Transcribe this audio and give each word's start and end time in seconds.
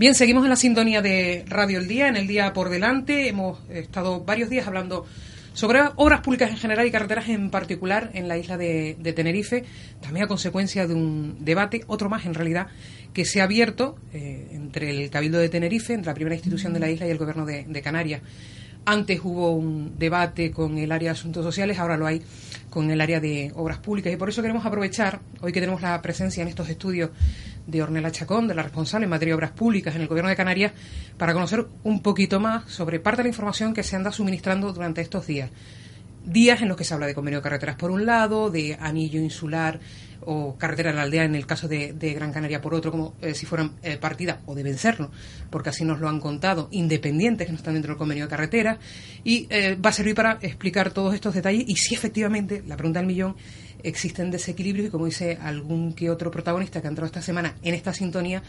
Bien, 0.00 0.14
seguimos 0.14 0.44
en 0.44 0.48
la 0.48 0.56
sintonía 0.56 1.02
de 1.02 1.44
Radio 1.46 1.78
El 1.78 1.86
Día, 1.86 2.08
en 2.08 2.16
el 2.16 2.26
día 2.26 2.54
por 2.54 2.70
delante. 2.70 3.28
Hemos 3.28 3.58
estado 3.68 4.24
varios 4.24 4.48
días 4.48 4.66
hablando 4.66 5.04
sobre 5.52 5.80
obras 5.96 6.22
públicas 6.22 6.48
en 6.48 6.56
general 6.56 6.86
y 6.86 6.90
carreteras 6.90 7.28
en 7.28 7.50
particular 7.50 8.10
en 8.14 8.26
la 8.26 8.38
isla 8.38 8.56
de, 8.56 8.96
Tenerife, 9.14 9.66
también 10.00 10.24
a 10.24 10.26
consecuencia 10.26 10.86
de 10.86 10.94
un 10.94 11.44
debate, 11.44 11.82
otro 11.86 12.08
más 12.08 12.24
en 12.24 12.32
realidad, 12.32 12.68
que 13.12 13.26
se 13.26 13.42
ha 13.42 13.44
abierto 13.44 13.98
eh, 14.14 14.48
entre 14.52 14.88
el 14.88 15.10
Cabildo 15.10 15.36
de 15.36 15.50
Tenerife, 15.50 15.92
entre 15.92 16.12
la 16.12 16.14
primera 16.14 16.34
institución 16.34 16.72
de 16.72 16.80
la 16.80 16.88
isla 16.88 17.06
y 17.06 17.10
el 17.10 17.18
Gobierno 17.18 17.44
de, 17.44 17.66
de 17.68 17.82
Canarias. 17.82 18.22
Antes 18.86 19.20
hubo 19.22 19.50
un 19.50 19.98
debate 19.98 20.50
con 20.50 20.78
el 20.78 20.90
área 20.92 21.12
de 21.12 21.18
asuntos 21.18 21.44
sociales, 21.44 21.78
ahora 21.78 21.98
lo 21.98 22.06
hay 22.06 22.22
con 22.70 22.90
el 22.90 23.02
área 23.02 23.20
de 23.20 23.52
obras 23.54 23.76
públicas 23.76 24.10
y 24.10 24.16
por 24.16 24.30
eso 24.30 24.40
queremos 24.40 24.64
aprovechar, 24.64 25.20
hoy 25.42 25.52
que 25.52 25.60
tenemos 25.60 25.82
la 25.82 26.00
presencia 26.00 26.40
en 26.40 26.48
estos 26.48 26.70
estudios 26.70 27.10
de 27.70 27.82
Ornella 27.82 28.10
Chacón, 28.10 28.48
de 28.48 28.54
la 28.54 28.62
responsable 28.62 29.04
en 29.04 29.10
materia 29.10 29.32
de 29.32 29.36
obras 29.36 29.52
públicas 29.52 29.94
en 29.94 30.02
el 30.02 30.08
Gobierno 30.08 30.30
de 30.30 30.36
Canarias, 30.36 30.72
para 31.16 31.32
conocer 31.32 31.66
un 31.84 32.02
poquito 32.02 32.40
más 32.40 32.70
sobre 32.70 33.00
parte 33.00 33.18
de 33.18 33.24
la 33.24 33.28
información 33.30 33.74
que 33.74 33.82
se 33.82 33.96
anda 33.96 34.12
suministrando 34.12 34.72
durante 34.72 35.00
estos 35.00 35.26
días. 35.26 35.50
Días 36.24 36.60
en 36.60 36.68
los 36.68 36.76
que 36.76 36.84
se 36.84 36.92
habla 36.92 37.06
de 37.06 37.14
convenio 37.14 37.38
de 37.38 37.44
carreteras 37.44 37.76
por 37.76 37.90
un 37.90 38.04
lado, 38.04 38.50
de 38.50 38.76
anillo 38.78 39.20
insular 39.20 39.80
o 40.24 40.56
carretera 40.56 40.90
de 40.90 40.96
la 40.96 41.02
aldea 41.02 41.24
en 41.24 41.34
el 41.34 41.46
caso 41.46 41.68
de, 41.68 41.92
Gran 42.14 42.32
Canaria 42.32 42.60
por 42.60 42.74
otro, 42.74 42.90
como 42.90 43.14
eh, 43.20 43.34
si 43.34 43.46
fueran 43.46 43.72
eh, 43.82 43.96
partidas, 43.96 44.38
o 44.46 44.54
deben 44.54 44.76
serlo, 44.78 45.10
porque 45.50 45.70
así 45.70 45.84
nos 45.84 46.00
lo 46.00 46.08
han 46.08 46.20
contado, 46.20 46.68
independientes 46.70 47.46
que 47.46 47.52
no 47.52 47.58
están 47.58 47.74
dentro 47.74 47.92
del 47.92 47.98
convenio 47.98 48.24
de 48.24 48.30
carreteras, 48.30 48.78
y 49.24 49.46
eh, 49.50 49.76
va 49.76 49.90
a 49.90 49.92
servir 49.92 50.14
para 50.14 50.38
explicar 50.42 50.90
todos 50.92 51.14
estos 51.14 51.34
detalles 51.34 51.64
y 51.66 51.76
si 51.76 51.94
efectivamente, 51.94 52.62
la 52.66 52.76
pregunta 52.76 53.00
del 53.00 53.06
millón, 53.06 53.36
existen 53.82 54.30
desequilibrios 54.30 54.88
y 54.88 54.90
como 54.90 55.06
dice 55.06 55.38
algún 55.40 55.94
que 55.94 56.10
otro 56.10 56.30
protagonista 56.30 56.80
que 56.80 56.86
ha 56.86 56.90
entrado 56.90 57.06
esta 57.06 57.22
semana 57.22 57.56
en 57.62 57.74
esta 57.74 57.94
sintonía, 57.94 58.42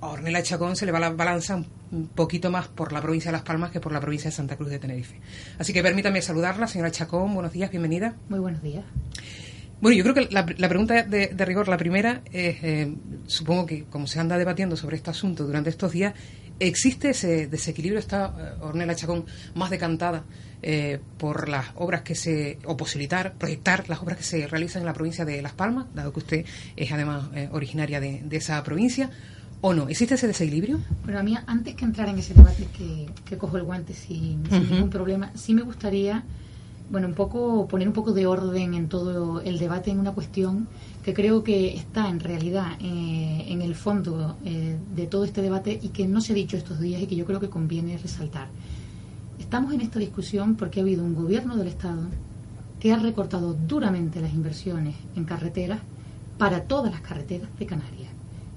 a 0.00 0.08
Ornella 0.08 0.42
Chacón 0.42 0.76
se 0.76 0.86
le 0.86 0.92
va 0.92 1.00
la 1.00 1.10
balanza 1.10 1.56
un 1.56 2.08
poquito 2.08 2.50
más 2.50 2.68
por 2.68 2.92
la 2.92 3.00
provincia 3.00 3.30
de 3.30 3.36
Las 3.36 3.42
Palmas 3.42 3.70
que 3.70 3.80
por 3.80 3.92
la 3.92 4.00
provincia 4.00 4.30
de 4.30 4.36
Santa 4.36 4.56
Cruz 4.56 4.70
de 4.70 4.78
Tenerife. 4.78 5.20
Así 5.58 5.72
que 5.72 5.82
permítame 5.82 6.22
saludarla, 6.22 6.66
señora 6.68 6.90
Chacón, 6.90 7.34
buenos 7.34 7.52
días, 7.52 7.70
bienvenida. 7.70 8.14
Muy 8.28 8.38
buenos 8.38 8.62
días. 8.62 8.84
Bueno, 9.80 9.96
yo 9.96 10.02
creo 10.02 10.14
que 10.14 10.34
la, 10.34 10.44
pregunta 10.44 11.04
de, 11.04 11.44
rigor, 11.44 11.68
la 11.68 11.76
primera, 11.76 12.22
es, 12.32 12.56
eh, 12.64 12.92
supongo 13.26 13.66
que 13.66 13.84
como 13.84 14.08
se 14.08 14.18
anda 14.18 14.36
debatiendo 14.36 14.76
sobre 14.76 14.96
este 14.96 15.10
asunto 15.10 15.44
durante 15.46 15.70
estos 15.70 15.92
días, 15.92 16.14
¿existe 16.58 17.10
ese 17.10 17.46
desequilibrio? 17.46 18.00
¿Está 18.00 18.34
eh, 18.38 18.62
Ornella 18.62 18.96
Chacón 18.96 19.24
más 19.54 19.70
decantada 19.70 20.24
eh, 20.62 20.98
por 21.18 21.48
las 21.48 21.66
obras 21.76 22.02
que 22.02 22.16
se, 22.16 22.58
o 22.64 22.76
posibilitar, 22.76 23.34
proyectar 23.34 23.88
las 23.88 24.00
obras 24.00 24.16
que 24.16 24.24
se 24.24 24.48
realizan 24.48 24.82
en 24.82 24.86
la 24.86 24.94
provincia 24.94 25.24
de 25.24 25.40
Las 25.42 25.52
Palmas, 25.52 25.86
dado 25.94 26.12
que 26.12 26.18
usted 26.18 26.44
es 26.74 26.90
además 26.90 27.28
originaria 27.52 28.00
de, 28.00 28.24
esa 28.32 28.60
provincia? 28.64 29.10
¿O 29.60 29.74
no? 29.74 29.88
¿Existe 29.88 30.14
ese 30.14 30.26
desequilibrio? 30.26 30.80
Bueno, 31.04 31.20
a 31.20 31.22
mí, 31.22 31.36
antes 31.46 31.76
que 31.76 31.84
entrar 31.84 32.08
en 32.08 32.18
ese 32.18 32.34
debate, 32.34 32.66
que, 32.76 33.38
cojo 33.38 33.56
el 33.56 33.62
guante 33.62 33.94
sin, 33.94 34.42
ningún 34.42 34.90
problema, 34.90 35.30
sí 35.36 35.54
me 35.54 35.62
gustaría 35.62 36.24
bueno, 36.90 37.06
un 37.06 37.14
poco 37.14 37.68
poner 37.68 37.86
un 37.86 37.94
poco 37.94 38.12
de 38.12 38.26
orden 38.26 38.74
en 38.74 38.88
todo 38.88 39.40
el 39.42 39.58
debate 39.58 39.90
en 39.90 39.98
una 39.98 40.12
cuestión 40.12 40.66
que 41.04 41.12
creo 41.12 41.44
que 41.44 41.74
está 41.76 42.08
en 42.08 42.20
realidad 42.20 42.72
eh, 42.80 43.44
en 43.48 43.62
el 43.62 43.74
fondo 43.74 44.36
eh, 44.44 44.76
de 44.94 45.06
todo 45.06 45.24
este 45.24 45.42
debate 45.42 45.78
y 45.82 45.88
que 45.88 46.06
no 46.06 46.20
se 46.20 46.32
ha 46.32 46.36
dicho 46.36 46.56
estos 46.56 46.80
días 46.80 47.02
y 47.02 47.06
que 47.06 47.16
yo 47.16 47.26
creo 47.26 47.40
que 47.40 47.50
conviene 47.50 47.98
resaltar. 47.98 48.48
Estamos 49.38 49.72
en 49.72 49.82
esta 49.82 49.98
discusión 49.98 50.56
porque 50.56 50.80
ha 50.80 50.82
habido 50.82 51.04
un 51.04 51.14
gobierno 51.14 51.56
del 51.56 51.68
Estado 51.68 52.02
que 52.80 52.92
ha 52.92 52.98
recortado 52.98 53.54
duramente 53.54 54.20
las 54.20 54.32
inversiones 54.32 54.94
en 55.16 55.24
carreteras 55.24 55.80
para 56.38 56.64
todas 56.64 56.90
las 56.90 57.00
carreteras 57.00 57.48
de 57.58 57.66
Canarias. 57.66 58.10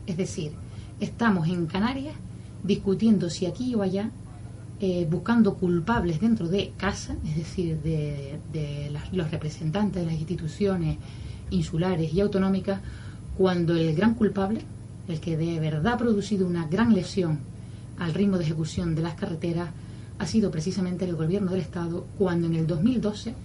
Es 0.08 0.18
decir, 0.18 0.54
estamos 1.00 1.48
en 1.48 1.66
Canarias 1.66 2.16
discutiendo 2.64 3.30
si 3.30 3.46
aquí 3.46 3.74
o 3.76 3.82
allá 3.82 4.12
eh, 4.84 5.06
buscando 5.08 5.54
culpables 5.54 6.20
dentro 6.20 6.48
de 6.48 6.74
casa, 6.76 7.16
es 7.24 7.36
decir, 7.36 7.80
de, 7.84 8.92
los 9.12 9.30
representantes 9.30 10.02
de 10.02 10.12
las 10.12 10.20
instituciones 10.20 10.98
insulares 11.52 12.12
y 12.12 12.20
autonómicas, 12.20 12.82
cuando 13.38 13.76
el 13.76 13.96
gran 13.96 14.16
culpable, 14.16 14.62
el 15.08 15.20
que 15.20 15.38
de 15.38 15.60
verdad 15.60 15.94
ha 15.94 15.98
producido 16.00 16.48
una 16.48 16.66
gran 16.66 16.96
lesión 16.96 17.38
al 18.00 18.16
ritmo 18.16 18.40
de 18.40 18.46
ejecución 18.46 18.96
de 18.96 19.04
las 19.04 19.14
carreteras, 19.14 19.70
ha 20.18 20.26
sido 20.26 20.50
precisamente 20.50 21.06
el 21.06 21.16
gobierno 21.16 21.52
del 21.52 21.62
Estado, 21.62 22.08
cuando 22.18 22.48
en 22.48 22.56
el 22.56 22.66
2012 22.66 23.36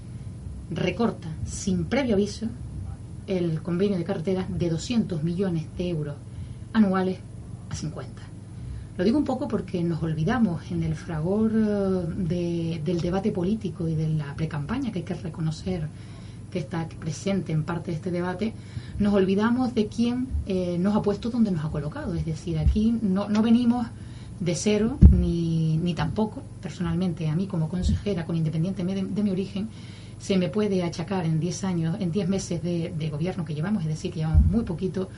recorta 0.71 1.29
sin 1.45 1.85
previo 1.85 2.15
aviso 2.15 2.47
el 3.27 3.61
convenio 3.61 3.99
de 3.99 4.05
carreteras 4.05 4.47
de 4.49 4.71
200 4.71 5.23
millones 5.23 5.67
de 5.77 5.91
euros 5.91 6.15
anuales 6.73 7.19
a 7.69 7.75
50. 7.75 8.26
Lo 8.97 9.05
digo 9.05 9.19
un 9.19 9.25
poco 9.25 9.47
porque 9.47 9.83
nos 9.83 10.03
olvidamos 10.03 10.71
en 10.71 10.83
el 10.83 10.95
fragor 10.95 11.53
eh, 11.55 12.81
del 12.83 13.01
debate 13.01 13.31
político 13.31 13.89
y 13.89 13.95
de 13.95 14.09
la 14.09 14.35
precampaña 14.35 14.91
que 14.91 15.01
hay 15.01 15.05
que 15.05 15.15
reconocer 15.15 15.89
que 16.51 16.59
está 16.61 16.89
presente 16.89 17.53
en 17.53 17.65
parte 17.65 17.91
de 17.91 17.97
este 17.99 18.11
debate, 18.11 18.55
nos 18.99 19.13
olvidamos 19.13 19.75
de 19.75 19.89
quién 19.89 20.29
eh, 20.47 20.79
nos 20.79 20.97
ha 20.97 21.03
puesto 21.03 21.29
donde 21.29 21.51
nos 21.51 21.65
ha 21.65 21.71
colocado. 21.71 22.15
Es 22.15 22.25
decir, 22.25 22.59
aquí 22.59 22.99
no, 23.03 23.29
no 23.29 23.43
venimos 23.43 23.87
de 24.41 24.55
cero, 24.55 24.99
ni, 25.11 25.77
ni, 25.79 25.95
tampoco, 25.95 26.43
personalmente, 26.63 27.29
a 27.29 27.35
mí 27.35 27.47
como 27.47 27.69
consejera, 27.69 28.25
con 28.25 28.37
independiente 28.37 28.85
de, 28.85 29.23
mi 29.23 29.31
origen, 29.31 29.69
se 30.19 30.37
me 30.39 30.49
puede 30.49 30.83
achacar 30.83 31.25
en 31.27 31.41
10 31.41 31.65
años, 31.65 31.97
en 32.01 32.11
10 32.13 32.29
meses 32.29 32.63
de, 32.63 32.95
de, 32.97 33.11
gobierno 33.11 33.45
que 33.45 33.55
llevamos, 33.55 33.83
es 33.83 33.89
decir, 33.89 34.13
que 34.13 34.21
llevamos 34.21 34.45
muy 34.47 34.65
poquito, 34.65 35.09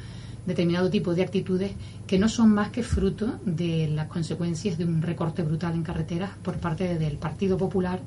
determinado 0.48 0.90
tipo 0.90 1.14
de 1.14 1.22
actitudes 1.22 1.72
que 2.06 2.18
no 2.18 2.28
son 2.28 2.50
más 2.50 2.70
que 2.70 2.82
fruto 2.82 3.38
de 3.44 3.88
las 3.88 4.08
consecuencias 4.08 4.78
de 4.78 4.84
un 4.84 5.02
recorte 5.02 5.42
brutal 5.42 5.74
en 5.74 5.82
carreteras 5.84 6.30
por 6.42 6.56
parte 6.56 6.98
del 6.98 7.16
Partido 7.18 7.56
Popular 7.56 8.00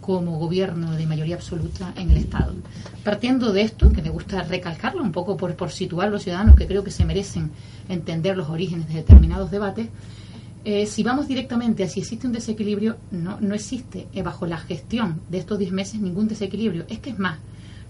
como 0.00 0.38
gobierno 0.38 0.92
de 0.92 1.06
mayoría 1.06 1.36
absoluta 1.36 1.92
en 1.96 2.10
el 2.10 2.18
Estado. 2.18 2.54
Partiendo 3.02 3.52
de 3.52 3.62
esto, 3.62 3.90
que 3.90 4.02
me 4.02 4.10
gusta 4.10 4.42
recalcarlo 4.42 5.02
un 5.02 5.12
poco 5.12 5.36
por, 5.36 5.54
por 5.56 5.70
situar 5.70 6.08
a 6.08 6.10
los 6.10 6.22
ciudadanos 6.22 6.54
que 6.54 6.66
creo 6.66 6.84
que 6.84 6.90
se 6.90 7.04
merecen 7.04 7.50
entender 7.88 8.36
los 8.36 8.48
orígenes 8.48 8.88
de 8.88 8.94
determinados 8.94 9.50
debates, 9.50 9.88
eh, 10.64 10.86
si 10.86 11.04
vamos 11.04 11.28
directamente 11.28 11.84
a 11.84 11.88
si 11.88 12.00
existe 12.00 12.26
un 12.26 12.32
desequilibrio, 12.32 12.96
no, 13.12 13.40
no 13.40 13.54
existe 13.54 14.08
eh, 14.12 14.22
bajo 14.22 14.46
la 14.46 14.58
gestión 14.58 15.20
de 15.30 15.38
estos 15.38 15.58
10 15.58 15.70
meses 15.72 16.00
ningún 16.00 16.26
desequilibrio. 16.26 16.84
Es 16.88 16.98
que 16.98 17.10
es 17.10 17.18
más, 17.20 17.38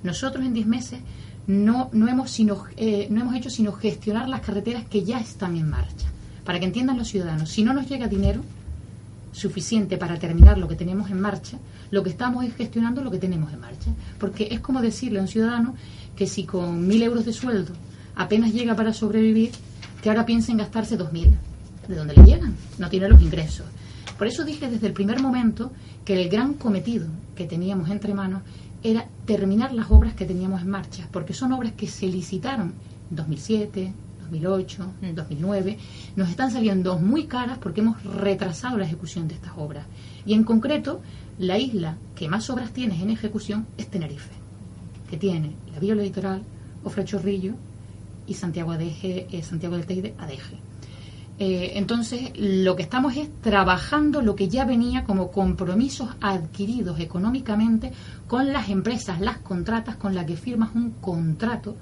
nosotros 0.02 0.44
en 0.44 0.52
10 0.52 0.66
meses 0.66 1.00
no, 1.46 1.90
no, 1.92 2.08
hemos 2.08 2.30
sino, 2.30 2.64
eh, 2.76 3.08
no 3.10 3.20
hemos 3.22 3.34
hecho 3.34 3.50
sino 3.50 3.72
gestionar 3.72 4.28
las 4.28 4.40
carreteras 4.40 4.84
que 4.86 5.04
ya 5.04 5.20
están 5.20 5.56
en 5.56 5.68
marcha. 5.68 6.06
Para 6.44 6.58
que 6.58 6.66
entiendan 6.66 6.98
los 6.98 7.08
ciudadanos, 7.08 7.50
si 7.50 7.64
no 7.64 7.72
nos 7.72 7.88
llega 7.88 8.08
dinero 8.08 8.42
suficiente 9.32 9.98
para 9.98 10.18
terminar 10.18 10.58
lo 10.58 10.66
que 10.66 10.76
tenemos 10.76 11.10
en 11.10 11.20
marcha, 11.20 11.58
lo 11.90 12.02
que 12.02 12.10
estamos 12.10 12.44
es 12.44 12.54
gestionando 12.54 13.02
lo 13.02 13.10
que 13.10 13.18
tenemos 13.18 13.52
en 13.52 13.60
marcha. 13.60 13.90
Porque 14.18 14.48
es 14.50 14.60
como 14.60 14.80
decirle 14.80 15.18
a 15.18 15.22
un 15.22 15.28
ciudadano 15.28 15.74
que 16.16 16.26
si 16.26 16.44
con 16.44 16.86
mil 16.86 17.02
euros 17.02 17.24
de 17.24 17.32
sueldo 17.32 17.74
apenas 18.14 18.52
llega 18.52 18.74
para 18.74 18.92
sobrevivir, 18.92 19.50
que 20.02 20.08
ahora 20.08 20.24
piensa 20.24 20.52
en 20.52 20.58
gastarse 20.58 20.96
dos 20.96 21.12
mil. 21.12 21.36
¿De 21.86 21.94
dónde 21.94 22.14
le 22.14 22.24
llegan? 22.24 22.56
No 22.78 22.88
tiene 22.88 23.08
los 23.08 23.20
ingresos. 23.20 23.66
Por 24.18 24.26
eso 24.26 24.44
dije 24.44 24.70
desde 24.70 24.86
el 24.86 24.92
primer 24.92 25.20
momento 25.20 25.70
que 26.04 26.20
el 26.20 26.28
gran 26.28 26.54
cometido 26.54 27.06
que 27.34 27.44
teníamos 27.44 27.90
entre 27.90 28.14
manos 28.14 28.42
era 28.82 29.06
terminar 29.24 29.72
las 29.72 29.90
obras 29.90 30.14
que 30.14 30.24
teníamos 30.24 30.62
en 30.62 30.70
marcha, 30.70 31.08
porque 31.12 31.34
son 31.34 31.52
obras 31.52 31.72
que 31.72 31.86
se 31.86 32.06
licitaron 32.06 32.74
en 33.10 33.16
2007, 33.16 33.92
2008, 34.22 34.92
2009. 35.14 35.78
Nos 36.16 36.30
están 36.30 36.50
saliendo 36.50 36.98
muy 36.98 37.24
caras 37.24 37.58
porque 37.58 37.80
hemos 37.80 38.02
retrasado 38.04 38.78
la 38.78 38.84
ejecución 38.84 39.28
de 39.28 39.34
estas 39.34 39.52
obras. 39.56 39.86
Y 40.24 40.34
en 40.34 40.44
concreto, 40.44 41.00
la 41.38 41.58
isla 41.58 41.96
que 42.14 42.28
más 42.28 42.48
obras 42.50 42.72
tiene 42.72 43.00
en 43.00 43.10
ejecución 43.10 43.66
es 43.76 43.88
Tenerife, 43.88 44.32
que 45.10 45.16
tiene 45.16 45.52
la 45.72 45.78
Vía 45.78 45.94
Litoral, 45.94 46.42
Ofra 46.84 47.04
Chorrillo 47.04 47.54
y 48.26 48.34
Santiago, 48.34 48.72
Adeje, 48.72 49.26
eh, 49.30 49.42
Santiago 49.42 49.76
del 49.76 49.86
Teide 49.86 50.14
Adeje. 50.18 50.65
Eh, 51.38 51.72
entonces, 51.74 52.30
lo 52.34 52.76
que 52.76 52.82
estamos 52.82 53.16
es 53.16 53.28
trabajando 53.42 54.22
lo 54.22 54.34
que 54.34 54.48
ya 54.48 54.64
venía 54.64 55.04
como 55.04 55.30
compromisos 55.30 56.08
adquiridos 56.20 56.98
económicamente 56.98 57.92
con 58.26 58.52
las 58.52 58.70
empresas, 58.70 59.20
las 59.20 59.38
contratas 59.38 59.96
con 59.96 60.14
las 60.14 60.24
que 60.24 60.36
firmas 60.36 60.74
un 60.74 60.92
contrato 60.92 61.76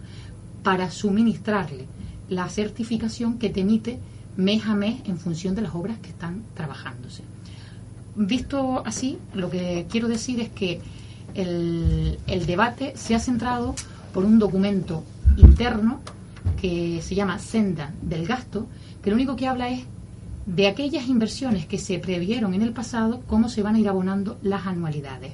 para 0.64 0.90
suministrarle 0.90 1.86
la 2.28 2.48
certificación 2.48 3.38
que 3.38 3.50
te 3.50 3.60
emite 3.60 4.00
mes 4.36 4.66
a 4.66 4.74
mes 4.74 5.02
en 5.04 5.18
función 5.18 5.54
de 5.54 5.62
las 5.62 5.74
obras 5.74 5.98
que 5.98 6.08
están 6.08 6.42
trabajándose. 6.54 7.22
Visto 8.16 8.82
así, 8.84 9.18
lo 9.34 9.50
que 9.50 9.86
quiero 9.88 10.08
decir 10.08 10.40
es 10.40 10.48
que 10.48 10.80
el, 11.34 12.18
el 12.26 12.46
debate 12.46 12.94
se 12.96 13.14
ha 13.14 13.20
centrado 13.20 13.74
por 14.12 14.24
un 14.24 14.38
documento 14.38 15.04
interno 15.36 16.00
que 16.60 17.00
se 17.02 17.14
llama 17.14 17.38
Senda 17.38 17.92
del 18.02 18.26
Gasto, 18.26 18.66
que 19.04 19.10
lo 19.10 19.16
único 19.16 19.36
que 19.36 19.46
habla 19.46 19.68
es 19.68 19.84
de 20.46 20.66
aquellas 20.66 21.08
inversiones 21.08 21.66
que 21.66 21.76
se 21.76 21.98
previeron 21.98 22.54
en 22.54 22.62
el 22.62 22.72
pasado, 22.72 23.22
cómo 23.26 23.50
se 23.50 23.62
van 23.62 23.74
a 23.74 23.78
ir 23.78 23.86
abonando 23.86 24.38
las 24.42 24.66
anualidades. 24.66 25.32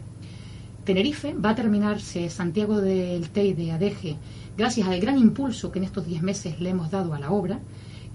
Tenerife 0.85 1.35
va 1.35 1.51
a 1.51 1.55
terminarse 1.55 2.29
Santiago 2.31 2.81
del 2.81 3.31
Tei 3.31 3.55
de 3.55 3.71
Adeje 3.71 4.17
gracias 4.59 4.89
al 4.89 4.99
gran 4.99 5.19
impulso 5.19 5.71
que 5.71 5.79
en 5.79 5.85
estos 5.85 6.05
10 6.05 6.21
meses 6.23 6.61
le 6.61 6.71
hemos 6.71 6.91
dado 6.91 7.15
a 7.15 7.21
la 7.21 7.31
obra. 7.31 7.61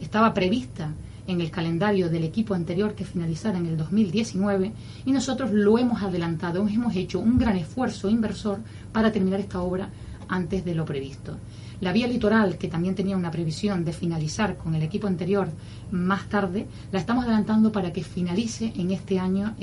Estaba 0.01 0.33
prevista 0.33 0.91
en 1.25 1.39
el 1.39 1.51
calendario 1.51 2.09
del 2.09 2.25
equipo 2.25 2.53
anterior 2.53 2.93
que 2.93 3.05
finalizara 3.05 3.57
en 3.57 3.67
el 3.67 3.77
2019 3.77 4.73
y 5.05 5.11
nosotros 5.13 5.51
lo 5.51 5.77
hemos 5.77 6.01
adelantado, 6.01 6.67
hemos 6.67 6.97
hecho 6.97 7.19
un 7.19 7.37
gran 7.37 7.55
esfuerzo 7.55 8.09
inversor 8.09 8.59
para 8.91 9.13
terminar 9.13 9.39
esta 9.39 9.61
obra 9.61 9.87
antes 10.27 10.65
de 10.65 10.75
lo 10.75 10.83
previsto. 10.83 11.37
La 11.85 11.91
vía 11.91 12.07
litoral, 12.07 12.57
que 12.57 12.67
también 12.67 12.95
tenía 12.95 13.15
una 13.15 13.29
previsión 13.29 13.85
de 13.85 13.93
finalizar 13.93 14.57
con 14.57 14.73
el 14.73 14.81
equipo 14.81 15.05
anterior 15.05 15.49
más 15.91 16.27
tarde, 16.27 16.65
la 16.91 16.97
estamos 16.97 17.25
adelantando 17.25 17.71
para 17.71 17.93
que 17.93 18.03
finalice 18.03 18.73
en 18.75 18.89
este 18.89 19.19
año 19.19 19.53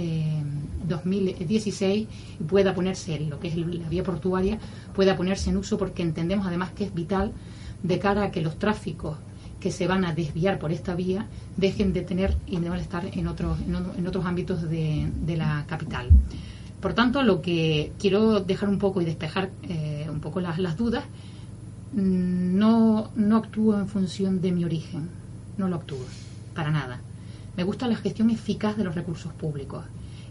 2016 0.87 1.83
eh, 1.83 2.09
y 2.39 2.45
pueda 2.45 2.77
ponerse, 2.77 3.19
lo 3.19 3.41
que 3.41 3.49
es 3.49 3.57
la 3.57 3.89
vía 3.89 4.05
portuaria, 4.05 4.61
pueda 4.95 5.17
ponerse 5.17 5.51
en 5.51 5.57
uso 5.57 5.77
porque 5.77 6.05
entendemos 6.05 6.47
además 6.47 6.71
que 6.71 6.85
es 6.85 6.95
vital 6.95 7.33
de 7.83 7.99
cara 7.99 8.23
a 8.23 8.31
que 8.31 8.41
los 8.41 8.57
tráficos 8.57 9.17
que 9.59 9.73
se 9.73 9.89
van 9.89 10.05
a 10.05 10.15
desviar 10.15 10.61
por 10.61 10.71
esta 10.71 10.95
vía 10.95 11.27
dejen 11.57 11.93
de 11.93 12.03
tener 12.03 12.37
y 12.47 12.61
de 12.61 12.79
estar 12.79 13.05
en 13.05 13.27
otros, 13.27 13.59
en, 13.99 14.07
otros 14.07 14.25
ámbitos 14.25 14.63
de, 14.71 15.11
la 15.37 15.65
capital. 15.67 16.09
Por 16.81 16.95
tanto, 16.95 17.25
lo 17.25 17.43
que 17.43 17.91
quiero 17.99 18.39
dejar 18.39 18.69
un 18.69 18.79
poco 18.79 19.01
y 19.03 19.05
despejar 19.05 19.51
eh, 19.65 20.07
un 20.09 20.21
poco 20.21 20.41
las, 20.41 20.77
dudas 20.77 21.03
no, 21.93 23.11
no 23.15 23.37
actúo 23.37 23.79
en 23.79 23.89
función 23.89 24.41
de 24.41 24.53
mi 24.53 24.65
origen, 24.65 25.09
no 25.59 25.69
lo 25.69 25.77
actúo, 25.77 26.05
para 26.55 26.71
nada. 26.71 27.01
Me 27.57 27.65
gusta 27.65 27.87
la 27.87 27.97
gestión 27.97 28.31
eficaz 28.31 28.77
de 28.77 28.85
los 28.85 28.95
recursos 28.95 29.33
públicos. 29.33 29.85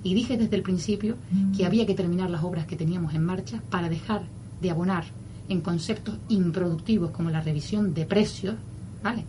Y 0.03 0.15
dije 0.15 0.37
desde 0.37 0.55
el 0.55 0.63
principio 0.63 1.15
que 1.55 1.65
había 1.65 1.85
que 1.85 1.93
terminar 1.93 2.31
las 2.31 2.43
obras 2.43 2.65
que 2.65 2.75
teníamos 2.75 3.13
en 3.13 3.23
marcha 3.23 3.61
para 3.69 3.89
dejar 3.89 4.23
de 4.59 4.71
abonar 4.71 5.05
en 5.47 5.61
conceptos 5.61 6.15
improductivos 6.29 7.11
como 7.11 7.29
la 7.29 7.41
revisión 7.41 7.93
de 7.93 8.05
precios, 8.05 8.55
¿vale? 9.03 9.25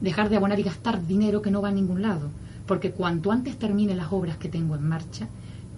Dejar 0.00 0.28
de 0.28 0.36
abonar 0.36 0.60
y 0.60 0.62
gastar 0.62 1.04
dinero 1.04 1.42
que 1.42 1.50
no 1.50 1.62
va 1.62 1.70
a 1.70 1.72
ningún 1.72 2.02
lado. 2.02 2.30
Porque 2.66 2.92
cuanto 2.92 3.32
antes 3.32 3.58
termine 3.58 3.96
las 3.96 4.12
obras 4.12 4.36
que 4.36 4.48
tengo 4.48 4.76
en 4.76 4.88
marcha, 4.88 5.28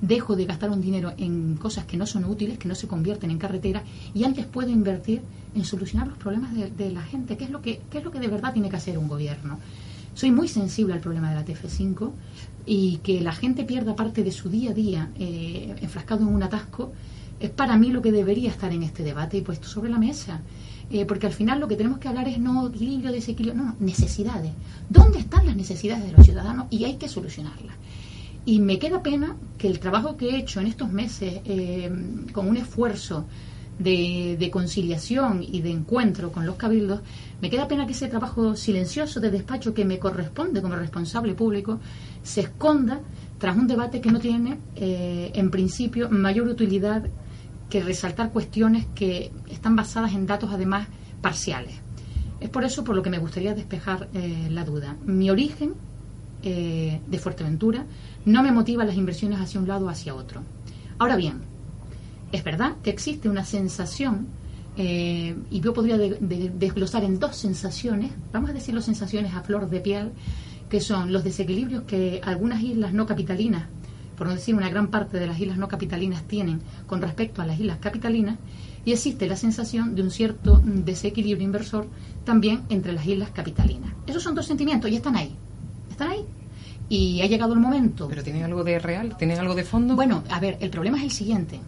dejo 0.03 0.37
de 0.37 0.45
gastar 0.45 0.71
un 0.71 0.83
dinero 0.83 1.15
en 1.17 1.56
cosas 1.56 1.87
que 1.87 1.97
no 1.97 2.05
son 2.05 2.27
útiles, 2.27 2.59
que 2.59 2.69
no 2.69 2.75
se 2.75 2.89
convierten 2.89 3.31
en 3.31 3.39
carretera, 3.39 3.83
y 4.12 4.25
antes 4.25 4.45
puedo 4.45 4.69
invertir 4.69 5.23
en 5.55 5.65
solucionar 5.65 6.09
los 6.09 6.19
problemas 6.19 6.53
de, 6.55 6.91
la 6.91 7.03
gente, 7.03 7.37
que 7.37 7.45
es, 7.45 7.51
lo 7.51 7.62
que, 7.62 7.81
es 7.93 8.05
lo 8.05 8.11
que 8.11 8.21
de 8.21 8.29
verdad 8.29 8.53
tiene 8.53 8.69
que 8.69 8.77
hacer 8.77 8.99
un 8.99 9.09
gobierno. 9.09 9.59
Soy 10.15 10.31
muy 10.31 10.49
sensible 10.49 10.95
al 10.95 11.01
problema 11.01 11.31
de 11.31 11.37
la 11.37 11.45
TF5 11.45 12.11
y 12.67 12.99
que 12.99 13.21
la 13.21 13.33
gente 13.33 13.65
pierda 13.65 13.97
parte 13.97 14.23
de 14.23 14.31
su 14.31 14.49
día 14.49 14.71
a 14.71 14.75
día 14.75 15.11
eh, 15.19 15.75
enfrascado 15.81 16.23
en 16.23 16.29
un 16.29 16.43
atasco 16.43 16.93
es 17.41 17.51
para 17.51 17.77
mí 17.77 17.91
lo 17.91 18.01
que 18.01 18.12
debería 18.12 18.51
estar 18.51 18.73
en 18.73 18.83
este 18.83 19.03
debate 19.03 19.37
y 19.37 19.43
puesto 19.43 19.69
sobre 19.69 19.91
la 19.91 19.99
mesa. 19.99 20.41
Eh, 20.91 21.06
porque 21.06 21.27
al 21.27 21.33
final 21.33 21.61
lo 21.61 21.69
que 21.69 21.77
tenemos 21.77 21.99
que 21.99 22.09
hablar 22.09 22.29
es 22.29 22.39
no 22.39 22.69
equilibrio, 22.69 23.11
desequilibrio, 23.11 23.62
no, 23.62 23.71
no, 23.71 23.77
necesidades. 23.81 24.53
¿Dónde 24.89 25.19
están 25.19 25.47
las 25.47 25.56
necesidades 25.56 26.05
de 26.05 26.12
los 26.12 26.25
ciudadanos? 26.25 26.67
Y 26.71 26.85
hay 26.85 26.97
que 26.97 27.09
solucionarlas. 27.09 27.75
Y 28.47 28.61
me 28.61 28.79
queda 28.79 29.03
pena 29.03 29.37
que 29.56 29.69
el 29.69 29.79
trabajo 29.79 30.17
que 30.17 30.29
he 30.29 30.37
hecho 30.37 30.61
en 30.61 30.67
estos 30.67 30.93
meses, 30.93 31.41
eh, 31.45 31.91
con 32.33 32.49
un 32.49 32.59
esfuerzo 32.59 33.25
de, 33.79 34.50
conciliación 34.53 35.43
y 35.43 35.61
de 35.61 35.71
encuentro 35.71 36.31
con 36.32 36.47
los 36.47 36.56
cabildos, 36.56 37.00
me 37.41 37.50
queda 37.50 37.69
pena 37.69 37.87
que 37.87 37.93
ese 37.93 38.09
trabajo 38.09 38.56
silencioso 38.56 39.21
de 39.21 39.31
despacho 39.31 39.75
que 39.75 39.85
me 39.85 39.99
corresponde 39.99 40.62
como 40.62 40.76
responsable 40.76 41.35
público 41.35 41.81
se 42.23 42.43
esconda 42.43 43.00
tras 43.38 43.56
un 43.56 43.67
debate 43.67 44.00
que 44.00 44.11
no 44.11 44.21
tiene, 44.21 44.59
eh, 44.76 45.32
en 45.35 45.50
principio, 45.50 46.09
mayor 46.09 46.49
utilidad 46.49 47.05
que 47.69 47.82
resaltar 47.82 48.31
cuestiones 48.31 48.87
que 48.94 49.32
están 49.50 49.75
basadas 49.77 50.12
en 50.12 50.27
datos, 50.27 50.50
además, 50.53 50.87
parciales. 51.20 51.75
Es 52.41 52.49
por 52.49 52.65
eso 52.65 52.85
por 52.85 52.94
lo 52.94 53.03
que 53.03 53.11
me 53.11 53.19
gustaría 53.19 53.55
despejar 53.55 54.09
eh, 54.15 54.49
la 54.50 54.65
duda. 54.65 54.97
Mi 55.05 55.31
origen 55.31 55.75
de 56.44 57.19
Fuerteventura 57.19 57.87
no 58.27 58.43
me 58.43 58.53
motiva 58.53 58.85
las 58.85 58.97
inversiones 58.97 59.41
hacia 59.41 59.59
un 59.59 59.67
lado 59.67 59.87
o 59.87 59.88
hacia 59.88 60.15
otro. 60.15 60.43
Ahora 60.99 61.17
bien, 61.17 61.41
es 62.35 62.43
verdad 62.43 62.75
que 62.83 62.91
existe 62.91 63.29
una 63.29 63.45
sensación, 63.45 64.27
eh, 64.77 65.37
y 65.53 65.61
yo 65.61 65.73
podría 65.73 65.97
desglosar 65.97 67.05
en 67.05 67.21
dos 67.21 67.37
sensaciones, 67.37 68.11
vamos 68.33 68.51
a 68.51 68.53
decir 68.53 68.75
las 68.75 68.85
sensaciones 68.85 69.35
a 69.35 69.43
flor 69.43 69.71
de 69.71 69.79
piel, 69.79 70.11
que 70.69 70.81
son 70.81 71.13
los 71.13 71.23
desequilibrios 71.23 71.85
que 71.85 72.21
algunas 72.25 72.61
islas 72.61 72.93
no 72.93 73.07
capitalinas, 73.07 73.69
por 74.19 74.27
no 74.27 74.35
decir 74.35 74.57
una 74.57 74.69
gran 74.69 74.89
parte 74.89 75.21
de 75.21 75.29
las 75.29 75.39
islas 75.39 75.59
no 75.59 75.69
capitalinas 75.69 76.25
tienen 76.25 76.61
con 76.89 77.01
respecto 77.01 77.41
a 77.41 77.47
las 77.47 77.61
islas 77.61 77.79
capitalinas, 77.81 78.37
y 78.85 78.91
existe 78.91 79.29
la 79.29 79.37
sensación 79.37 79.95
de 79.95 80.03
un 80.03 80.11
cierto 80.11 80.61
desequilibrio 80.65 81.45
inversor 81.45 81.87
también 82.25 82.63
entre 82.69 82.93
las 82.93 83.07
islas 83.07 83.31
capitalinas. 83.31 83.93
Esos 84.09 84.25
son 84.25 84.35
dos 84.35 84.47
sentimientos 84.47 84.91
y 84.91 84.97
están 84.97 85.15
ahí. 85.15 85.37
Están 85.89 86.09
ahí. 86.09 86.25
Y 86.89 87.23
ha 87.23 87.27
llegado 87.27 87.55
el 87.55 87.61
momento. 87.61 88.09
¿Pero 88.09 88.25
tiene 88.25 88.43
algo 88.43 88.65
de 88.65 88.81
real? 88.81 89.17
¿Tiene 89.17 89.39
algo 89.39 89.55
de 89.55 89.63
fondo? 89.63 89.95
Bueno, 89.95 90.25
a 90.29 90.41
ver, 90.41 90.59
el 90.61 90.71
problema 90.71 90.99
es 90.99 91.05
el 91.05 91.11
siguiente. 91.13 91.61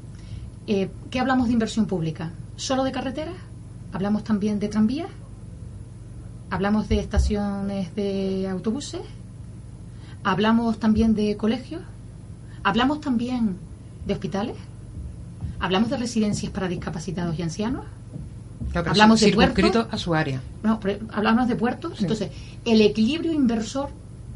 Eh, 0.67 0.91
¿Qué 1.11 1.21
hablamos 1.21 1.47
de 1.47 1.53
inversión 1.53 1.87
pública? 1.87 2.33
¿Solo 2.57 2.85
de 2.85 2.93
carreteras? 2.93 3.35
¿Hablamos 3.93 4.25
también 4.25 4.59
de 4.59 4.69
tranvías? 4.69 5.09
¿Hablamos 6.51 6.89
de 6.89 6.99
estaciones 6.99 7.95
de 7.95 8.49
autobuses? 8.49 9.03
¿Hablamos 10.25 10.79
también 10.79 11.15
de 11.15 11.37
colegios? 11.37 11.83
¿Hablamos 12.65 13.01
también 13.01 13.57
de 14.07 14.15
hospitales? 14.15 14.57
¿Hablamos 15.61 15.91
de 15.91 15.97
residencias 15.97 16.53
para 16.53 16.69
discapacitados 16.69 17.39
y 17.39 17.43
ancianos? 17.43 17.85
hablamos 18.75 19.21
de 19.21 19.33
puertos 19.33 19.87
a 19.91 19.97
su 19.97 20.15
área. 20.15 20.43
No, 20.63 20.81
hablamos 21.13 21.49
de 21.49 21.57
puertos. 21.57 22.01
Entonces, 22.01 22.31
el 22.65 22.81
equilibrio 22.81 23.33
inversor 23.33 23.89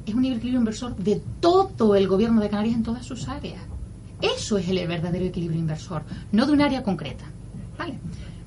es 0.06 0.14
un 0.14 0.24
equilibrio 0.24 0.60
inversor 0.60 0.96
de 0.96 1.20
todo 1.40 1.94
el 1.94 2.08
gobierno 2.08 2.40
de 2.40 2.48
Canarias 2.48 2.76
en 2.76 2.82
todas 2.82 3.04
sus 3.04 3.28
áreas. 3.28 3.60
Eso 4.22 4.58
es 4.58 4.68
el 4.68 4.86
verdadero 4.86 5.24
equilibrio 5.24 5.60
inversor, 5.60 6.02
no 6.32 6.46
de 6.46 6.52
un 6.52 6.60
área 6.60 6.82
concreta. 6.82 7.24
¿Vale? 7.78 7.94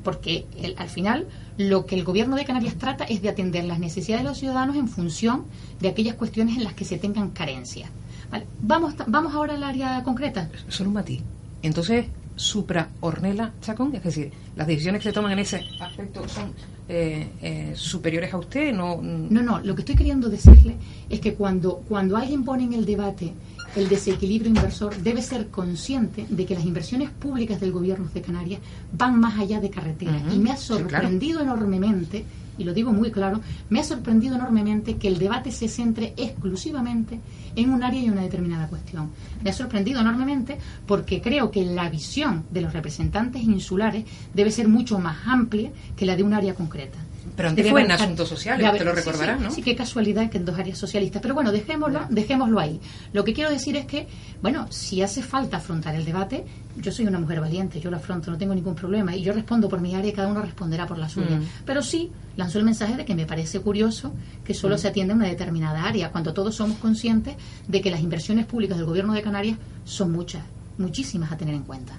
Porque 0.03 0.45
al 0.77 0.89
final 0.89 1.27
lo 1.57 1.85
que 1.85 1.95
el 1.95 2.03
gobierno 2.03 2.35
de 2.35 2.45
Canarias 2.45 2.75
trata 2.75 3.05
es 3.05 3.21
de 3.21 3.29
atender 3.29 3.63
las 3.63 3.79
necesidades 3.79 4.23
de 4.23 4.29
los 4.29 4.37
ciudadanos 4.37 4.75
en 4.75 4.87
función 4.87 5.45
de 5.79 5.87
aquellas 5.87 6.15
cuestiones 6.15 6.57
en 6.57 6.63
las 6.63 6.73
que 6.73 6.85
se 6.85 6.97
tengan 6.97 7.29
carencias. 7.29 7.89
¿Vale? 8.29 8.45
Vamos, 8.61 8.95
vamos 9.07 9.33
ahora 9.33 9.55
al 9.55 9.63
área 9.63 10.03
concreta. 10.03 10.49
Solo 10.67 10.89
un 10.89 10.95
matiz. 10.95 11.21
Entonces, 11.61 12.07
supra 12.35 12.89
Ornella 13.01 13.53
Chacón, 13.61 13.95
es 13.95 14.03
decir, 14.03 14.31
las 14.55 14.67
decisiones 14.67 15.01
que 15.01 15.09
se 15.09 15.13
toman 15.13 15.31
en 15.33 15.39
ese 15.39 15.63
aspecto 15.79 16.27
son 16.27 16.53
eh, 16.89 17.27
eh, 17.41 17.73
superiores 17.75 18.33
a 18.33 18.37
usted, 18.37 18.73
no 18.73 18.99
no 19.01 19.41
no, 19.41 19.59
lo 19.59 19.75
que 19.75 19.81
estoy 19.81 19.95
queriendo 19.95 20.29
decirle 20.29 20.75
es 21.09 21.19
que 21.19 21.35
cuando 21.35 21.77
cuando 21.87 22.17
alguien 22.17 22.43
pone 22.43 22.63
en 22.63 22.73
el 22.73 22.85
debate 22.85 23.33
el 23.75 23.89
desequilibrio 23.89 24.50
inversor 24.50 24.96
debe 24.98 25.22
ser 25.22 25.48
consciente 25.48 26.25
de 26.30 26.46
que 26.46 26.53
las 26.53 26.65
inversiones 26.65 27.10
públicas 27.10 27.60
del 27.60 27.72
gobierno 27.72 28.08
de 28.13 28.22
Canarias 28.22 28.62
van 28.92 29.20
más 29.20 29.39
allá 29.39 29.60
de 29.60 29.70
carreteras. 29.70 30.22
y 30.34 30.38
me 30.38 30.51
ha 30.51 30.58
sorprendido 30.58 31.42
enormemente, 31.42 32.25
y 32.58 32.63
lo 32.65 32.74
digo 32.74 32.94
muy 32.94 33.12
claro, 33.12 33.42
me 33.70 33.80
ha 33.80 33.84
sorprendido 33.84 34.36
enormemente 34.36 34.98
que 34.98 35.08
el 35.08 35.18
debate 35.18 35.51
se 35.51 35.68
centre 35.68 36.13
exclusivamente 36.18 37.20
en 37.56 37.72
un 37.72 37.84
área 37.84 38.01
y 38.01 38.10
una 38.10 38.22
determinada 38.22 38.68
cuestión. 38.68 39.10
Me 39.44 39.50
ha 39.50 39.53
sorprendido 39.53 40.01
enormemente 40.01 40.58
porque 40.86 41.22
creo 41.22 41.50
que 41.50 41.65
la 41.65 41.89
visión 41.89 42.44
de 42.51 42.62
los 42.62 42.74
representantes 42.74 43.44
insulares 43.44 44.06
debe 44.34 44.51
ser 44.51 44.68
mucho 44.68 45.00
más 45.00 45.18
amplia 45.25 45.72
que 45.96 46.06
la 46.06 46.15
de 46.15 46.24
un 46.24 46.34
área 46.34 46.53
concreta. 46.53 47.00
Pero 47.36 47.50
antes 47.50 47.70
fue 47.70 47.82
en 47.82 47.92
asuntos 47.92 48.30
sociales, 48.30 48.72
te 48.77 48.84
lo 48.84 48.94
recordarás, 48.94 49.39
¿no? 49.39 49.51
Sí, 49.51 49.62
qué 49.62 49.75
casualidad 49.75 50.30
que 50.30 50.38
en 50.38 50.46
dos 50.46 50.58
áreas 50.58 50.77
socialistas. 50.77 51.22
Pero 51.22 51.34
bueno, 51.34 51.51
dejémoslo, 51.51 52.01
dejémoslo 52.10 52.60
ahí. 52.60 52.80
Lo 53.13 53.24
que 53.24 53.34
quiero 53.34 53.50
decir 53.50 53.75
es 53.75 53.86
que, 53.86 54.08
bueno, 54.42 54.72
si 54.72 55.01
hace 55.01 55.24
falta 55.24 55.58
afrontar 55.58 55.96
el 55.96 56.06
debate, 56.06 56.46
yo 56.77 56.92
soy 56.92 57.06
una 57.08 57.20
mujer 57.20 57.39
valiente, 57.39 57.80
yo 57.80 57.89
lo 57.89 57.98
afronto, 57.98 58.32
no 58.32 58.38
tengo 58.38 58.53
ningún 58.53 58.75
problema. 58.75 59.15
Y 59.15 59.24
yo 59.24 59.34
respondo 59.34 59.70
por 59.70 59.82
mi 59.82 59.96
área 59.96 60.10
y 60.10 60.13
cada 60.13 60.27
uno 60.27 60.42
responderá 60.42 60.86
por 60.86 60.98
la 60.98 61.10
suya. 61.10 61.38
Mm. 61.38 61.44
Pero 61.65 61.82
sí 61.82 62.12
lanzó 62.36 62.60
el 62.60 62.65
mensaje 62.65 62.96
de 62.96 63.06
que 63.06 63.15
me 63.15 63.25
parece 63.25 63.60
curioso 63.60 64.13
que 64.44 64.53
solo 64.53 64.75
mm. 64.75 64.80
se 64.80 64.88
atienda 64.88 65.13
una 65.13 65.27
determinada 65.27 65.84
área, 65.84 66.12
cuando 66.12 66.34
todos 66.34 66.56
somos 66.56 66.77
conscientes 66.77 67.36
de 67.68 67.82
que 67.82 67.92
las 67.92 68.01
inversiones 68.01 68.46
públicas 68.46 68.77
del 68.77 68.86
gobierno 68.86 69.13
de 69.13 69.22
Canarias 69.22 69.58
son 69.86 70.12
muchas, 70.12 70.44
muchísimas 70.77 71.32
a 71.32 71.38
tener 71.38 71.56
en 71.56 71.63
cuenta. 71.63 71.94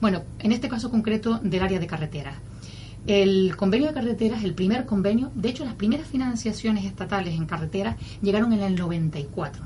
Bueno, 0.00 0.22
en 0.38 0.52
este 0.52 0.68
caso 0.68 0.90
concreto 0.90 1.38
del 1.42 1.62
área 1.62 1.78
de 1.78 1.86
carreteras. 1.86 2.36
El 3.10 3.56
convenio 3.56 3.88
de 3.88 3.94
carreteras, 3.94 4.44
el 4.44 4.54
primer 4.54 4.86
convenio, 4.86 5.32
de 5.34 5.48
hecho 5.48 5.64
las 5.64 5.74
primeras 5.74 6.06
financiaciones 6.06 6.84
estatales 6.84 7.34
en 7.34 7.44
carreteras 7.44 7.96
llegaron 8.22 8.52
en 8.52 8.60
el 8.60 8.76
94. 8.76 9.64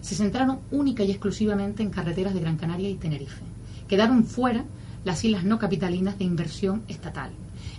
Se 0.00 0.14
centraron 0.14 0.60
única 0.70 1.04
y 1.04 1.10
exclusivamente 1.10 1.82
en 1.82 1.90
carreteras 1.90 2.32
de 2.32 2.40
Gran 2.40 2.56
Canaria 2.56 2.88
y 2.88 2.94
Tenerife. 2.94 3.42
Quedaron 3.88 4.24
fuera 4.24 4.64
las 5.04 5.22
islas 5.22 5.44
no 5.44 5.58
capitalinas 5.58 6.16
de 6.16 6.24
inversión 6.24 6.82
estatal. 6.88 7.32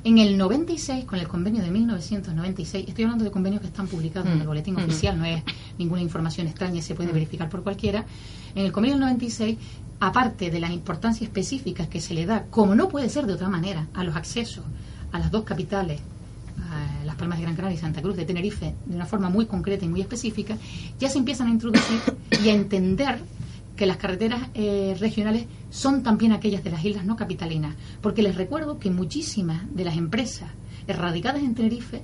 En 0.03 0.19
el 0.19 0.37
96, 0.37 1.05
con 1.05 1.17
el 1.17 1.27
convenio 1.27 1.63
de 1.63 1.71
1996, 1.71 2.87
estoy 2.87 3.05
hablando 3.05 3.23
de 3.23 3.31
convenios 3.31 3.61
que 3.61 3.67
están 3.69 3.87
publicados 3.87 4.27
en 4.27 4.33
el 4.33 4.43
mm. 4.43 4.47
boletín 4.47 4.75
mm. 4.75 4.77
oficial, 4.77 5.17
no 5.17 5.25
es 5.25 5.41
ninguna 5.79 6.03
información 6.03 6.45
extraña, 6.45 6.83
se 6.83 6.93
puede 6.93 7.09
mm. 7.09 7.13
verificar 7.13 7.49
por 7.49 7.63
cualquiera. 7.63 8.05
En 8.53 8.65
el 8.65 8.71
convenio 8.71 8.97
del 8.97 9.05
96 9.05 9.57
aparte 10.07 10.51
de 10.51 10.59
la 10.59 10.69
importancia 10.69 11.23
específica 11.23 11.87
que 11.87 12.01
se 12.01 12.13
le 12.13 12.25
da, 12.25 12.43
como 12.49 12.75
no 12.75 12.89
puede 12.89 13.07
ser 13.07 13.25
de 13.25 13.33
otra 13.33 13.47
manera, 13.47 13.87
a 13.93 14.03
los 14.03 14.15
accesos 14.17 14.65
a 15.13 15.19
las 15.19 15.31
dos 15.31 15.43
capitales 15.43 16.01
Las 17.05 17.15
Palmas 17.15 17.37
de 17.37 17.43
Gran 17.43 17.55
Canaria 17.55 17.77
y 17.77 17.79
Santa 17.79 18.01
Cruz 18.01 18.17
de 18.17 18.25
Tenerife 18.25 18.73
de 18.85 18.95
una 18.95 19.05
forma 19.05 19.29
muy 19.29 19.45
concreta 19.45 19.85
y 19.85 19.87
muy 19.87 20.01
específica, 20.01 20.57
ya 20.99 21.09
se 21.09 21.19
empiezan 21.19 21.47
a 21.47 21.51
introducir 21.51 21.99
y 22.43 22.49
a 22.49 22.53
entender 22.53 23.19
que 23.77 23.85
las 23.85 23.97
carreteras 23.97 24.49
eh, 24.55 24.95
regionales 24.99 25.45
son 25.69 26.03
también 26.03 26.33
aquellas 26.33 26.63
de 26.63 26.71
las 26.71 26.83
islas 26.83 27.05
no 27.05 27.15
capitalinas, 27.15 27.75
porque 28.01 28.23
les 28.23 28.35
recuerdo 28.35 28.79
que 28.79 28.89
muchísimas 28.89 29.73
de 29.73 29.85
las 29.85 29.95
empresas 29.95 30.49
erradicadas 30.85 31.43
en 31.43 31.55
Tenerife, 31.55 32.01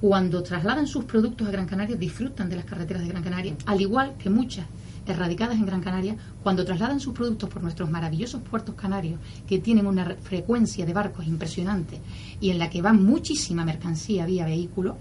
cuando 0.00 0.42
trasladan 0.42 0.86
sus 0.86 1.04
productos 1.04 1.48
a 1.48 1.50
Gran 1.50 1.66
Canaria, 1.66 1.96
disfrutan 1.96 2.48
de 2.48 2.56
las 2.56 2.64
carreteras 2.64 3.02
de 3.02 3.08
Gran 3.08 3.24
Canaria, 3.24 3.56
al 3.66 3.80
igual 3.80 4.14
que 4.18 4.30
muchas 4.30 4.66
erradicadas 5.06 5.56
en 5.56 5.66
Gran 5.66 5.80
Canaria, 5.80 6.16
cuando 6.42 6.64
trasladan 6.64 7.00
sus 7.00 7.14
productos 7.14 7.48
por 7.48 7.62
nuestros 7.62 7.90
maravillosos 7.90 8.42
puertos 8.42 8.74
canarios, 8.74 9.20
que 9.46 9.58
tienen 9.58 9.86
una 9.86 10.16
frecuencia 10.22 10.86
de 10.86 10.92
barcos 10.92 11.26
impresionante 11.26 12.00
y 12.40 12.50
en 12.50 12.58
la 12.58 12.70
que 12.70 12.82
va 12.82 12.92
muchísima 12.92 13.64
mercancía 13.64 14.26
vía 14.26 14.44
vehículo, 14.44 14.96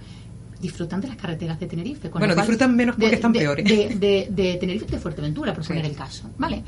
disfrutan 0.62 1.02
de 1.02 1.10
las 1.10 1.18
carreteras 1.18 1.60
de 1.60 1.68
Tenerife. 1.68 2.10
bueno, 2.10 2.36
disfrutan 2.36 2.76
menos 2.76 2.96
porque 2.96 3.16
están 3.16 3.34
peores. 3.34 3.66
De, 3.66 4.28
de, 4.30 4.58
Tenerife 4.60 4.86
y 4.88 4.92
de 4.92 5.00
Fuerteventura, 5.00 5.54
por 5.54 5.66
poner 5.66 5.86
el 5.86 5.96
caso. 5.96 6.30
¿Vale? 6.38 6.64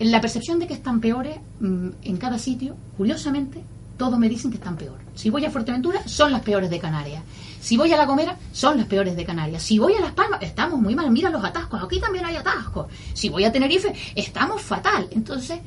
La 0.00 0.20
percepción 0.20 0.58
de 0.58 0.66
que 0.66 0.74
están 0.74 1.00
peores 1.00 1.36
mm, 1.60 1.88
en 2.02 2.16
cada 2.16 2.38
sitio, 2.38 2.76
curiosamente, 2.96 3.62
todos 3.98 4.18
me 4.18 4.28
dicen 4.28 4.50
que 4.50 4.56
están 4.56 4.76
peor. 4.76 4.96
Si 5.14 5.28
voy 5.28 5.44
a 5.44 5.50
Fuerteventura, 5.50 6.06
son 6.06 6.32
las 6.32 6.42
peores 6.42 6.70
de 6.70 6.78
Canarias. 6.78 7.22
Si 7.60 7.76
voy 7.76 7.92
a 7.92 7.96
La 7.96 8.06
Gomera, 8.06 8.38
son 8.52 8.78
las 8.78 8.86
peores 8.86 9.16
de 9.16 9.24
Canarias. 9.24 9.62
Si 9.62 9.78
voy 9.78 9.94
a 9.94 10.00
Las 10.00 10.12
Palmas, 10.12 10.40
estamos 10.40 10.80
muy 10.80 10.94
mal. 10.94 11.10
Mira 11.10 11.28
los 11.28 11.44
atascos. 11.44 11.82
Aquí 11.82 12.00
también 12.00 12.24
hay 12.24 12.36
atascos. 12.36 12.86
Si 13.12 13.28
voy 13.28 13.44
a 13.44 13.52
Tenerife, 13.52 13.92
estamos 14.14 14.62
fatal. 14.62 15.08
Entonces, 15.10 15.58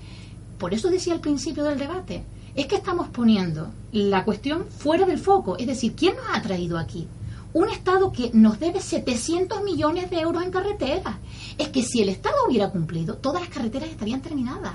por 0.58 0.74
eso 0.74 0.90
decía 0.90 1.14
al 1.14 1.20
principio 1.20 1.66
del 1.66 1.78
debate, 1.78 2.24
es 2.56 2.66
que 2.68 2.76
estamos 2.76 3.10
poniendo 3.10 3.70
la 3.92 4.24
cuestión 4.24 4.66
fuera 4.70 5.06
del 5.06 5.20
foco. 5.20 5.58
Es 5.58 5.68
decir, 5.68 5.94
¿quién 5.96 6.16
nos 6.16 6.26
ha 6.34 6.42
traído 6.42 6.78
aquí? 6.78 7.08
Un 7.54 7.70
Estado 7.70 8.14
que 8.14 8.32
nos 8.34 8.62
debe 8.62 8.80
700 8.80 9.62
millones 9.64 10.10
de 10.10 10.22
euros 10.22 10.42
en 10.42 10.52
carreteras. 10.52 11.16
Es 11.58 11.68
que 11.68 11.84
si 11.84 12.02
el 12.02 12.08
Estado 12.08 12.36
hubiera 12.48 12.70
cumplido, 12.70 13.16
todas 13.16 13.42
las 13.42 13.50
carreteras 13.50 13.90
estarían 13.90 14.22
terminadas. 14.22 14.74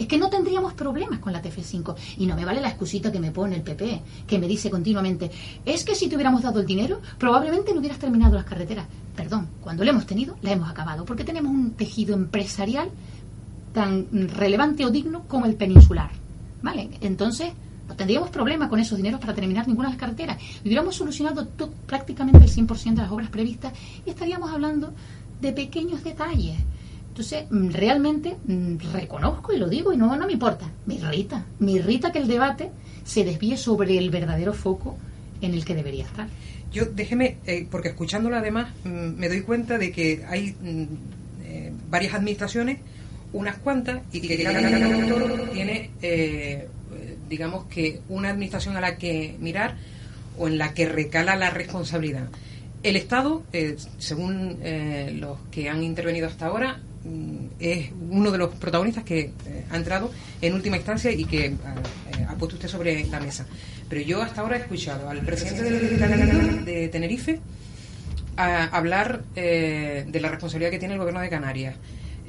Es 0.00 0.06
que 0.06 0.16
no 0.16 0.30
tendríamos 0.30 0.72
problemas 0.72 1.18
con 1.18 1.30
la 1.30 1.42
TF5. 1.42 1.94
Y 2.16 2.26
no 2.26 2.34
me 2.34 2.46
vale 2.46 2.62
la 2.62 2.68
excusita 2.68 3.12
que 3.12 3.20
me 3.20 3.32
pone 3.32 3.56
el 3.56 3.60
PP, 3.60 4.00
que 4.26 4.38
me 4.38 4.48
dice 4.48 4.70
continuamente, 4.70 5.30
es 5.66 5.84
que 5.84 5.94
si 5.94 6.08
te 6.08 6.14
hubiéramos 6.14 6.40
dado 6.40 6.58
el 6.58 6.64
dinero, 6.64 7.02
probablemente 7.18 7.74
no 7.74 7.80
hubieras 7.80 7.98
terminado 7.98 8.34
las 8.34 8.46
carreteras. 8.46 8.86
Perdón, 9.14 9.48
cuando 9.60 9.84
lo 9.84 9.90
hemos 9.90 10.06
tenido, 10.06 10.38
la 10.40 10.52
hemos 10.52 10.70
acabado, 10.70 11.04
porque 11.04 11.22
tenemos 11.22 11.52
un 11.52 11.72
tejido 11.72 12.14
empresarial 12.14 12.88
tan 13.74 14.06
relevante 14.30 14.86
o 14.86 14.90
digno 14.90 15.24
como 15.28 15.44
el 15.44 15.56
peninsular. 15.56 16.10
¿Vale? 16.62 16.88
Entonces, 17.02 17.52
no 17.86 17.94
tendríamos 17.94 18.30
problemas 18.30 18.70
con 18.70 18.80
esos 18.80 18.96
dineros 18.96 19.20
para 19.20 19.34
terminar 19.34 19.68
ninguna 19.68 19.88
de 19.88 19.96
las 19.96 20.00
carreteras. 20.00 20.38
Hubiéramos 20.64 20.96
solucionado 20.96 21.46
prácticamente 21.86 22.38
el 22.38 22.50
100% 22.50 22.94
de 22.94 23.02
las 23.02 23.10
obras 23.10 23.28
previstas 23.28 23.74
y 24.06 24.08
estaríamos 24.08 24.50
hablando 24.50 24.94
de 25.42 25.52
pequeños 25.52 26.02
detalles. 26.02 26.56
Entonces, 27.10 27.44
mm, 27.50 27.70
realmente 27.70 28.36
mm, 28.46 28.76
reconozco 28.92 29.52
y 29.52 29.58
lo 29.58 29.68
digo 29.68 29.92
y 29.92 29.96
no, 29.96 30.16
no 30.16 30.26
me 30.26 30.32
importa. 30.32 30.70
Me 30.86 30.94
irrita. 30.94 31.44
Me 31.58 31.72
irrita 31.72 32.12
que 32.12 32.18
el 32.18 32.28
debate 32.28 32.70
se 33.04 33.24
desvíe 33.24 33.56
sobre 33.56 33.98
el 33.98 34.10
verdadero 34.10 34.54
foco 34.54 34.96
en 35.40 35.54
el 35.54 35.64
que 35.64 35.74
debería 35.74 36.04
estar. 36.04 36.28
Yo, 36.72 36.84
déjeme, 36.86 37.38
eh, 37.46 37.66
porque 37.68 37.88
escuchándolo 37.88 38.36
además 38.36 38.72
mm, 38.84 39.18
me 39.18 39.28
doy 39.28 39.42
cuenta 39.42 39.76
de 39.76 39.90
que 39.90 40.24
hay 40.28 40.54
eh, 41.44 41.72
varias 41.90 42.14
administraciones, 42.14 42.78
unas 43.32 43.58
cuantas, 43.58 44.02
y 44.12 44.20
que 44.20 44.42
cada 44.42 44.60
tiene 45.52 45.90
eh, 46.02 46.68
digamos 47.28 47.64
que 47.66 48.00
una 48.08 48.30
administración 48.30 48.76
a 48.76 48.80
la 48.80 48.96
que 48.96 49.36
mirar 49.40 49.76
o 50.38 50.48
en 50.48 50.58
la 50.58 50.74
que 50.74 50.88
recala 50.88 51.36
la 51.36 51.50
responsabilidad. 51.50 52.28
El 52.82 52.96
Estado, 52.96 53.42
eh, 53.52 53.76
según 53.98 54.58
los 55.20 55.38
que 55.50 55.68
han 55.68 55.82
intervenido 55.82 56.26
hasta 56.28 56.46
ahora, 56.46 56.80
es 57.58 57.90
uno 58.10 58.30
de 58.30 58.38
los 58.38 58.54
protagonistas 58.54 59.04
que 59.04 59.20
eh, 59.20 59.64
ha 59.70 59.76
entrado 59.76 60.10
en 60.40 60.54
última 60.54 60.76
instancia 60.76 61.10
y 61.10 61.24
que 61.24 61.54
ha 62.28 62.34
puesto 62.34 62.56
usted 62.56 62.68
sobre 62.68 63.06
la 63.06 63.20
mesa. 63.20 63.46
Pero 63.88 64.02
yo 64.02 64.22
hasta 64.22 64.40
ahora 64.40 64.56
he 64.56 64.60
escuchado 64.60 65.08
al 65.08 65.20
presidente 65.20 65.62
de, 65.62 66.72
de 66.72 66.88
Tenerife 66.88 67.40
hablar 68.36 69.22
de 69.34 70.18
la 70.20 70.28
responsabilidad 70.28 70.70
que 70.70 70.78
tiene 70.78 70.94
el 70.94 71.00
gobierno 71.00 71.20
de 71.20 71.28
Canarias 71.28 71.76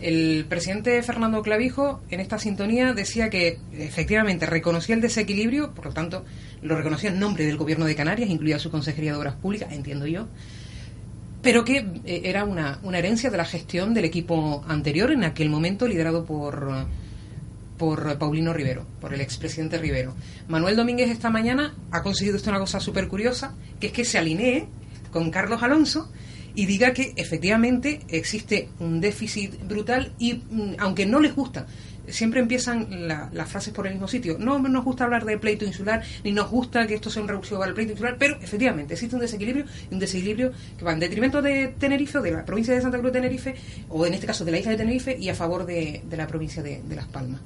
el 0.01 0.46
presidente 0.50 1.01
Fernando 1.04 1.44
Clavijo 1.44 2.01
en 2.10 2.20
esta 2.20 2.40
sintonía 2.40 2.94
decía 2.94 3.30
que 3.30 3.60
efectivamente 3.72 4.48
reconocía 4.48 4.96
el 4.96 5.01
desequilibrio, 5.01 5.74
por 5.75 5.86
lo 5.86 5.94
tanto 5.94 6.25
lo 6.63 6.75
reconocía 6.75 7.12
en 7.12 7.20
nombre 7.20 7.46
del 7.46 7.58
gobierno 7.58 7.86
de 7.86 7.96
Canarias, 7.96 8.30
incluida 8.30 8.58
su 8.58 8.72
Consejería 8.72 9.12
de 9.12 9.20
Obras 9.20 9.36
Públicas, 9.36 9.72
entiendo 9.72 10.08
yo, 10.08 10.28
pero 11.42 11.66
que 11.66 11.86
eh, 12.06 12.22
era 12.26 12.46
una, 12.46 12.80
una 12.84 13.00
herencia 13.00 13.30
de 13.30 13.38
la 13.38 13.46
gestión 13.46 13.94
del 13.94 14.06
equipo 14.06 14.64
anterior, 14.68 15.12
en 15.12 15.24
aquel 15.24 15.50
momento 15.50 15.88
liderado 15.88 16.26
por, 16.26 16.88
por 17.78 18.18
Paulino 18.18 18.54
Rivero, 18.54 18.86
por 19.00 19.14
el 19.14 19.22
expresidente 19.22 19.78
Rivero. 19.78 20.16
Manuel 20.48 20.76
Domínguez 20.76 21.10
esta 21.10 21.30
mañana 21.30 21.74
ha 21.92 22.04
conseguido 22.04 22.38
esto 22.38 22.50
una 22.50 22.60
cosa 22.60 22.80
súper 22.80 23.08
curiosa, 23.08 23.56
que 23.80 23.88
es 23.88 23.94
que 23.94 24.06
se 24.06 24.18
alinee 24.18 24.68
con 25.12 25.32
Carlos 25.32 25.64
Alonso 25.64 26.12
y 26.54 26.66
diga 26.66 26.94
que 26.94 27.14
efectivamente 27.16 28.02
existe 28.10 28.70
un 28.80 29.00
déficit 29.00 29.64
brutal 29.68 30.14
y 30.20 30.34
mm, 30.34 30.76
aunque 30.80 31.06
no 31.06 31.20
les 31.20 31.36
gusta, 31.36 31.68
siempre 32.08 32.39
empiezan 32.39 33.08
las 33.08 33.50
frases 33.50 33.74
por 33.74 33.88
el 33.88 33.93
mismo 33.93 34.08
sitio. 34.08 34.38
No 34.39 34.60
nos 34.60 34.84
gusta 34.84 35.03
hablar 35.03 35.25
de 35.25 35.38
pleito 35.38 35.65
insular, 35.65 36.03
ni 36.24 36.31
nos 36.31 36.50
gusta 36.50 36.88
que 36.88 36.96
esto 36.96 37.10
sea 37.10 37.22
un 37.22 37.27
reducción 37.27 37.60
para 37.60 37.70
el 37.70 37.75
pleito 37.75 37.93
insular, 37.93 38.15
pero 38.17 38.38
efectivamente 38.41 38.93
existe 38.93 39.15
un 39.15 39.22
desequilibrio, 39.22 39.65
un 39.91 40.00
desequilibrio 40.00 40.51
que 40.77 40.86
va 40.86 40.93
en 40.93 41.00
detrimento 41.00 41.41
de 41.41 41.74
Tenerife, 41.79 42.17
o 42.17 42.22
de 42.22 42.31
la 42.31 42.46
provincia 42.46 42.74
de 42.74 42.81
Santa 42.81 43.00
Cruz 43.00 43.12
de 43.12 43.20
Tenerife, 43.20 43.55
o 43.89 44.05
en 44.05 44.13
este 44.13 44.27
caso 44.27 44.46
de 44.46 44.51
la 44.51 44.60
isla 44.60 44.72
de 44.72 44.77
Tenerife, 44.77 45.17
y 45.17 45.29
a 45.29 45.36
favor 45.36 45.65
de, 45.65 46.01
la 46.12 46.27
provincia 46.27 46.63
de 46.63 46.81
Las 46.96 47.08
Palmas 47.08 47.41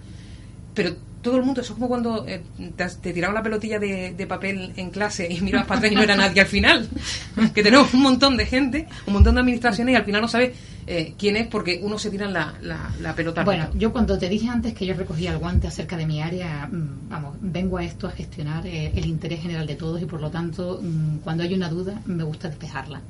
pero 0.76 0.92
todo 1.26 1.38
el 1.38 1.44
mundo, 1.44 1.62
eso 1.62 1.74
es 1.74 1.80
como 1.80 1.88
cuando 1.88 2.24
eh, 2.28 2.44
te, 2.76 3.12
tiraban 3.12 3.34
la 3.34 3.42
pelotilla 3.42 3.80
de, 3.80 4.26
papel 4.30 4.74
en 4.76 4.92
clase 4.92 5.28
y 5.28 5.42
mirabas 5.42 5.66
para 5.66 5.80
atrás 5.80 5.92
y 5.92 5.96
no 5.96 6.04
era 6.04 6.16
nadie 6.16 6.40
al 6.40 6.48
final. 6.48 6.88
que 7.56 7.64
tenemos 7.64 7.92
un 7.96 8.04
montón 8.04 8.38
de 8.38 8.46
gente, 8.46 8.88
un 9.08 9.14
montón 9.14 9.34
de 9.34 9.42
administraciones 9.42 9.94
y 9.94 9.96
al 9.96 10.06
final 10.06 10.22
no 10.22 10.28
sabes 10.28 10.56
eh, 10.86 11.16
quién 11.18 11.36
es 11.36 11.48
porque 11.48 11.80
uno 11.82 11.98
se 11.98 12.12
tira 12.12 12.30
la, 12.30 12.54
la, 12.62 13.16
pelota. 13.16 13.44
Bueno, 13.44 13.70
yo 13.74 13.92
cuando 13.92 14.20
te 14.20 14.30
dije 14.30 14.50
antes 14.50 14.76
que 14.76 14.86
yo 14.86 14.94
recogía 14.94 15.32
el 15.32 15.40
guante 15.40 15.66
acerca 15.66 15.98
de 15.98 16.06
mi 16.06 16.22
área, 16.22 16.68
mm, 16.68 17.10
vamos, 17.10 17.38
vengo 17.42 17.80
a 17.80 17.84
esto 17.84 18.06
a 18.06 18.12
gestionar 18.12 18.68
eh, 18.68 18.92
el 18.96 19.08
interés 19.08 19.42
general 19.42 19.66
de 19.66 19.76
todos 19.76 20.00
y 20.00 20.06
por 20.06 20.22
lo 20.22 20.30
tanto, 20.30 20.80
mm, 20.80 21.18
cuando 21.24 21.42
hay 21.42 21.56
una 21.56 21.70
duda, 21.70 22.04
me 22.06 22.24
gusta 22.24 22.50
despejarla. 22.50 23.02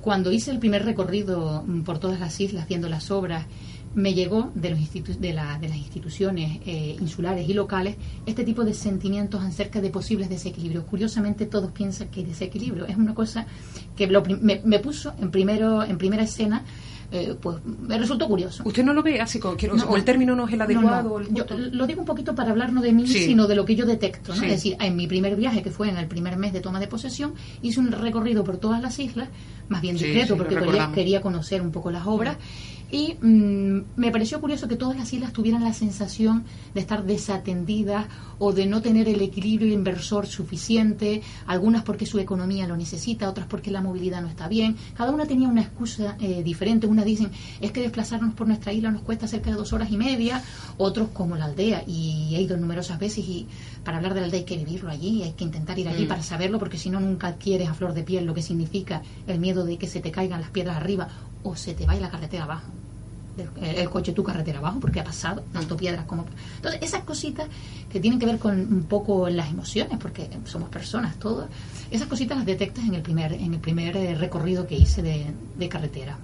cuando 0.00 0.32
hice 0.32 0.50
el 0.52 0.58
primer 0.58 0.84
recorrido 0.84 1.64
mm, 1.66 1.82
por 1.82 1.98
todas 1.98 2.20
las 2.20 2.40
islas 2.40 2.68
viendo 2.68 2.88
las 2.88 3.10
obras, 3.10 3.44
me 3.94 4.14
llegó 4.14 4.50
de, 4.54 4.70
los 4.70 5.20
de, 5.20 5.32
la, 5.32 5.58
de 5.58 5.68
las 5.68 5.76
instituciones 5.76 6.60
eh, 6.66 6.96
insulares 7.00 7.48
y 7.48 7.54
locales 7.54 7.96
este 8.26 8.44
tipo 8.44 8.64
de 8.64 8.74
sentimientos 8.74 9.42
acerca 9.42 9.80
de 9.80 9.90
posibles 9.90 10.28
desequilibrios. 10.28 10.84
Curiosamente 10.84 11.46
todos 11.46 11.70
piensan 11.72 12.08
que 12.08 12.24
desequilibrio 12.24 12.86
es 12.86 12.96
una 12.96 13.14
cosa 13.14 13.46
que 13.96 14.06
me, 14.06 14.78
puso 14.78 15.14
en, 15.20 15.30
primero, 15.30 15.82
en 15.82 15.98
primera 15.98 16.22
escena 16.22 16.64
eh, 17.12 17.36
pues 17.38 17.58
me 17.64 17.98
resultó 17.98 18.26
curioso. 18.26 18.62
¿Usted 18.64 18.82
no 18.82 18.94
lo 18.94 19.02
ve 19.02 19.20
así? 19.20 19.38
o 19.42 19.96
el 19.96 20.04
término 20.04 20.34
no 20.34 20.48
es 20.48 20.54
el 20.54 20.62
adecuado? 20.62 21.20
yo 21.30 21.44
lo 21.50 21.86
digo 21.86 22.00
un 22.00 22.06
poquito 22.06 22.34
para 22.34 22.50
hablar 22.50 22.72
no 22.72 22.80
de 22.80 22.92
mí, 22.92 23.06
sino 23.06 23.46
de 23.46 23.54
lo 23.54 23.66
que 23.66 23.76
yo 23.76 23.84
detecto. 23.84 24.32
Es 24.32 24.40
decir, 24.40 24.76
en 24.80 24.96
mi 24.96 25.06
primer 25.06 25.36
viaje, 25.36 25.62
que 25.62 25.70
fue 25.70 25.90
en 25.90 25.98
el 25.98 26.06
primer 26.06 26.36
mes 26.36 26.52
de 26.52 26.60
toma 26.60 26.80
de 26.80 26.88
posesión, 26.88 27.34
hice 27.60 27.80
un 27.80 27.92
recorrido 27.92 28.44
por 28.44 28.56
todas 28.56 28.80
las 28.80 28.98
islas, 28.98 29.28
más 29.68 29.82
bien 29.82 29.96
discreto, 29.96 30.36
porque 30.36 30.56
quería, 30.56 30.90
quería, 30.92 31.20
conocer 31.20 31.60
un 31.60 31.70
poco 31.70 31.90
las 31.90 32.06
obras. 32.06 32.36
Y 32.92 33.14
mm, 33.22 33.84
me 33.96 34.10
pareció 34.10 34.38
curioso 34.38 34.68
que 34.68 34.76
todas 34.76 34.98
las 34.98 35.10
islas 35.14 35.32
tuvieran 35.32 35.64
la 35.64 35.72
sensación 35.72 36.44
de 36.74 36.80
estar 36.80 37.04
desatendidas 37.04 38.06
o 38.38 38.52
de 38.52 38.66
no 38.66 38.82
tener 38.82 39.08
el 39.08 39.22
equilibrio 39.22 39.72
inversor 39.72 40.26
suficiente, 40.26 41.22
algunas 41.46 41.84
porque 41.84 42.04
su 42.04 42.18
economía 42.18 42.66
lo 42.66 42.76
necesita, 42.76 43.30
otras 43.30 43.46
porque 43.46 43.70
la 43.70 43.80
movilidad 43.80 44.20
no 44.20 44.28
está 44.28 44.46
bien. 44.46 44.76
Cada 44.94 45.10
una 45.10 45.24
tenía 45.24 45.48
una 45.48 45.62
excusa 45.62 46.16
eh, 46.20 46.42
diferente. 46.42 46.86
Dicen, 47.04 47.30
es 47.60 47.72
que 47.72 47.80
desplazarnos 47.80 48.34
por 48.34 48.46
nuestra 48.46 48.72
isla 48.72 48.90
nos 48.90 49.02
cuesta 49.02 49.26
cerca 49.26 49.50
de 49.50 49.56
dos 49.56 49.72
horas 49.72 49.90
y 49.90 49.96
media, 49.96 50.42
otros 50.76 51.08
como 51.12 51.36
la 51.36 51.46
aldea, 51.46 51.84
y 51.86 52.34
he 52.34 52.42
ido 52.42 52.56
numerosas 52.56 52.98
veces 52.98 53.24
y 53.26 53.46
para 53.84 53.98
hablar 53.98 54.14
de 54.14 54.20
la 54.20 54.26
aldea 54.26 54.40
hay 54.40 54.46
que 54.46 54.56
vivirlo 54.56 54.90
allí, 54.90 55.22
hay 55.22 55.32
que 55.32 55.44
intentar 55.44 55.78
ir 55.78 55.88
allí 55.88 56.04
mm. 56.04 56.08
para 56.08 56.22
saberlo, 56.22 56.58
porque 56.58 56.78
si 56.78 56.90
no 56.90 57.00
nunca 57.00 57.28
adquieres 57.28 57.68
a 57.68 57.74
flor 57.74 57.94
de 57.94 58.02
piel 58.02 58.24
lo 58.24 58.34
que 58.34 58.42
significa 58.42 59.02
el 59.26 59.38
miedo 59.38 59.64
de 59.64 59.78
que 59.78 59.86
se 59.86 60.00
te 60.00 60.10
caigan 60.10 60.40
las 60.40 60.50
piedras 60.50 60.76
arriba 60.76 61.08
o 61.42 61.56
se 61.56 61.74
te 61.74 61.86
vaya 61.86 62.00
la 62.00 62.10
carretera 62.10 62.44
abajo 62.44 62.70
el, 63.62 63.88
coche 63.88 64.12
tu 64.12 64.22
carretera 64.22 64.58
abajo 64.58 64.80
porque 64.80 65.00
ha 65.00 65.04
pasado 65.04 65.42
tanto 65.52 65.76
piedras 65.76 66.04
como 66.04 66.26
entonces 66.56 66.82
esas 66.82 67.02
cositas 67.04 67.48
que 67.90 68.00
tienen 68.00 68.18
que 68.18 68.26
ver 68.26 68.38
con 68.38 68.58
un 68.58 68.84
poco 68.84 69.28
las 69.28 69.50
emociones 69.50 69.98
porque 69.98 70.28
somos 70.44 70.68
personas 70.68 71.16
todos 71.18 71.46
esas 71.90 72.08
cositas 72.08 72.36
las 72.36 72.46
detectas 72.46 72.84
en 72.84 72.94
el 72.94 73.02
primer 73.02 73.32
en 73.32 73.54
el 73.54 73.60
primer 73.60 73.96
eh, 73.96 74.14
recorrido 74.14 74.66
que 74.66 74.76
hice 74.76 75.02
de, 75.02 75.68
carretera 75.68 76.18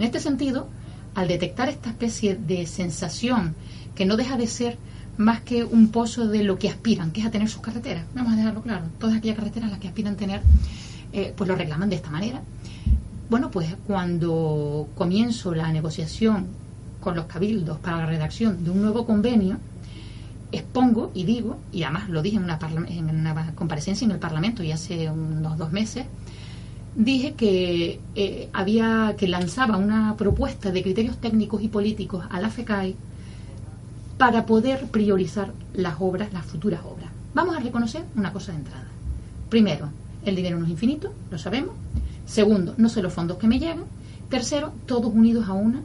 en 0.00 0.06
este 0.06 0.18
sentido 0.18 0.66
al 1.14 1.28
detectar 1.28 1.68
esta 1.68 1.90
especie 1.90 2.34
de 2.34 2.66
sensación 2.66 3.54
que 3.94 4.06
no 4.06 4.16
deja 4.16 4.38
de 4.38 4.46
ser 4.46 4.78
más 5.18 5.42
que 5.42 5.62
un 5.62 5.88
pozo 5.88 6.26
de 6.26 6.42
lo 6.42 6.58
que 6.58 6.70
aspiran, 6.70 7.10
que 7.10 7.20
es 7.20 7.26
a 7.26 7.30
tener 7.30 7.50
sus 7.50 7.60
carreteras. 7.60 8.06
Vamos 8.14 8.32
a 8.32 8.36
dejarlo 8.36 8.62
claro. 8.62 8.86
Todas 8.98 9.18
aquellas 9.18 9.36
carreteras 9.36 9.68
las 9.68 9.78
que 9.78 9.88
aspiran 9.88 10.16
tener, 10.16 10.40
eh, 11.12 11.34
pues 11.36 11.46
lo 11.46 11.54
reclaman 11.54 11.90
de 11.90 11.96
esta 11.96 12.08
manera. 12.08 12.40
Bueno, 13.28 13.50
pues 13.50 13.76
cuando 13.86 14.88
comienzo 14.94 15.54
la 15.54 15.70
negociación 15.70 16.46
con 16.98 17.14
los 17.14 17.26
cabildos 17.26 17.78
para 17.78 17.98
la 17.98 18.06
redacción 18.06 18.64
de 18.64 18.70
un 18.70 18.80
nuevo 18.80 19.04
convenio, 19.04 19.58
expongo 20.50 21.10
y 21.12 21.24
digo, 21.24 21.58
y 21.72 21.82
además 21.82 22.08
lo 22.08 22.22
dije 22.22 22.38
en 22.38 22.44
una, 22.44 22.58
en 22.88 23.10
una 23.10 23.52
comparecencia 23.54 24.06
en 24.06 24.12
el 24.12 24.18
Parlamento 24.18 24.62
y 24.62 24.72
hace 24.72 25.10
unos 25.10 25.58
dos 25.58 25.70
meses, 25.72 26.06
dije 26.94 27.34
que 27.34 28.00
eh, 28.14 28.48
había 28.52 29.14
que 29.16 29.28
lanzaba 29.28 29.76
una 29.76 30.16
propuesta 30.16 30.70
de 30.70 30.82
criterios 30.82 31.18
técnicos 31.18 31.62
y 31.62 31.68
políticos 31.68 32.24
a 32.30 32.40
la 32.40 32.50
FECAI 32.50 32.96
para 34.18 34.44
poder 34.44 34.86
priorizar 34.86 35.52
las 35.72 35.96
obras, 36.00 36.32
las 36.32 36.44
futuras 36.44 36.80
obras. 36.84 37.10
Vamos 37.32 37.56
a 37.56 37.60
reconocer 37.60 38.04
una 38.16 38.32
cosa 38.32 38.52
de 38.52 38.58
entrada. 38.58 38.88
Primero, 39.48 39.88
el 40.24 40.36
dinero 40.36 40.58
no 40.58 40.64
es 40.66 40.70
infinito, 40.70 41.12
lo 41.30 41.38
sabemos. 41.38 41.74
Segundo, 42.26 42.74
no 42.76 42.88
sé 42.88 43.02
los 43.02 43.12
fondos 43.12 43.38
que 43.38 43.48
me 43.48 43.58
llegan. 43.58 43.84
Tercero, 44.28 44.72
todos 44.86 45.12
unidos 45.12 45.48
a 45.48 45.54
una 45.54 45.80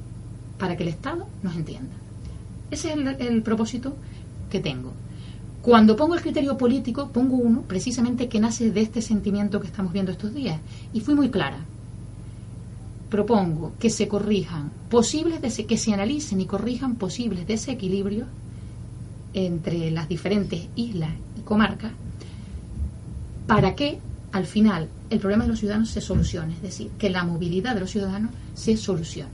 para 0.59 0.75
que 0.75 0.83
el 0.83 0.89
Estado 0.89 1.27
nos 1.43 1.55
entienda. 1.55 1.93
Ese 2.71 2.93
es 2.93 3.19
el 3.19 3.41
propósito 3.41 3.95
que 4.49 4.59
tengo. 4.59 4.91
Cuando 5.65 5.95
pongo 5.95 6.13
el 6.13 6.21
criterio 6.21 6.55
político, 6.59 7.09
pongo 7.09 7.37
uno 7.37 7.63
precisamente 7.63 8.29
que 8.29 8.39
nace 8.39 8.69
de 8.69 8.81
este 8.81 9.01
sentimiento 9.01 9.59
que 9.59 9.65
estamos 9.65 9.91
viendo 9.91 10.11
estos 10.11 10.31
días. 10.31 10.59
Y 10.93 10.99
fui 10.99 11.15
muy 11.15 11.31
clara. 11.31 11.57
Propongo 13.09 13.73
que 13.79 13.89
se 13.89 14.07
corrijan 14.07 14.69
posibles, 14.91 15.39
que 15.67 15.77
se 15.77 15.91
analicen 15.91 16.39
y 16.39 16.45
corrijan 16.45 16.93
posibles 16.93 17.47
desequilibrios 17.47 18.27
entre 19.33 19.89
las 19.89 20.07
diferentes 20.07 20.67
islas 20.75 21.09
y 21.35 21.41
comarcas 21.41 21.93
para 23.47 23.73
que 23.73 23.97
al 24.33 24.45
final 24.45 24.87
el 25.09 25.19
problema 25.19 25.45
de 25.45 25.49
los 25.49 25.59
ciudadanos 25.59 25.89
se 25.89 25.99
solucione, 25.99 26.53
es 26.53 26.61
decir, 26.61 26.91
que 26.99 27.09
la 27.09 27.23
movilidad 27.23 27.73
de 27.73 27.79
los 27.79 27.89
ciudadanos 27.89 28.29
se 28.53 28.77
solucione. 28.77 29.33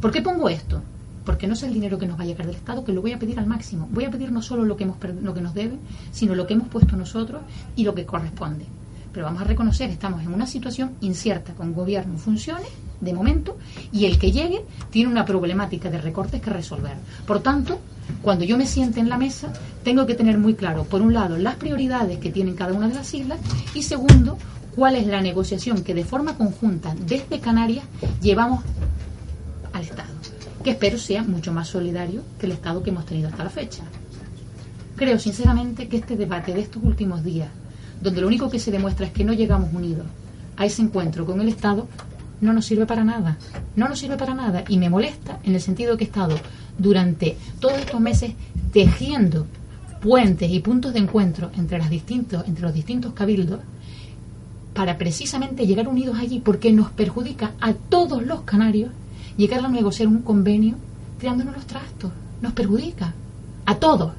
¿Por 0.00 0.10
qué 0.10 0.20
pongo 0.20 0.48
esto? 0.48 0.82
Porque 1.24 1.46
no 1.46 1.54
es 1.54 1.62
el 1.62 1.72
dinero 1.72 1.98
que 1.98 2.06
nos 2.06 2.18
va 2.18 2.22
a 2.22 2.26
llegar 2.26 2.46
del 2.46 2.56
Estado, 2.56 2.84
que 2.84 2.92
lo 2.92 3.02
voy 3.02 3.12
a 3.12 3.18
pedir 3.18 3.38
al 3.38 3.46
máximo. 3.46 3.88
Voy 3.90 4.04
a 4.04 4.10
pedir 4.10 4.32
no 4.32 4.42
solo 4.42 4.64
lo 4.64 4.76
que, 4.76 4.84
hemos, 4.84 4.96
lo 5.22 5.34
que 5.34 5.40
nos 5.40 5.54
debe, 5.54 5.76
sino 6.12 6.34
lo 6.34 6.46
que 6.46 6.54
hemos 6.54 6.68
puesto 6.68 6.96
nosotros 6.96 7.42
y 7.76 7.84
lo 7.84 7.94
que 7.94 8.06
corresponde. 8.06 8.64
Pero 9.12 9.26
vamos 9.26 9.42
a 9.42 9.44
reconocer, 9.44 9.90
estamos 9.90 10.22
en 10.22 10.32
una 10.32 10.46
situación 10.46 10.92
incierta, 11.00 11.52
con 11.54 11.74
gobierno 11.74 12.16
funciones, 12.16 12.68
de 13.00 13.12
momento, 13.12 13.56
y 13.92 14.04
el 14.04 14.18
que 14.18 14.30
llegue 14.30 14.64
tiene 14.90 15.10
una 15.10 15.24
problemática 15.24 15.90
de 15.90 16.00
recortes 16.00 16.40
que 16.40 16.50
resolver. 16.50 16.94
Por 17.26 17.40
tanto, 17.40 17.80
cuando 18.22 18.44
yo 18.44 18.56
me 18.56 18.66
siente 18.66 19.00
en 19.00 19.08
la 19.08 19.18
mesa, 19.18 19.52
tengo 19.82 20.06
que 20.06 20.14
tener 20.14 20.38
muy 20.38 20.54
claro, 20.54 20.84
por 20.84 21.02
un 21.02 21.12
lado, 21.12 21.38
las 21.38 21.56
prioridades 21.56 22.18
que 22.18 22.30
tienen 22.30 22.54
cada 22.54 22.72
una 22.72 22.88
de 22.88 22.94
las 22.94 23.12
islas, 23.12 23.40
y 23.74 23.82
segundo, 23.82 24.38
cuál 24.76 24.94
es 24.94 25.06
la 25.06 25.20
negociación 25.20 25.82
que 25.82 25.94
de 25.94 26.04
forma 26.04 26.36
conjunta 26.36 26.94
desde 26.94 27.40
Canarias 27.40 27.84
llevamos 28.20 28.62
al 29.72 29.82
Estado 29.82 30.09
que 30.62 30.70
espero 30.70 30.98
sea 30.98 31.22
mucho 31.22 31.52
más 31.52 31.68
solidario 31.68 32.22
que 32.38 32.46
el 32.46 32.52
Estado 32.52 32.82
que 32.82 32.90
hemos 32.90 33.06
tenido 33.06 33.28
hasta 33.28 33.44
la 33.44 33.50
fecha. 33.50 33.82
Creo 34.96 35.18
sinceramente 35.18 35.88
que 35.88 35.96
este 35.96 36.16
debate 36.16 36.52
de 36.52 36.60
estos 36.60 36.82
últimos 36.82 37.24
días, 37.24 37.48
donde 38.02 38.20
lo 38.20 38.26
único 38.26 38.50
que 38.50 38.58
se 38.58 38.70
demuestra 38.70 39.06
es 39.06 39.12
que 39.12 39.24
no 39.24 39.32
llegamos 39.32 39.72
unidos 39.72 40.06
a 40.56 40.66
ese 40.66 40.82
encuentro 40.82 41.24
con 41.24 41.40
el 41.40 41.48
Estado, 41.48 41.88
no 42.40 42.52
nos 42.52 42.66
sirve 42.66 42.86
para 42.86 43.04
nada. 43.04 43.38
No 43.76 43.88
nos 43.88 43.98
sirve 43.98 44.16
para 44.16 44.34
nada 44.34 44.64
y 44.68 44.78
me 44.78 44.90
molesta 44.90 45.40
en 45.44 45.54
el 45.54 45.60
sentido 45.60 45.96
que 45.96 46.04
he 46.04 46.06
estado 46.06 46.36
durante 46.78 47.36
todos 47.60 47.78
estos 47.78 48.00
meses 48.00 48.32
tejiendo 48.72 49.46
puentes 50.00 50.50
y 50.50 50.60
puntos 50.60 50.94
de 50.94 51.00
encuentro 51.00 51.50
entre, 51.56 51.78
las 51.78 51.90
distintos, 51.90 52.46
entre 52.46 52.62
los 52.62 52.74
distintos 52.74 53.12
cabildos 53.12 53.60
para 54.74 54.96
precisamente 54.96 55.66
llegar 55.66 55.88
unidos 55.88 56.18
allí 56.18 56.40
porque 56.40 56.72
nos 56.72 56.90
perjudica 56.90 57.52
a 57.60 57.74
todos 57.74 58.22
los 58.22 58.42
canarios 58.42 58.90
llegar 59.36 59.64
a 59.64 59.68
negociar 59.68 60.08
un 60.08 60.22
convenio 60.22 60.76
tirándonos 61.18 61.54
los 61.54 61.66
trastos. 61.66 62.10
Nos 62.40 62.52
perjudica 62.52 63.14
a 63.66 63.74
todos. 63.76 64.12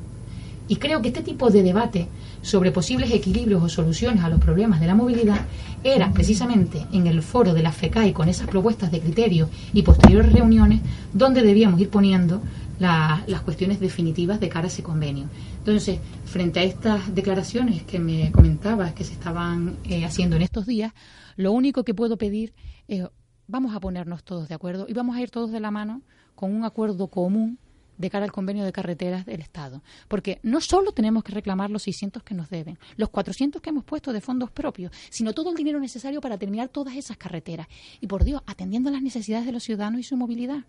Y 0.67 0.77
creo 0.77 1.01
que 1.01 1.09
este 1.09 1.23
tipo 1.23 1.49
de 1.49 1.63
debate 1.63 2.07
sobre 2.41 2.71
posibles 2.71 3.12
equilibrios 3.12 3.62
o 3.62 3.69
soluciones 3.69 4.23
a 4.23 4.29
los 4.29 4.39
problemas 4.39 4.79
de 4.79 4.88
la 4.88 4.95
movilidad 4.95 5.45
era 5.83 6.12
precisamente 6.12 6.86
en 6.91 7.07
el 7.07 7.21
foro 7.21 7.53
de 7.53 7.62
la 7.62 7.71
FECAI 7.71 8.13
con 8.13 8.29
esas 8.29 8.47
propuestas 8.47 8.91
de 8.91 8.99
criterio 8.99 9.49
y 9.73 9.81
posteriores 9.81 10.31
reuniones 10.31 10.81
donde 11.13 11.41
debíamos 11.41 11.79
ir 11.81 11.89
poniendo 11.89 12.41
las 12.79 13.41
cuestiones 13.41 13.79
definitivas 13.79 14.39
de 14.39 14.49
cara 14.49 14.65
a 14.65 14.67
ese 14.67 14.81
convenio. 14.81 15.25
Entonces, 15.59 15.99
frente 16.25 16.59
a 16.59 16.63
estas 16.63 17.13
declaraciones 17.13 17.83
que 17.83 17.99
me 17.99 18.31
comentabas 18.31 18.93
que 18.93 19.03
se 19.03 19.13
estaban 19.13 19.75
eh, 19.83 20.03
haciendo 20.03 20.36
en 20.36 20.41
estos 20.41 20.65
días, 20.65 20.91
lo 21.36 21.51
único 21.51 21.83
que 21.83 21.93
puedo 21.93 22.17
pedir 22.17 22.53
es 22.88 23.03
vamos 23.51 23.75
a 23.75 23.81
ponernos 23.81 24.23
todos 24.23 24.47
de 24.47 24.55
acuerdo 24.55 24.85
y 24.87 24.93
vamos 24.93 25.15
a 25.15 25.21
ir 25.21 25.29
todos 25.29 25.51
de 25.51 25.59
la 25.59 25.71
mano 25.71 26.01
con 26.35 26.55
un 26.55 26.63
acuerdo 26.63 27.07
común 27.07 27.59
de 27.97 28.09
cara 28.09 28.25
al 28.25 28.31
convenio 28.31 28.63
de 28.63 28.71
carreteras 28.71 29.25
del 29.25 29.41
Estado. 29.41 29.83
Porque 30.07 30.39
no 30.41 30.61
solo 30.61 30.93
tenemos 30.93 31.23
que 31.23 31.33
reclamar 31.33 31.69
los 31.69 31.83
600 31.83 32.23
que 32.23 32.33
nos 32.33 32.49
deben, 32.49 32.79
los 32.95 33.09
400 33.09 33.61
que 33.61 33.69
hemos 33.69 33.83
puesto 33.83 34.13
de 34.13 34.21
fondos 34.21 34.49
propios, 34.49 34.91
sino 35.09 35.33
todo 35.33 35.51
el 35.51 35.57
dinero 35.57 35.79
necesario 35.79 36.21
para 36.21 36.37
terminar 36.37 36.69
todas 36.69 36.95
esas 36.95 37.17
carreteras. 37.17 37.67
Y 37.99 38.07
por 38.07 38.23
Dios, 38.23 38.41
atendiendo 38.47 38.89
las 38.89 39.03
necesidades 39.03 39.45
de 39.45 39.51
los 39.51 39.63
ciudadanos 39.63 39.99
y 39.99 40.03
su 40.03 40.15
movilidad. 40.15 40.63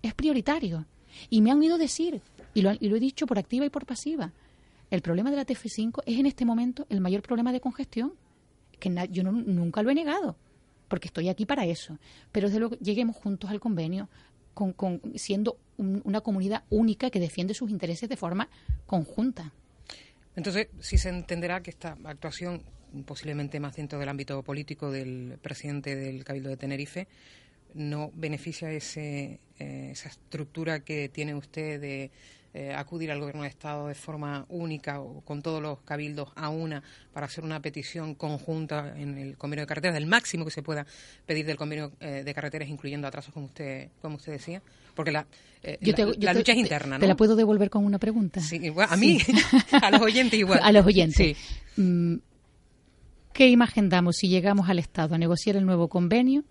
Es 0.00 0.14
prioritario. 0.14 0.86
Y 1.28 1.42
me 1.42 1.50
han 1.50 1.58
oído 1.58 1.76
decir, 1.76 2.22
y 2.54 2.62
lo, 2.62 2.72
y 2.78 2.88
lo 2.88 2.96
he 2.96 3.00
dicho 3.00 3.26
por 3.26 3.38
activa 3.38 3.66
y 3.66 3.70
por 3.70 3.84
pasiva, 3.84 4.32
el 4.90 5.02
problema 5.02 5.30
de 5.30 5.36
la 5.36 5.44
TF5 5.44 6.04
es 6.06 6.18
en 6.18 6.26
este 6.26 6.44
momento 6.44 6.86
el 6.88 7.00
mayor 7.00 7.22
problema 7.22 7.52
de 7.52 7.60
congestión. 7.60 8.14
Que 8.78 9.08
yo 9.10 9.24
nunca 9.24 9.82
lo 9.82 9.90
he 9.90 9.94
negado 9.94 10.36
porque 10.90 11.08
estoy 11.08 11.30
aquí 11.30 11.46
para 11.46 11.64
eso. 11.64 11.98
Pero 12.32 12.48
desde 12.48 12.58
luego 12.58 12.76
lleguemos 12.76 13.16
juntos 13.16 13.48
al 13.48 13.60
convenio, 13.60 14.10
con, 14.52 15.00
siendo 15.14 15.56
una 15.78 16.20
comunidad 16.20 16.64
única 16.68 17.08
que 17.08 17.20
defiende 17.20 17.54
sus 17.54 17.70
intereses 17.70 18.10
de 18.10 18.16
forma 18.16 18.50
conjunta. 18.84 19.52
Entonces, 20.36 20.66
sí 20.80 20.98
se 20.98 21.08
entenderá 21.08 21.62
que 21.62 21.70
esta 21.70 21.96
actuación, 22.04 22.62
posiblemente 23.06 23.60
más 23.60 23.76
dentro 23.76 23.98
del 23.98 24.08
ámbito 24.08 24.42
político 24.42 24.90
del 24.90 25.38
presidente 25.40 25.96
del 25.96 26.24
Cabildo 26.24 26.50
de 26.50 26.56
Tenerife, 26.58 27.08
no 27.72 28.10
beneficia 28.14 28.70
ese, 28.72 29.38
eh, 29.58 29.90
esa 29.92 30.08
estructura 30.08 30.80
que 30.80 31.08
tiene 31.08 31.34
usted 31.34 31.80
de 31.80 32.10
eh, 32.52 32.74
acudir 32.74 33.12
al 33.12 33.20
Gobierno 33.20 33.42
de 33.42 33.48
Estado 33.48 33.86
de 33.86 33.94
forma 33.94 34.44
única 34.48 35.00
o 35.00 35.20
con 35.20 35.40
todos 35.40 35.62
los 35.62 35.78
cabildos 35.82 36.30
a 36.34 36.48
una 36.48 36.82
para 37.12 37.26
hacer 37.26 37.44
una 37.44 37.60
petición 37.60 38.16
conjunta 38.16 38.92
en 38.98 39.16
el 39.18 39.36
convenio 39.36 39.62
de 39.62 39.66
carreteras, 39.68 39.94
del 39.94 40.06
máximo 40.06 40.44
que 40.44 40.50
se 40.50 40.60
pueda 40.60 40.84
pedir 41.26 41.46
del 41.46 41.56
convenio 41.56 41.92
eh, 42.00 42.22
de 42.24 42.34
carreteras, 42.34 42.68
incluyendo 42.68 43.06
atrasos, 43.06 43.32
como 43.32 43.46
usted, 43.46 43.90
como 44.02 44.16
usted 44.16 44.32
decía. 44.32 44.62
Porque 44.96 45.12
la, 45.12 45.26
eh, 45.62 45.78
la, 46.18 46.34
lucha 46.34 46.50
es 46.50 46.58
interna, 46.58 46.96
¿no? 46.96 47.00
¿Te 47.00 47.06
la 47.06 47.14
puedo 47.14 47.36
devolver 47.36 47.70
con 47.70 47.84
una 47.84 48.00
pregunta? 48.00 48.40
Sí, 48.40 48.60
a 48.76 48.96
mí, 48.96 49.18
a 49.82 49.90
los 49.92 50.00
oyentes 50.00 50.36
igual. 50.36 50.58
A 50.60 50.72
los 50.72 50.84
oyentes. 50.84 51.36
Mm, 51.76 52.16
¿Qué 53.32 53.48
imagen 53.48 53.88
damos 53.88 54.16
si 54.16 54.28
llegamos 54.28 54.68
al 54.68 54.80
Estado 54.80 55.14
a 55.14 55.18
negociar 55.18 55.54
el 55.54 55.64
nuevo 55.64 55.88
convenio 55.88 56.42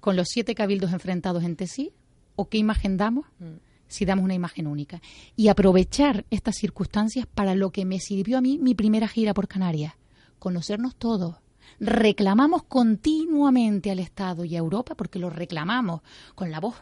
con 0.00 0.16
los 0.16 0.26
siete 0.28 0.56
cabildos 0.56 0.92
enfrentados 0.92 1.44
entre 1.44 1.68
sí? 1.68 1.92
¿O 2.34 2.48
qué 2.48 2.58
imagen 2.58 2.96
damos? 2.96 3.26
Mm 3.38 3.73
si 3.94 4.04
damos 4.04 4.24
una 4.24 4.34
imagen 4.34 4.66
única. 4.66 5.00
Y 5.36 5.48
aprovechar 5.48 6.24
estas 6.30 6.56
circunstancias 6.56 7.26
para 7.26 7.54
lo 7.54 7.70
que 7.70 7.84
me 7.84 8.00
sirvió 8.00 8.38
a 8.38 8.40
mí 8.40 8.58
mi 8.58 8.74
primera 8.74 9.08
gira 9.08 9.34
por 9.34 9.48
Canarias, 9.48 9.94
conocernos 10.38 10.96
todos. 10.96 11.36
Reclamamos 11.80 12.64
continuamente 12.64 13.90
al 13.90 13.98
Estado 13.98 14.44
y 14.44 14.54
a 14.54 14.58
Europa, 14.58 14.94
porque 14.94 15.18
lo 15.18 15.30
reclamamos 15.30 16.02
con 16.34 16.50
la 16.50 16.60
voz 16.60 16.76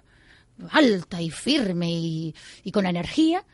alta 0.70 1.20
y 1.20 1.30
firme 1.30 1.90
y, 1.90 2.34
y 2.62 2.72
con 2.72 2.86
energía, 2.86 3.44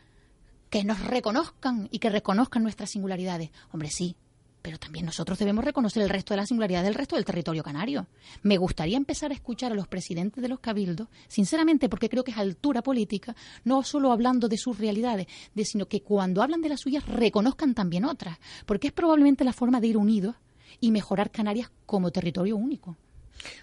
que 0.69 0.83
nos 0.83 0.99
reconozcan 0.99 1.87
y 1.91 1.99
que 1.99 2.09
reconozcan 2.09 2.63
nuestras 2.63 2.91
singularidades. 2.91 3.51
Hombre, 3.71 3.89
sí, 3.89 4.15
pero 4.61 4.77
también 4.77 5.05
nosotros 5.05 5.39
debemos 5.39 5.63
reconocer 5.63 6.03
el 6.03 6.09
resto 6.09 6.33
de 6.33 6.37
la 6.37 6.45
singularidad 6.45 6.83
del 6.83 6.95
resto 6.95 7.15
del 7.15 7.25
territorio 7.25 7.63
canario. 7.63 8.07
Me 8.43 8.57
gustaría 8.57 8.97
empezar 8.97 9.31
a 9.31 9.33
escuchar 9.33 9.71
a 9.71 9.75
los 9.75 9.87
presidentes 9.87 10.41
de 10.41 10.49
los 10.49 10.59
cabildos, 10.59 11.07
sinceramente 11.27 11.89
porque 11.89 12.09
creo 12.09 12.23
que 12.23 12.31
es 12.31 12.37
altura 12.37 12.81
política, 12.81 13.35
no 13.63 13.83
solo 13.83 14.11
hablando 14.11 14.47
de 14.47 14.57
sus 14.57 14.77
realidades, 14.77 15.27
de, 15.53 15.65
sino 15.65 15.87
que 15.87 16.01
cuando 16.01 16.41
hablan 16.41 16.61
de 16.61 16.69
las 16.69 16.81
suyas 16.81 17.05
reconozcan 17.07 17.73
también 17.73 18.05
otras, 18.05 18.37
porque 18.65 18.87
es 18.87 18.93
probablemente 18.93 19.43
la 19.43 19.53
forma 19.53 19.79
de 19.79 19.87
ir 19.87 19.97
unidos 19.97 20.35
y 20.79 20.91
mejorar 20.91 21.31
Canarias 21.31 21.71
como 21.85 22.11
territorio 22.11 22.55
único. 22.55 22.97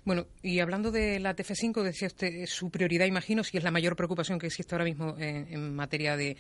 Bueno, 0.05 0.27
y 0.43 0.61
hablando 0.61 0.91
de 0.91 1.21
la 1.21 1.37
TF5, 1.37 1.83
decía 1.83 2.09
usted, 2.09 2.47
su 2.47 2.71
prioridad, 2.71 3.07
imagino, 3.07 3.45
si 3.45 3.59
es 3.59 3.65
la 3.65 3.71
mayor 3.71 3.95
preocupación 3.95 4.39
que 4.39 4.47
existe 4.47 4.75
ahora 4.75 4.87
mismo 4.87 5.15
en 5.19 5.75
materia 5.75 6.17
de 6.17 6.39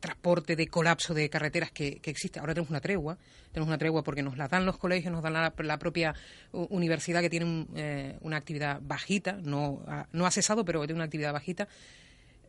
transporte, 0.00 0.56
de 0.56 0.66
colapso 0.66 1.14
de 1.14 1.28
carreteras 1.30 1.70
que, 1.70 2.00
existe. 2.02 2.40
Ahora 2.40 2.54
tenemos 2.54 2.70
una 2.70 2.80
tregua, 2.80 3.18
tenemos 3.52 3.68
una 3.68 3.78
tregua 3.78 4.02
porque 4.02 4.22
nos 4.22 4.36
la 4.36 4.48
dan 4.48 4.66
los 4.66 4.78
colegios, 4.78 5.12
nos 5.12 5.22
dan 5.22 5.34
la, 5.34 5.78
propia 5.78 6.14
universidad 6.52 7.20
que 7.20 7.30
tiene 7.30 7.66
eh, 7.76 8.16
una 8.22 8.36
actividad 8.38 8.80
bajita, 8.82 9.38
no 9.42 9.82
ha, 9.86 10.06
no 10.12 10.26
ha 10.26 10.30
cesado, 10.30 10.64
pero 10.64 10.80
tiene 10.80 10.94
una 10.94 11.04
actividad 11.04 11.32
bajita. 11.32 11.68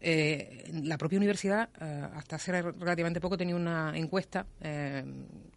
Eh, 0.04 0.72
la 0.84 0.98
propia 0.98 1.18
universidad, 1.18 1.70
eh, 1.80 2.08
hasta 2.16 2.38
hace 2.38 2.62
relativamente 2.62 3.22
poco, 3.22 3.38
tenía 3.38 3.56
una 3.56 3.96
encuesta 3.96 4.48
eh, 4.60 5.04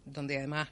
donde 0.05 0.37
además 0.37 0.69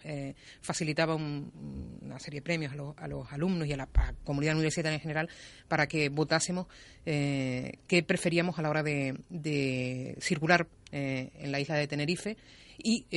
facilitaba 0.62 1.16
una 1.16 2.20
serie 2.20 2.40
de 2.40 2.44
premios 2.44 2.72
a 2.72 3.08
los, 3.08 3.32
alumnos 3.32 3.68
y 3.68 3.74
a 3.74 3.78
la, 3.78 3.90
comunidad 4.24 4.54
universitaria 4.54 4.96
en 4.96 5.02
general 5.02 5.30
para 5.68 5.88
que 5.88 6.10
votásemos 6.10 6.68
qué 7.04 8.06
preferíamos 8.06 8.60
a 8.60 8.62
la 8.62 8.70
hora 8.70 8.84
de, 8.84 10.16
circular 10.20 10.68
en 10.92 11.52
la 11.52 11.60
isla 11.60 11.76
de 11.76 11.88
Tenerife 11.88 12.38
y 12.78 13.08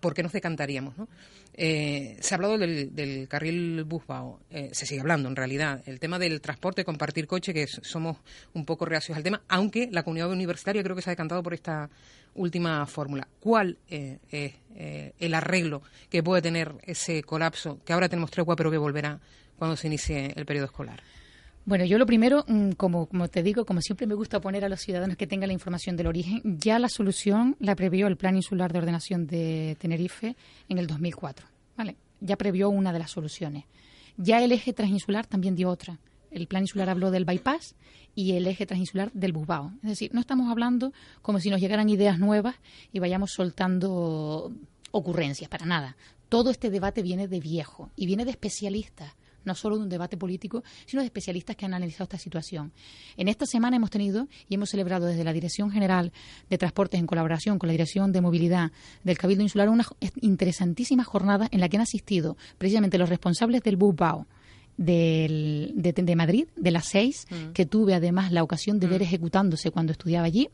por 0.00 0.14
qué 0.14 0.22
nos 0.22 0.32
decantaríamos. 0.32 0.96
¿no? 0.96 1.08
Eh, 1.56 2.16
se 2.20 2.34
ha 2.34 2.36
hablado 2.36 2.58
del, 2.58 3.26
carril 3.28 3.84
Busbao, 3.84 4.40
eh, 4.50 4.70
se 4.72 4.86
sigue 4.86 5.00
hablando 5.00 5.28
en 5.28 5.36
realidad. 5.36 5.82
El 5.86 6.00
tema 6.00 6.18
del 6.18 6.40
transporte, 6.40 6.84
compartir 6.84 7.26
coche, 7.26 7.54
que 7.54 7.66
somos 7.66 8.18
un 8.54 8.64
poco 8.64 8.84
reacios 8.84 9.16
al 9.16 9.22
tema, 9.22 9.42
aunque 9.48 9.88
la 9.90 10.02
comunidad 10.02 10.30
universitaria 10.30 10.82
creo 10.82 10.96
que 10.96 11.02
se 11.02 11.10
ha 11.10 11.12
decantado 11.12 11.42
por 11.42 11.54
esta 11.54 11.88
última 12.34 12.84
fórmula. 12.86 13.28
¿Cuál 13.38 13.78
eh, 13.88 14.18
es 14.30 14.54
el 15.18 15.34
arreglo 15.34 15.82
que 16.10 16.22
puede 16.22 16.42
tener 16.42 16.74
ese 16.82 17.22
colapso, 17.22 17.80
que 17.84 17.92
ahora 17.92 18.08
tenemos 18.08 18.32
tregua, 18.32 18.56
pero 18.56 18.70
que 18.70 18.78
volverá 18.78 19.20
cuando 19.56 19.76
se 19.76 19.86
inicie 19.86 20.32
el 20.34 20.44
periodo 20.44 20.66
escolar? 20.66 21.00
Bueno, 21.66 21.86
yo 21.86 21.96
lo 21.96 22.04
primero, 22.04 22.44
mm, 22.46 22.72
como, 22.72 23.08
te 23.28 23.42
digo, 23.42 23.64
como 23.64 23.80
siempre 23.80 24.06
me 24.06 24.14
gusta 24.14 24.38
poner 24.38 24.66
a 24.66 24.68
los 24.68 24.80
ciudadanos 24.80 25.16
que 25.16 25.26
tengan 25.26 25.46
la 25.46 25.54
información 25.54 25.96
del 25.96 26.08
origen, 26.08 26.42
ya 26.44 26.78
la 26.78 26.90
solución 26.90 27.56
la 27.58 27.74
previó 27.74 28.06
el 28.06 28.18
Plan 28.18 28.36
Insular 28.36 28.70
de 28.70 28.80
Ordenación 28.80 29.26
de 29.26 29.74
Tenerife 29.80 30.36
en 30.68 30.78
el 30.78 30.86
2004. 30.86 31.46
¿vale? 31.74 31.96
Ya 32.20 32.36
previó 32.36 32.68
una 32.68 32.92
de 32.92 32.98
las 32.98 33.10
soluciones. 33.10 33.64
Ya 34.18 34.42
el 34.44 34.52
eje 34.52 34.74
transinsular 34.74 35.26
también 35.26 35.56
dio 35.56 35.70
otra. 35.70 35.98
El 36.30 36.48
plan 36.48 36.64
insular 36.64 36.90
habló 36.90 37.10
del 37.10 37.24
bypass 37.24 37.76
y 38.14 38.32
el 38.32 38.46
eje 38.46 38.66
transinsular 38.66 39.10
del 39.12 39.32
Busbao. 39.32 39.72
Es 39.82 39.88
decir, 39.88 40.12
no 40.12 40.20
estamos 40.20 40.50
hablando 40.50 40.92
como 41.22 41.40
si 41.40 41.48
nos 41.48 41.60
llegaran 41.60 41.88
ideas 41.88 42.18
nuevas 42.18 42.56
y 42.92 42.98
vayamos 42.98 43.32
soltando 43.32 44.52
ocurrencias, 44.90 45.48
para 45.48 45.64
nada. 45.64 45.96
Todo 46.28 46.50
este 46.50 46.70
debate 46.70 47.02
viene 47.02 47.26
de 47.26 47.40
viejo 47.40 47.90
y 47.96 48.06
viene 48.06 48.24
de 48.24 48.32
especialistas 48.32 49.14
no 49.44 49.54
solo 49.54 49.76
de 49.76 49.84
un 49.84 49.88
debate 49.88 50.16
político, 50.16 50.62
sino 50.86 51.02
de 51.02 51.06
especialistas 51.06 51.56
que 51.56 51.66
han 51.66 51.74
analizado 51.74 52.04
esta 52.04 52.18
situación. 52.18 52.72
En 53.16 53.28
esta 53.28 53.46
semana 53.46 53.76
hemos 53.76 53.90
tenido 53.90 54.28
y 54.48 54.54
hemos 54.54 54.70
celebrado 54.70 55.06
desde 55.06 55.24
la 55.24 55.32
Dirección 55.32 55.70
General 55.70 56.12
de 56.48 56.58
Transportes 56.58 57.00
en 57.00 57.06
colaboración 57.06 57.58
con 57.58 57.68
la 57.68 57.72
Dirección 57.72 58.12
de 58.12 58.20
Movilidad 58.20 58.72
del 59.02 59.18
Cabildo 59.18 59.42
Insular 59.42 59.68
una 59.68 59.86
interesantísima 60.20 61.04
jornada 61.04 61.48
en 61.50 61.60
la 61.60 61.68
que 61.68 61.76
han 61.76 61.82
asistido 61.82 62.36
precisamente 62.58 62.98
los 62.98 63.08
responsables 63.08 63.62
del 63.62 63.76
BUBAO, 63.76 64.26
del, 64.76 65.72
de, 65.74 66.16
Madrid, 66.16 66.46
de 66.56 66.70
las 66.70 66.86
seis, 66.88 67.26
mm. 67.30 67.52
que 67.52 67.66
tuve 67.66 67.94
además 67.94 68.32
la 68.32 68.42
ocasión 68.42 68.78
de 68.80 68.86
ver 68.86 69.00
mm. 69.00 69.04
ejecutándose 69.04 69.70
cuando 69.70 69.92
estudiaba 69.92 70.26
allí. 70.26 70.48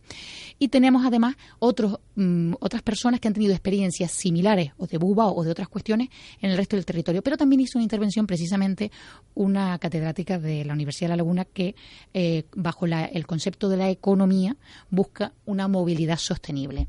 Y 0.59 0.69
tenemos 0.69 1.07
además 1.07 1.37
otros, 1.59 1.99
mm, 2.17 2.55
otras 2.61 2.83
personas 2.83 3.21
que 3.21 3.29
han 3.29 3.35
tenido 3.35 3.53
experiencias 3.53 4.13
similares 4.13 4.73
o 4.77 4.87
de 4.87 4.99
Buba 4.99 5.29
o 5.29 5.43
de 5.43 5.51
otras 5.51 5.69
cuestiones 5.69 6.09
en 6.41 6.51
el 6.51 6.57
resto 6.57 6.77
del 6.77 6.85
territorio. 6.85 7.23
Pero 7.23 7.37
también 7.37 7.61
hizo 7.61 7.79
una 7.79 7.85
intervención 7.85 8.27
precisamente 8.27 8.91
una 9.35 9.79
catedrática 9.79 10.39
de 10.39 10.65
la 10.65 10.75
Universidad 10.75 11.09
de 11.09 11.13
La 11.13 11.17
Laguna 11.17 11.45
que, 11.45 11.75
eh, 12.15 12.45
bajo 12.55 12.87
el 12.87 13.27
concepto 13.27 13.69
de 13.69 13.77
la 13.77 13.91
economía, 13.91 14.57
busca 14.91 15.33
una 15.47 15.69
movilidad 15.69 16.19
sostenible 16.19 16.89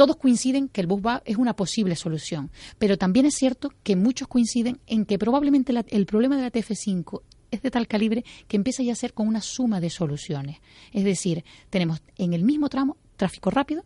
todos 0.00 0.16
coinciden 0.16 0.70
que 0.70 0.80
el 0.80 0.86
bus 0.86 1.02
es 1.26 1.36
una 1.36 1.54
posible 1.54 1.94
solución, 1.94 2.50
pero 2.78 2.96
también 2.96 3.26
es 3.26 3.34
cierto 3.34 3.70
que 3.82 3.96
muchos 3.96 4.28
coinciden 4.28 4.80
en 4.86 5.04
que 5.04 5.18
probablemente 5.18 5.74
el 5.88 6.06
problema 6.06 6.36
de 6.38 6.42
la 6.44 6.50
TF5 6.50 7.20
es 7.50 7.60
de 7.60 7.70
tal 7.70 7.86
calibre 7.86 8.24
que 8.48 8.56
empieza 8.56 8.82
ya 8.82 8.94
a 8.94 8.96
ser 8.96 9.12
con 9.12 9.28
una 9.28 9.42
suma 9.42 9.78
de 9.78 9.90
soluciones. 9.90 10.56
Es 10.94 11.04
decir, 11.04 11.44
tenemos 11.68 12.00
en 12.16 12.32
el 12.32 12.44
mismo 12.44 12.70
tramo 12.70 12.96
tráfico 13.18 13.50
rápido, 13.50 13.84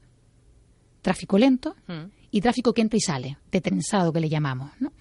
tráfico 1.02 1.36
lento 1.36 1.74
y 2.30 2.40
tráfico 2.40 2.72
que 2.72 2.82
entra 2.82 2.96
y 2.96 3.00
sale, 3.00 3.38
de 3.50 3.60
trenzado 3.60 4.12
que 4.12 4.20
le 4.20 4.28
llamamos. 4.28 4.70
¿no? 4.78 4.92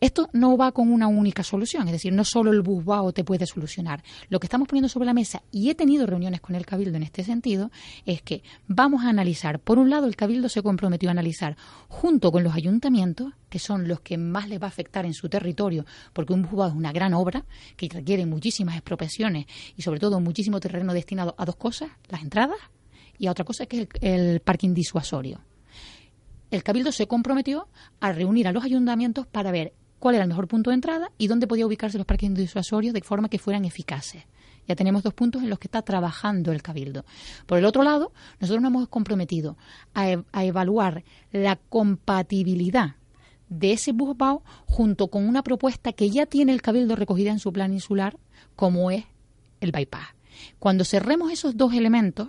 Esto 0.00 0.30
no 0.32 0.56
va 0.56 0.72
con 0.72 0.90
una 0.90 1.08
única 1.08 1.42
solución, 1.42 1.86
es 1.86 1.92
decir, 1.92 2.12
no 2.14 2.24
solo 2.24 2.52
el 2.52 2.62
busbao 2.62 3.12
te 3.12 3.22
puede 3.22 3.44
solucionar. 3.44 4.02
Lo 4.30 4.40
que 4.40 4.46
estamos 4.46 4.66
poniendo 4.66 4.88
sobre 4.88 5.04
la 5.04 5.12
mesa, 5.12 5.42
y 5.52 5.68
he 5.68 5.74
tenido 5.74 6.06
reuniones 6.06 6.40
con 6.40 6.56
el 6.56 6.64
Cabildo 6.64 6.96
en 6.96 7.02
este 7.02 7.22
sentido, 7.22 7.70
es 8.06 8.22
que 8.22 8.42
vamos 8.66 9.04
a 9.04 9.10
analizar, 9.10 9.60
por 9.60 9.78
un 9.78 9.90
lado, 9.90 10.06
el 10.06 10.16
Cabildo 10.16 10.48
se 10.48 10.62
comprometió 10.62 11.10
a 11.10 11.12
analizar 11.12 11.56
junto 11.88 12.32
con 12.32 12.42
los 12.42 12.54
ayuntamientos, 12.54 13.34
que 13.50 13.58
son 13.58 13.88
los 13.88 14.00
que 14.00 14.16
más 14.16 14.48
les 14.48 14.58
va 14.58 14.64
a 14.64 14.68
afectar 14.68 15.04
en 15.04 15.12
su 15.12 15.28
territorio, 15.28 15.84
porque 16.14 16.32
un 16.32 16.42
busbao 16.42 16.68
es 16.68 16.74
una 16.74 16.92
gran 16.92 17.12
obra 17.12 17.44
que 17.76 17.88
requiere 17.90 18.24
muchísimas 18.24 18.76
expropiaciones 18.76 19.44
y 19.76 19.82
sobre 19.82 20.00
todo 20.00 20.18
muchísimo 20.18 20.60
terreno 20.60 20.94
destinado 20.94 21.34
a 21.36 21.44
dos 21.44 21.56
cosas, 21.56 21.90
las 22.08 22.22
entradas 22.22 22.56
y 23.18 23.26
a 23.26 23.32
otra 23.32 23.44
cosa 23.44 23.66
que 23.66 23.82
es 23.82 23.88
el, 24.00 24.14
el 24.14 24.40
parking 24.40 24.72
disuasorio 24.72 25.40
el 26.50 26.62
Cabildo 26.62 26.92
se 26.92 27.06
comprometió 27.06 27.68
a 28.00 28.12
reunir 28.12 28.48
a 28.48 28.52
los 28.52 28.64
ayuntamientos 28.64 29.26
para 29.26 29.52
ver 29.52 29.72
cuál 30.00 30.16
era 30.16 30.24
el 30.24 30.28
mejor 30.28 30.48
punto 30.48 30.70
de 30.70 30.74
entrada 30.74 31.12
y 31.18 31.28
dónde 31.28 31.46
podía 31.46 31.66
ubicarse 31.66 31.98
los 31.98 32.06
parques 32.06 32.34
disuasorios 32.34 32.92
de 32.92 33.02
forma 33.02 33.28
que 33.28 33.38
fueran 33.38 33.64
eficaces. 33.64 34.24
Ya 34.66 34.74
tenemos 34.74 35.02
dos 35.02 35.14
puntos 35.14 35.42
en 35.42 35.50
los 35.50 35.58
que 35.58 35.68
está 35.68 35.82
trabajando 35.82 36.52
el 36.52 36.62
Cabildo. 36.62 37.04
Por 37.46 37.58
el 37.58 37.64
otro 37.64 37.82
lado, 37.82 38.12
nosotros 38.40 38.62
nos 38.62 38.70
hemos 38.70 38.88
comprometido 38.88 39.56
a, 39.94 40.10
e, 40.10 40.24
evaluar 40.32 41.04
la 41.32 41.56
compatibilidad 41.56 42.96
de 43.48 43.72
ese 43.72 43.92
busbao 43.92 44.42
junto 44.66 45.08
con 45.08 45.28
una 45.28 45.42
propuesta 45.42 45.92
que 45.92 46.10
ya 46.10 46.26
tiene 46.26 46.52
el 46.52 46.62
Cabildo 46.62 46.96
recogida 46.96 47.30
en 47.30 47.40
su 47.40 47.52
plan 47.52 47.72
insular, 47.72 48.16
como 48.56 48.90
es 48.90 49.04
el 49.60 49.72
bypass. 49.72 50.08
Cuando 50.58 50.84
cerremos 50.84 51.32
esos 51.32 51.56
dos 51.56 51.74
elementos, 51.74 52.28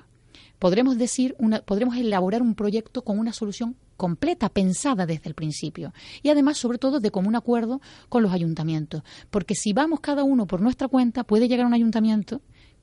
podremos 0.61 0.99
decir 0.99 1.35
una, 1.39 1.61
podremos 1.63 1.97
elaborar 1.97 2.43
un 2.43 2.53
proyecto 2.53 3.01
con 3.01 3.17
una 3.17 3.33
solución 3.33 3.75
completa, 3.97 4.47
pensada 4.47 5.07
desde 5.07 5.27
el 5.27 5.33
principio. 5.33 5.91
Y 6.21 6.29
además, 6.29 6.59
sobre 6.59 6.77
todo, 6.77 6.99
de 6.99 7.09
común 7.09 7.35
acuerdo 7.35 7.81
con 8.09 8.21
los 8.21 8.31
ayuntamientos. 8.31 9.01
Porque 9.31 9.55
si 9.55 9.73
vamos 9.73 10.01
cada 10.01 10.23
uno 10.23 10.45
por 10.45 10.61
nuestra 10.61 10.87
cuenta, 10.87 11.23
puede 11.23 11.47
llegar 11.47 11.65
a 11.65 11.67
un 11.67 11.73
ayuntamiento 11.73 12.41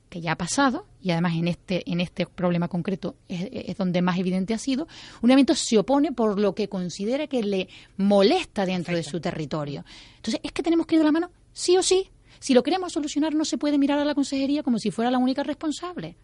que 0.09 0.19
ya 0.19 0.33
ha 0.33 0.35
pasado, 0.35 0.87
y 1.01 1.11
además 1.11 1.35
en 1.37 1.47
este, 1.47 1.89
en 1.89 2.01
este 2.01 2.25
problema 2.25 2.67
concreto 2.67 3.15
es, 3.29 3.77
donde 3.77 4.01
más 4.01 4.19
evidente 4.19 4.53
ha 4.53 4.57
sido, 4.57 4.83
un 5.21 5.29
ayuntamiento 5.29 5.55
se 5.55 5.77
opone 5.77 6.11
por 6.11 6.37
lo 6.37 6.53
que 6.53 6.67
considera 6.67 7.27
que 7.27 7.43
le 7.43 7.69
molesta 7.95 8.65
dentro 8.65 8.93
de 8.93 9.03
su 9.03 9.21
territorio. 9.21 9.85
Entonces, 10.17 10.41
es 10.43 10.51
que 10.51 10.63
tenemos 10.63 10.85
que 10.85 10.95
ir 10.95 10.99
de 10.99 11.05
la 11.05 11.13
mano, 11.13 11.31
sí 11.53 11.77
o 11.77 11.81
sí. 11.81 12.09
Si 12.39 12.53
lo 12.53 12.61
queremos 12.61 12.91
solucionar, 12.91 13.35
no 13.35 13.45
se 13.45 13.57
puede 13.57 13.77
mirar 13.77 13.99
a 13.99 14.05
la 14.05 14.15
consejería 14.15 14.63
como 14.63 14.79
si 14.79 14.91
fuera 14.91 15.09
la 15.11 15.17
única 15.17 15.43
responsable 15.43 16.17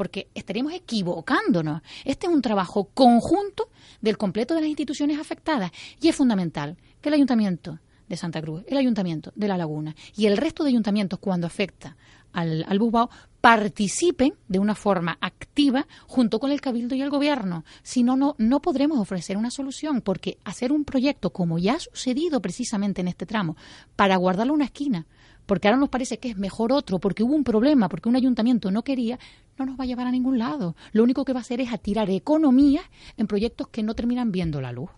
porque 0.00 0.28
estaríamos 0.34 0.72
equivocándonos. 0.72 1.82
Este 2.06 2.26
es 2.26 2.32
un 2.32 2.40
trabajo 2.40 2.88
conjunto 2.94 3.68
del 4.00 4.16
completo 4.16 4.54
de 4.54 4.62
las 4.62 4.70
instituciones 4.70 5.18
afectadas 5.18 5.72
y 6.00 6.08
es 6.08 6.16
fundamental 6.16 6.78
que 7.02 7.10
el 7.10 7.16
ayuntamiento 7.16 7.78
de 8.08 8.16
Santa 8.16 8.40
Cruz, 8.40 8.64
el 8.66 8.78
ayuntamiento 8.78 9.30
de 9.34 9.46
La 9.46 9.58
Laguna 9.58 9.94
y 10.16 10.24
el 10.24 10.38
resto 10.38 10.64
de 10.64 10.70
ayuntamientos 10.70 11.18
cuando 11.18 11.46
afecta 11.46 11.98
al, 12.32 12.64
al 12.66 12.78
Busbao 12.78 13.10
participen 13.42 14.32
de 14.48 14.58
una 14.58 14.74
forma 14.74 15.18
activa 15.20 15.86
junto 16.06 16.40
con 16.40 16.50
el 16.50 16.62
Cabildo 16.62 16.94
y 16.94 17.02
el 17.02 17.10
Gobierno. 17.10 17.66
Si 17.82 18.02
no, 18.02 18.16
no, 18.16 18.36
no 18.38 18.62
podremos 18.62 18.98
ofrecer 18.98 19.36
una 19.36 19.50
solución, 19.50 20.00
porque 20.00 20.38
hacer 20.44 20.72
un 20.72 20.86
proyecto, 20.86 21.28
como 21.28 21.58
ya 21.58 21.74
ha 21.74 21.78
sucedido 21.78 22.40
precisamente 22.40 23.02
en 23.02 23.08
este 23.08 23.26
tramo, 23.26 23.54
para 23.96 24.16
guardarlo 24.16 24.54
una 24.54 24.64
esquina, 24.64 25.06
porque 25.50 25.66
ahora 25.66 25.80
nos 25.80 25.88
parece 25.88 26.18
que 26.18 26.28
es 26.28 26.36
mejor 26.36 26.72
otro, 26.72 27.00
porque 27.00 27.24
hubo 27.24 27.34
un 27.34 27.42
problema, 27.42 27.88
porque 27.88 28.08
un 28.08 28.14
ayuntamiento 28.14 28.70
no 28.70 28.84
quería, 28.84 29.18
no 29.60 29.66
nos 29.66 29.80
va 29.80 29.84
a 29.84 29.86
llevar 29.86 30.06
a 30.06 30.10
ningún 30.10 30.38
lado. 30.38 30.74
Lo 30.92 31.02
único 31.02 31.24
que 31.24 31.32
va 31.32 31.40
a 31.40 31.42
hacer 31.42 31.60
es 31.60 31.72
atirar 31.72 32.10
economía 32.10 32.82
en 33.16 33.26
proyectos 33.26 33.68
que 33.68 33.82
no 33.82 33.94
terminan 33.94 34.32
viendo 34.32 34.60
la 34.60 34.72
luz. 34.72 34.90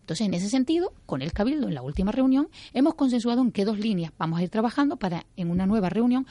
Entonces, 0.00 0.26
en 0.26 0.34
ese 0.34 0.48
sentido, 0.48 0.92
con 1.06 1.20
el 1.20 1.32
Cabildo, 1.32 1.68
en 1.68 1.74
la 1.74 1.82
última 1.82 2.12
reunión, 2.12 2.48
hemos 2.72 2.94
consensuado 2.94 3.42
en 3.42 3.52
qué 3.52 3.64
dos 3.64 3.78
líneas 3.78 4.12
vamos 4.18 4.38
a 4.38 4.42
ir 4.42 4.48
trabajando 4.48 4.96
para, 4.96 5.26
en 5.36 5.50
una 5.50 5.66
nueva 5.66 5.90
reunión, 5.90 6.26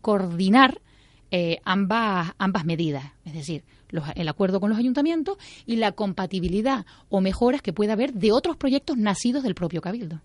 coordinar 0.00 0.82
eh, 1.30 1.58
ambas, 1.64 2.32
ambas 2.38 2.64
medidas, 2.64 3.12
es 3.24 3.34
decir, 3.34 3.64
el 4.14 4.28
acuerdo 4.28 4.60
con 4.60 4.70
los 4.70 4.78
ayuntamientos 4.78 5.38
y 5.66 5.76
la 5.76 5.92
compatibilidad 5.92 6.84
o 7.08 7.20
mejoras 7.20 7.62
que 7.62 7.72
pueda 7.72 7.94
haber 7.94 8.12
de 8.12 8.32
otros 8.32 8.56
proyectos 8.56 8.98
nacidos 8.98 9.42
del 9.42 9.54
propio 9.54 9.80
Cabildo. 9.80 10.20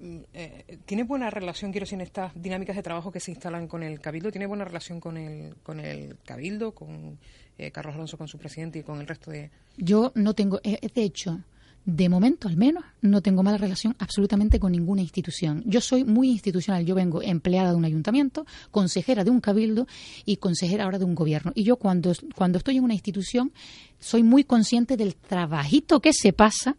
Mm, 0.00 0.18
eh, 0.32 0.78
¿Tiene 0.84 1.04
buena 1.04 1.30
relación, 1.30 1.72
quiero 1.72 1.84
decir, 1.84 1.96
en 1.96 2.02
estas 2.02 2.32
dinámicas 2.40 2.76
de 2.76 2.82
trabajo 2.82 3.12
que 3.12 3.20
se 3.20 3.30
instalan 3.30 3.68
con 3.68 3.82
el 3.82 4.00
Cabildo? 4.00 4.30
¿Tiene 4.30 4.46
buena 4.46 4.64
relación 4.64 5.00
con 5.00 5.16
el, 5.16 5.54
con 5.62 5.80
el 5.80 6.16
Cabildo, 6.24 6.72
con 6.72 7.18
eh, 7.56 7.70
Carlos 7.70 7.94
Alonso, 7.94 8.18
con 8.18 8.28
su 8.28 8.38
presidente 8.38 8.80
y 8.80 8.82
con 8.82 9.00
el 9.00 9.06
resto 9.06 9.30
de...? 9.30 9.50
Yo 9.76 10.12
no 10.14 10.34
tengo, 10.34 10.60
eh, 10.62 10.78
de 10.94 11.02
hecho, 11.02 11.42
de 11.84 12.10
momento 12.10 12.48
al 12.48 12.56
menos, 12.58 12.84
no 13.00 13.22
tengo 13.22 13.42
mala 13.42 13.56
relación 13.56 13.96
absolutamente 13.98 14.60
con 14.60 14.72
ninguna 14.72 15.00
institución. 15.00 15.62
Yo 15.64 15.80
soy 15.80 16.04
muy 16.04 16.28
institucional. 16.28 16.84
Yo 16.84 16.94
vengo 16.94 17.22
empleada 17.22 17.70
de 17.70 17.76
un 17.76 17.84
ayuntamiento, 17.86 18.44
consejera 18.70 19.24
de 19.24 19.30
un 19.30 19.40
cabildo 19.40 19.86
y 20.26 20.36
consejera 20.36 20.84
ahora 20.84 20.98
de 20.98 21.06
un 21.06 21.14
gobierno. 21.14 21.50
Y 21.54 21.62
yo 21.62 21.76
cuando, 21.76 22.12
cuando 22.34 22.58
estoy 22.58 22.76
en 22.76 22.84
una 22.84 22.92
institución 22.92 23.52
soy 23.98 24.22
muy 24.22 24.44
consciente 24.44 24.98
del 24.98 25.16
trabajito 25.16 26.00
que 26.00 26.12
se 26.12 26.34
pasa. 26.34 26.76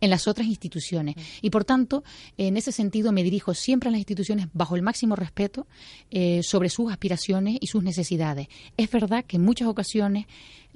En 0.00 0.10
las 0.10 0.28
otras 0.28 0.46
instituciones. 0.46 1.16
Y 1.42 1.50
por 1.50 1.64
tanto, 1.64 2.04
en 2.36 2.56
ese 2.56 2.72
sentido, 2.72 3.12
me 3.12 3.22
dirijo 3.22 3.54
siempre 3.54 3.88
a 3.88 3.92
las 3.92 3.98
instituciones 3.98 4.48
bajo 4.52 4.76
el 4.76 4.82
máximo 4.82 5.16
respeto 5.16 5.66
eh, 6.10 6.42
sobre 6.42 6.68
sus 6.68 6.90
aspiraciones 6.90 7.58
y 7.60 7.66
sus 7.66 7.82
necesidades. 7.82 8.48
Es 8.76 8.90
verdad 8.90 9.24
que 9.24 9.36
en 9.36 9.44
muchas 9.44 9.68
ocasiones 9.68 10.26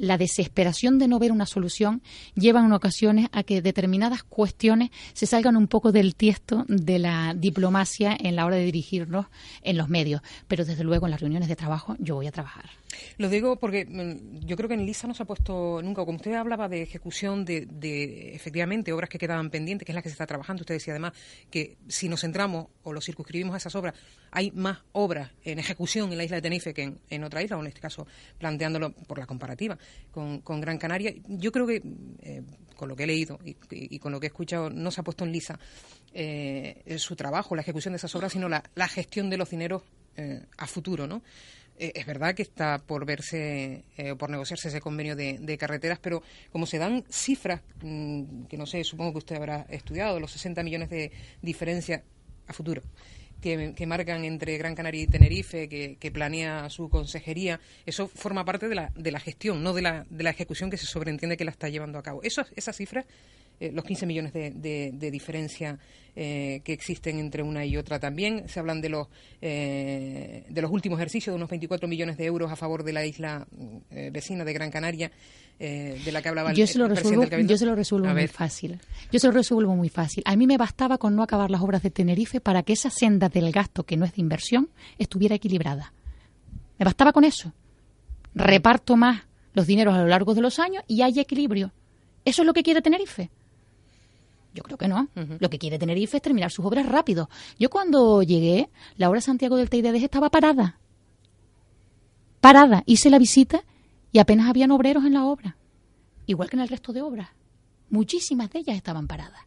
la 0.02 0.18
desesperación 0.18 0.98
de 0.98 1.06
no 1.06 1.20
ver 1.20 1.30
una 1.30 1.46
solución 1.46 2.02
lleva 2.34 2.58
en 2.58 2.72
ocasiones 2.72 3.28
a 3.30 3.44
que 3.44 3.62
determinadas 3.62 4.24
cuestiones 4.24 4.90
se 5.12 5.26
salgan 5.26 5.56
un 5.56 5.68
poco 5.68 5.92
del 5.92 6.16
tiesto 6.16 6.64
de 6.66 6.98
la 6.98 7.34
diplomacia 7.34 8.16
en 8.18 8.34
la 8.34 8.44
hora 8.44 8.56
de 8.56 8.64
dirigirnos 8.64 9.26
en 9.62 9.78
los 9.78 9.88
medios. 9.88 10.20
Pero 10.48 10.64
desde 10.64 10.82
luego 10.82 11.06
en 11.06 11.12
las 11.12 11.20
reuniones 11.20 11.48
de 11.48 11.54
trabajo 11.54 11.94
yo 12.00 12.16
voy 12.16 12.26
a 12.26 12.32
trabajar. 12.32 12.64
Lo 13.18 13.28
digo 13.28 13.56
porque 13.56 13.86
mm, 13.86 14.44
yo 14.44 14.56
creo 14.56 14.68
que 14.68 14.74
en 14.74 14.84
Lisa 14.84 15.06
no 15.06 15.14
se 15.14 15.22
ha 15.22 15.26
puesto 15.26 15.80
nunca, 15.82 16.04
como 16.04 16.16
usted 16.16 16.34
hablaba 16.34 16.68
de 16.68 16.82
ejecución 16.82 17.44
de, 17.44 17.66
de, 17.66 18.34
efectivamente 18.34 18.92
obras 18.92 19.08
que 19.08 19.18
quedaban 19.18 19.50
pendientes, 19.50 19.86
que 19.86 19.92
es 19.92 19.96
la 19.96 20.02
que 20.02 20.08
se 20.08 20.14
está 20.14 20.26
trabajando, 20.26 20.62
usted 20.62 20.74
decía 20.74 20.94
además 20.94 21.12
que 21.48 21.76
si 21.86 22.08
nos 22.08 22.22
centramos 22.22 22.66
o 22.82 22.92
lo 22.92 23.00
circunscribimos 23.00 23.54
a 23.54 23.58
esas 23.58 23.74
obras, 23.76 23.94
hay 24.32 24.50
más 24.50 24.78
obras 24.92 25.30
en 25.44 25.58
ejecución 25.58 26.10
en 26.10 26.18
la 26.18 26.24
isla 26.24 26.36
de 26.36 26.42
Tenerife 26.42 26.74
que 26.74 26.94
en, 27.08 27.24
otra 27.24 27.42
isla, 27.42 27.56
o 27.56 27.60
en 27.60 27.68
este 27.68 27.80
caso 27.80 28.06
planteándolo 28.38 28.92
por 28.92 29.18
la 29.18 29.26
comparativa 29.26 29.78
con, 30.10 30.60
Gran 30.60 30.78
Canaria. 30.78 31.14
Yo 31.26 31.52
creo 31.52 31.66
que 31.66 31.82
eh, 32.20 32.42
con 32.76 32.88
lo 32.88 32.96
que 32.96 33.04
he 33.04 33.06
leído 33.06 33.38
y, 33.44 33.98
con 33.98 34.12
lo 34.12 34.20
que 34.20 34.26
he 34.26 34.28
escuchado 34.28 34.70
no 34.70 34.90
se 34.90 35.00
ha 35.00 35.04
puesto 35.04 35.24
en 35.24 35.32
Lisa 35.32 35.58
eh, 36.12 36.96
su 36.98 37.16
trabajo, 37.16 37.54
la 37.54 37.62
ejecución 37.62 37.92
de 37.92 37.96
esas 37.96 38.14
obras, 38.14 38.32
sino 38.32 38.48
la, 38.48 38.88
gestión 38.88 39.30
de 39.30 39.36
los 39.36 39.50
dineros 39.50 39.82
eh, 40.16 40.44
a 40.58 40.66
futuro, 40.66 41.06
¿no? 41.06 41.22
Eh, 41.78 41.92
es 41.96 42.06
verdad 42.06 42.34
que 42.34 42.42
está 42.42 42.78
por 42.78 43.06
verse 43.06 43.84
eh, 43.96 44.14
por 44.14 44.30
negociarse 44.30 44.68
ese 44.68 44.80
convenio 44.80 45.16
de, 45.16 45.58
carreteras, 45.58 45.98
pero 45.98 46.22
como 46.50 46.66
se 46.66 46.78
dan 46.78 47.04
cifras, 47.10 47.60
mm, 47.82 48.44
que 48.44 48.56
no 48.56 48.66
sé, 48.66 48.84
supongo 48.84 49.12
que 49.12 49.18
usted 49.18 49.36
habrá 49.36 49.66
estudiado, 49.68 50.20
los 50.20 50.30
60 50.32 50.62
millones 50.62 50.90
de 50.90 51.10
diferencia 51.40 52.04
a 52.46 52.52
futuro. 52.52 52.82
Que, 53.42 53.86
marcan 53.86 54.24
entre 54.24 54.56
Gran 54.56 54.74
Canaria 54.74 55.02
y 55.02 55.06
Tenerife, 55.06 55.68
que, 55.68 56.10
planea 56.12 56.70
su 56.70 56.88
consejería, 56.88 57.60
eso 57.84 58.06
forma 58.06 58.44
parte 58.44 58.68
de 58.68 58.74
la, 58.76 58.92
de 58.94 59.10
la 59.10 59.20
gestión, 59.20 59.62
no 59.62 59.74
de 59.74 59.82
la, 59.82 60.06
de 60.08 60.22
la 60.22 60.30
ejecución 60.30 60.70
que 60.70 60.76
se 60.76 60.86
sobreentiende 60.86 61.36
que 61.36 61.44
la 61.44 61.50
está 61.50 61.68
llevando 61.68 61.98
a 61.98 62.02
cabo. 62.02 62.22
Eso, 62.22 62.44
esas 62.54 62.76
cifras 62.76 63.04
eh, 63.62 63.70
los 63.72 63.84
15 63.84 64.06
millones 64.06 64.32
de, 64.32 65.10
diferencia 65.12 65.78
eh, 66.16 66.62
que 66.64 66.72
existen 66.72 67.20
entre 67.20 67.44
una 67.44 67.64
y 67.64 67.76
otra 67.76 68.00
también. 68.00 68.48
Se 68.48 68.58
hablan 68.58 68.80
de 68.80 68.88
los, 68.88 69.06
eh, 69.40 70.44
de 70.48 70.62
los 70.62 70.72
últimos 70.72 70.98
ejercicios, 70.98 71.32
de 71.32 71.36
unos 71.36 71.48
24 71.48 71.86
millones 71.86 72.16
de 72.16 72.24
euros 72.24 72.50
a 72.50 72.56
favor 72.56 72.82
de 72.82 72.92
la 72.92 73.06
isla 73.06 73.46
vecina 74.10 74.44
de 74.44 74.52
Gran 74.52 74.72
Canaria, 74.72 75.12
de 75.60 76.10
la 76.10 76.20
que 76.22 76.28
hablaba 76.28 76.52
yo 76.52 76.66
se 76.66 76.76
lo 76.76 76.88
resuelvo, 76.88 77.24
Yo 77.24 77.56
se 77.56 77.66
lo 77.66 77.76
resuelvo 77.76 78.08
muy 78.08 78.26
fácil. 78.26 78.80
Yo 79.12 79.20
se 79.20 79.28
lo 79.28 79.32
resuelvo 79.32 79.76
muy 79.76 79.90
fácil. 79.90 80.24
A 80.26 80.34
mí 80.34 80.48
me 80.48 80.56
bastaba 80.56 80.98
con 80.98 81.14
no 81.14 81.22
acabar 81.22 81.48
las 81.48 81.60
obras 81.60 81.84
de 81.84 81.90
Tenerife 81.90 82.40
para 82.40 82.64
que 82.64 82.72
esa 82.72 82.90
senda 82.90 83.28
del 83.28 83.52
gasto, 83.52 83.84
que 83.84 83.96
no 83.96 84.04
es 84.04 84.12
de 84.14 84.22
inversión, 84.22 84.70
estuviera 84.98 85.36
equilibrada. 85.36 85.92
Me 86.80 86.84
bastaba 86.84 87.12
con 87.12 87.22
eso. 87.22 87.52
Reparto 88.34 88.96
más 88.96 89.22
los 89.52 89.68
dineros 89.68 89.94
a 89.94 89.98
lo 89.98 90.08
largo 90.08 90.34
de 90.34 90.40
los 90.40 90.58
años 90.58 90.82
y 90.88 91.02
hay 91.02 91.20
equilibrio. 91.20 91.72
¿Eso 92.24 92.42
es 92.42 92.46
lo 92.46 92.54
que 92.54 92.64
quiere 92.64 92.82
Tenerife? 92.82 93.30
Yo 94.54 94.62
creo 94.62 94.76
que 94.76 94.88
no. 94.88 95.08
Lo 95.38 95.48
que 95.48 95.58
quiere 95.58 95.78
Tenerife 95.78 96.18
es 96.18 96.22
terminar 96.22 96.50
sus 96.50 96.64
obras 96.64 96.86
rápido. 96.86 97.30
Yo 97.58 97.70
cuando 97.70 98.22
llegué, 98.22 98.68
la 98.96 99.08
obra 99.08 99.20
Santiago 99.20 99.56
del 99.56 99.70
Teidades 99.70 100.02
estaba 100.02 100.30
parada. 100.30 100.78
Parada. 102.40 102.82
Hice 102.86 103.08
la 103.08 103.18
visita 103.18 103.64
y 104.10 104.18
apenas 104.18 104.48
habían 104.48 104.70
obreros 104.70 105.04
en 105.04 105.14
la 105.14 105.24
obra. 105.24 105.56
Igual 106.26 106.50
que 106.50 106.56
en 106.56 106.62
el 106.62 106.68
resto 106.68 106.92
de 106.92 107.02
obras. 107.02 107.30
Muchísimas 107.88 108.50
de 108.50 108.60
ellas 108.60 108.76
estaban 108.76 109.06
paradas. 109.06 109.40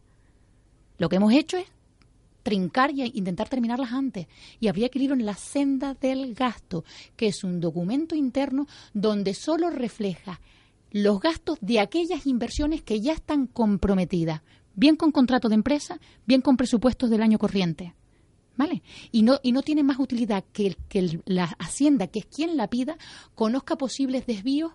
Lo 0.98 1.08
que 1.08 1.16
hemos 1.16 1.32
hecho 1.32 1.56
es 1.56 1.66
trincar 2.42 2.90
y 2.92 3.02
intentar 3.18 3.48
terminarlas 3.48 3.92
antes. 3.92 4.26
Y 4.60 4.68
habría 4.68 4.88
que 4.88 4.98
ir 4.98 5.12
en 5.12 5.26
la 5.26 5.34
senda 5.34 5.94
del 5.94 6.34
gasto, 6.34 6.84
que 7.16 7.28
es 7.28 7.44
un 7.44 7.60
documento 7.60 8.14
interno 8.14 8.66
donde 8.94 9.34
solo 9.34 9.70
refleja 9.70 10.40
los 10.92 11.20
gastos 11.20 11.58
de 11.60 11.80
aquellas 11.80 12.26
inversiones 12.26 12.82
que 12.82 13.00
ya 13.00 13.12
están 13.12 13.46
comprometidas 13.46 14.42
bien 14.76 14.94
con 14.94 15.10
contrato 15.10 15.48
de 15.48 15.56
empresa, 15.56 15.98
bien 16.26 16.42
con 16.42 16.56
presupuestos 16.56 17.10
del 17.10 17.22
año 17.22 17.38
corriente. 17.38 17.94
¿Vale? 18.56 18.82
Y 19.12 19.22
no, 19.22 19.38
y 19.42 19.52
no 19.52 19.60
tiene 19.60 19.82
más 19.82 19.98
utilidad 19.98 20.42
que, 20.52 20.76
que 20.88 21.20
la 21.26 21.44
Hacienda, 21.58 22.06
que 22.06 22.20
es 22.20 22.26
quien 22.26 22.56
la 22.56 22.68
pida, 22.68 22.96
conozca 23.34 23.76
posibles 23.76 24.24
desvíos 24.24 24.72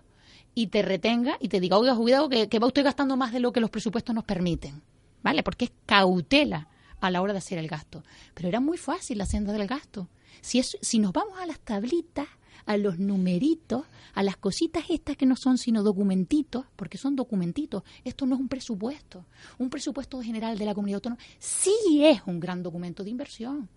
y 0.54 0.68
te 0.68 0.82
retenga 0.82 1.36
y 1.40 1.48
te 1.48 1.58
diga, 1.58 1.78
oiga, 1.78 1.96
cuidado, 1.96 2.28
que, 2.28 2.48
que 2.48 2.58
va 2.60 2.68
usted 2.68 2.84
gastando 2.84 3.16
más 3.16 3.32
de 3.32 3.40
lo 3.40 3.52
que 3.52 3.60
los 3.60 3.70
presupuestos 3.70 4.14
nos 4.14 4.24
permiten. 4.24 4.82
¿Vale? 5.22 5.42
Porque 5.42 5.64
es 5.64 5.72
cautela 5.86 6.68
a 7.00 7.10
la 7.10 7.22
hora 7.22 7.32
de 7.32 7.38
hacer 7.38 7.58
el 7.58 7.68
gasto. 7.68 8.04
Pero 8.34 8.48
era 8.48 8.60
muy 8.60 8.78
fácil 8.78 9.18
la 9.18 9.24
hacienda 9.24 9.52
del 9.52 9.66
gasto. 9.66 10.08
Si, 10.40 10.58
es, 10.60 10.78
si 10.80 10.98
nos 11.00 11.12
vamos 11.12 11.38
a 11.38 11.46
las 11.46 11.58
tablitas, 11.58 12.28
a 12.66 12.76
los 12.76 12.98
numeritos, 12.98 13.84
a 14.14 14.22
las 14.22 14.36
cositas 14.36 14.84
estas 14.88 15.16
que 15.16 15.26
no 15.26 15.36
son 15.36 15.58
sino 15.58 15.82
documentitos, 15.82 16.66
porque 16.76 16.98
son 16.98 17.16
documentitos. 17.16 17.82
Esto 18.04 18.26
no 18.26 18.34
es 18.34 18.40
un 18.40 18.48
presupuesto. 18.48 19.24
Un 19.58 19.70
presupuesto 19.70 20.22
general 20.22 20.58
de 20.58 20.64
la 20.64 20.74
comunidad 20.74 20.96
autónoma 20.96 21.22
sí 21.38 22.04
es 22.04 22.22
un 22.26 22.40
gran 22.40 22.62
documento 22.62 23.04
de 23.04 23.10
inversión. 23.10 23.68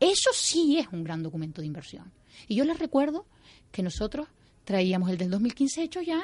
Eso 0.00 0.30
sí 0.34 0.78
es 0.78 0.88
un 0.92 1.04
gran 1.04 1.22
documento 1.22 1.60
de 1.60 1.66
inversión. 1.66 2.12
Y 2.48 2.56
yo 2.56 2.64
les 2.64 2.78
recuerdo 2.78 3.26
que 3.70 3.82
nosotros 3.82 4.28
traíamos 4.64 5.10
el 5.10 5.18
del 5.18 5.30
2015 5.30 5.82
hecho 5.82 6.00
ya, 6.02 6.22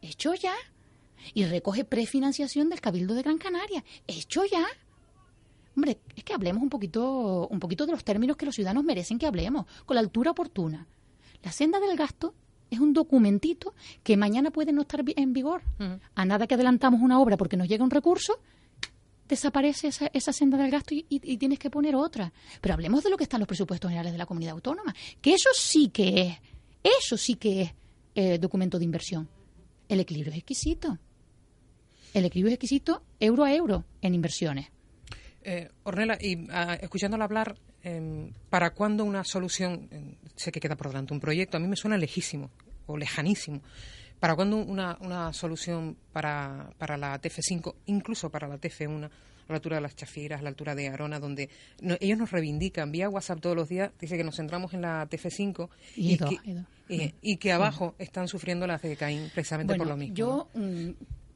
hecho 0.00 0.34
ya, 0.34 0.54
y 1.34 1.44
recoge 1.44 1.84
prefinanciación 1.84 2.68
del 2.68 2.80
Cabildo 2.80 3.14
de 3.14 3.22
Gran 3.22 3.38
Canaria, 3.38 3.84
hecho 4.06 4.42
ya. 4.44 4.66
Hombre, 5.76 6.00
es 6.16 6.24
que 6.24 6.34
hablemos 6.34 6.62
un 6.62 6.68
poquito, 6.68 7.48
un 7.48 7.60
poquito 7.60 7.86
de 7.86 7.92
los 7.92 8.04
términos 8.04 8.36
que 8.36 8.46
los 8.46 8.54
ciudadanos 8.54 8.84
merecen 8.84 9.18
que 9.18 9.26
hablemos, 9.26 9.66
con 9.86 9.94
la 9.94 10.00
altura 10.00 10.32
oportuna. 10.32 10.86
La 11.42 11.52
senda 11.52 11.80
del 11.80 11.96
gasto 11.96 12.34
es 12.70 12.80
un 12.80 12.92
documentito 12.92 13.74
que 14.02 14.16
mañana 14.16 14.50
puede 14.50 14.72
no 14.72 14.82
estar 14.82 15.04
en 15.06 15.32
vigor. 15.32 15.62
A 16.14 16.24
nada 16.24 16.46
que 16.46 16.54
adelantamos 16.54 17.00
una 17.02 17.20
obra 17.20 17.36
porque 17.36 17.56
nos 17.56 17.68
llega 17.68 17.84
un 17.84 17.90
recurso, 17.90 18.40
desaparece 19.28 19.88
esa, 19.88 20.10
esa 20.12 20.32
senda 20.32 20.56
del 20.56 20.70
gasto 20.70 20.94
y, 20.94 21.36
tienes 21.36 21.58
que 21.58 21.70
poner 21.70 21.94
otra. 21.94 22.32
Pero 22.60 22.74
hablemos 22.74 23.04
de 23.04 23.10
lo 23.10 23.16
que 23.16 23.24
están 23.24 23.40
los 23.40 23.48
presupuestos 23.48 23.90
generales 23.90 24.12
de 24.12 24.18
la 24.18 24.26
comunidad 24.26 24.52
autónoma, 24.52 24.94
que 25.20 25.34
eso 25.34 25.50
sí 25.54 25.88
que 25.88 26.20
es, 26.22 26.38
eso 27.00 27.16
sí 27.16 27.34
que 27.34 27.62
es 27.62 27.74
eh, 28.14 28.38
documento 28.38 28.78
de 28.78 28.84
inversión. 28.84 29.28
El 29.88 30.00
equilibrio 30.00 30.32
es 30.32 30.38
exquisito. 30.38 30.98
El 32.14 32.24
equilibrio 32.24 32.50
es 32.50 32.54
exquisito 32.54 33.02
euro 33.20 33.44
a 33.44 33.54
euro 33.54 33.84
en 34.00 34.14
inversiones. 34.14 34.68
Eh, 35.44 35.68
Ornella, 35.84 36.18
y 36.20 36.46
ah, 36.50 36.78
escuchándola 36.80 37.24
hablar, 37.24 37.56
Em, 37.84 38.32
¿para 38.48 38.70
cuándo 38.70 39.04
una 39.04 39.24
solución? 39.24 39.88
Em, 39.90 40.14
sé 40.36 40.52
que 40.52 40.60
queda 40.60 40.76
por 40.76 40.88
delante 40.88 41.12
un 41.12 41.20
proyecto, 41.20 41.56
a 41.56 41.60
mí 41.60 41.66
me 41.66 41.76
suena 41.76 41.96
lejísimo 41.96 42.50
o 42.86 42.96
lejanísimo. 42.96 43.60
¿Para 44.20 44.36
cuándo 44.36 44.56
una, 44.58 44.96
una 45.00 45.32
solución 45.32 45.96
para, 46.12 46.70
para 46.78 46.96
la 46.96 47.20
TF5, 47.20 47.74
incluso 47.86 48.30
para 48.30 48.46
la 48.46 48.60
TF1, 48.60 49.06
a 49.06 49.10
la 49.48 49.54
altura 49.56 49.76
de 49.76 49.82
las 49.82 49.96
Chafieras, 49.96 50.38
a 50.38 50.42
la 50.44 50.50
altura 50.50 50.76
de 50.76 50.88
Arona, 50.88 51.18
donde 51.18 51.50
ellos 51.98 52.16
nos 52.16 52.30
reivindican 52.30 52.92
vía 52.92 53.08
WhatsApp 53.08 53.40
todos 53.40 53.56
los 53.56 53.68
días, 53.68 53.90
dice 53.98 54.16
que 54.16 54.22
nos 54.22 54.36
centramos 54.36 54.74
en 54.74 54.82
la 54.82 55.08
TF5 55.08 55.68
y, 55.96 56.18
que, 56.18 57.16
y, 57.20 57.36
que 57.38 57.52
abajo 57.52 57.96
están 57.98 58.28
sufriendo 58.28 58.64
las 58.68 58.80
de 58.80 58.96
Caín 58.96 59.28
precisamente 59.34 59.74
por 59.74 59.88
lo 59.88 59.96
mismo. 59.96 60.14
Yo 60.14 60.48
mm, 60.54 60.90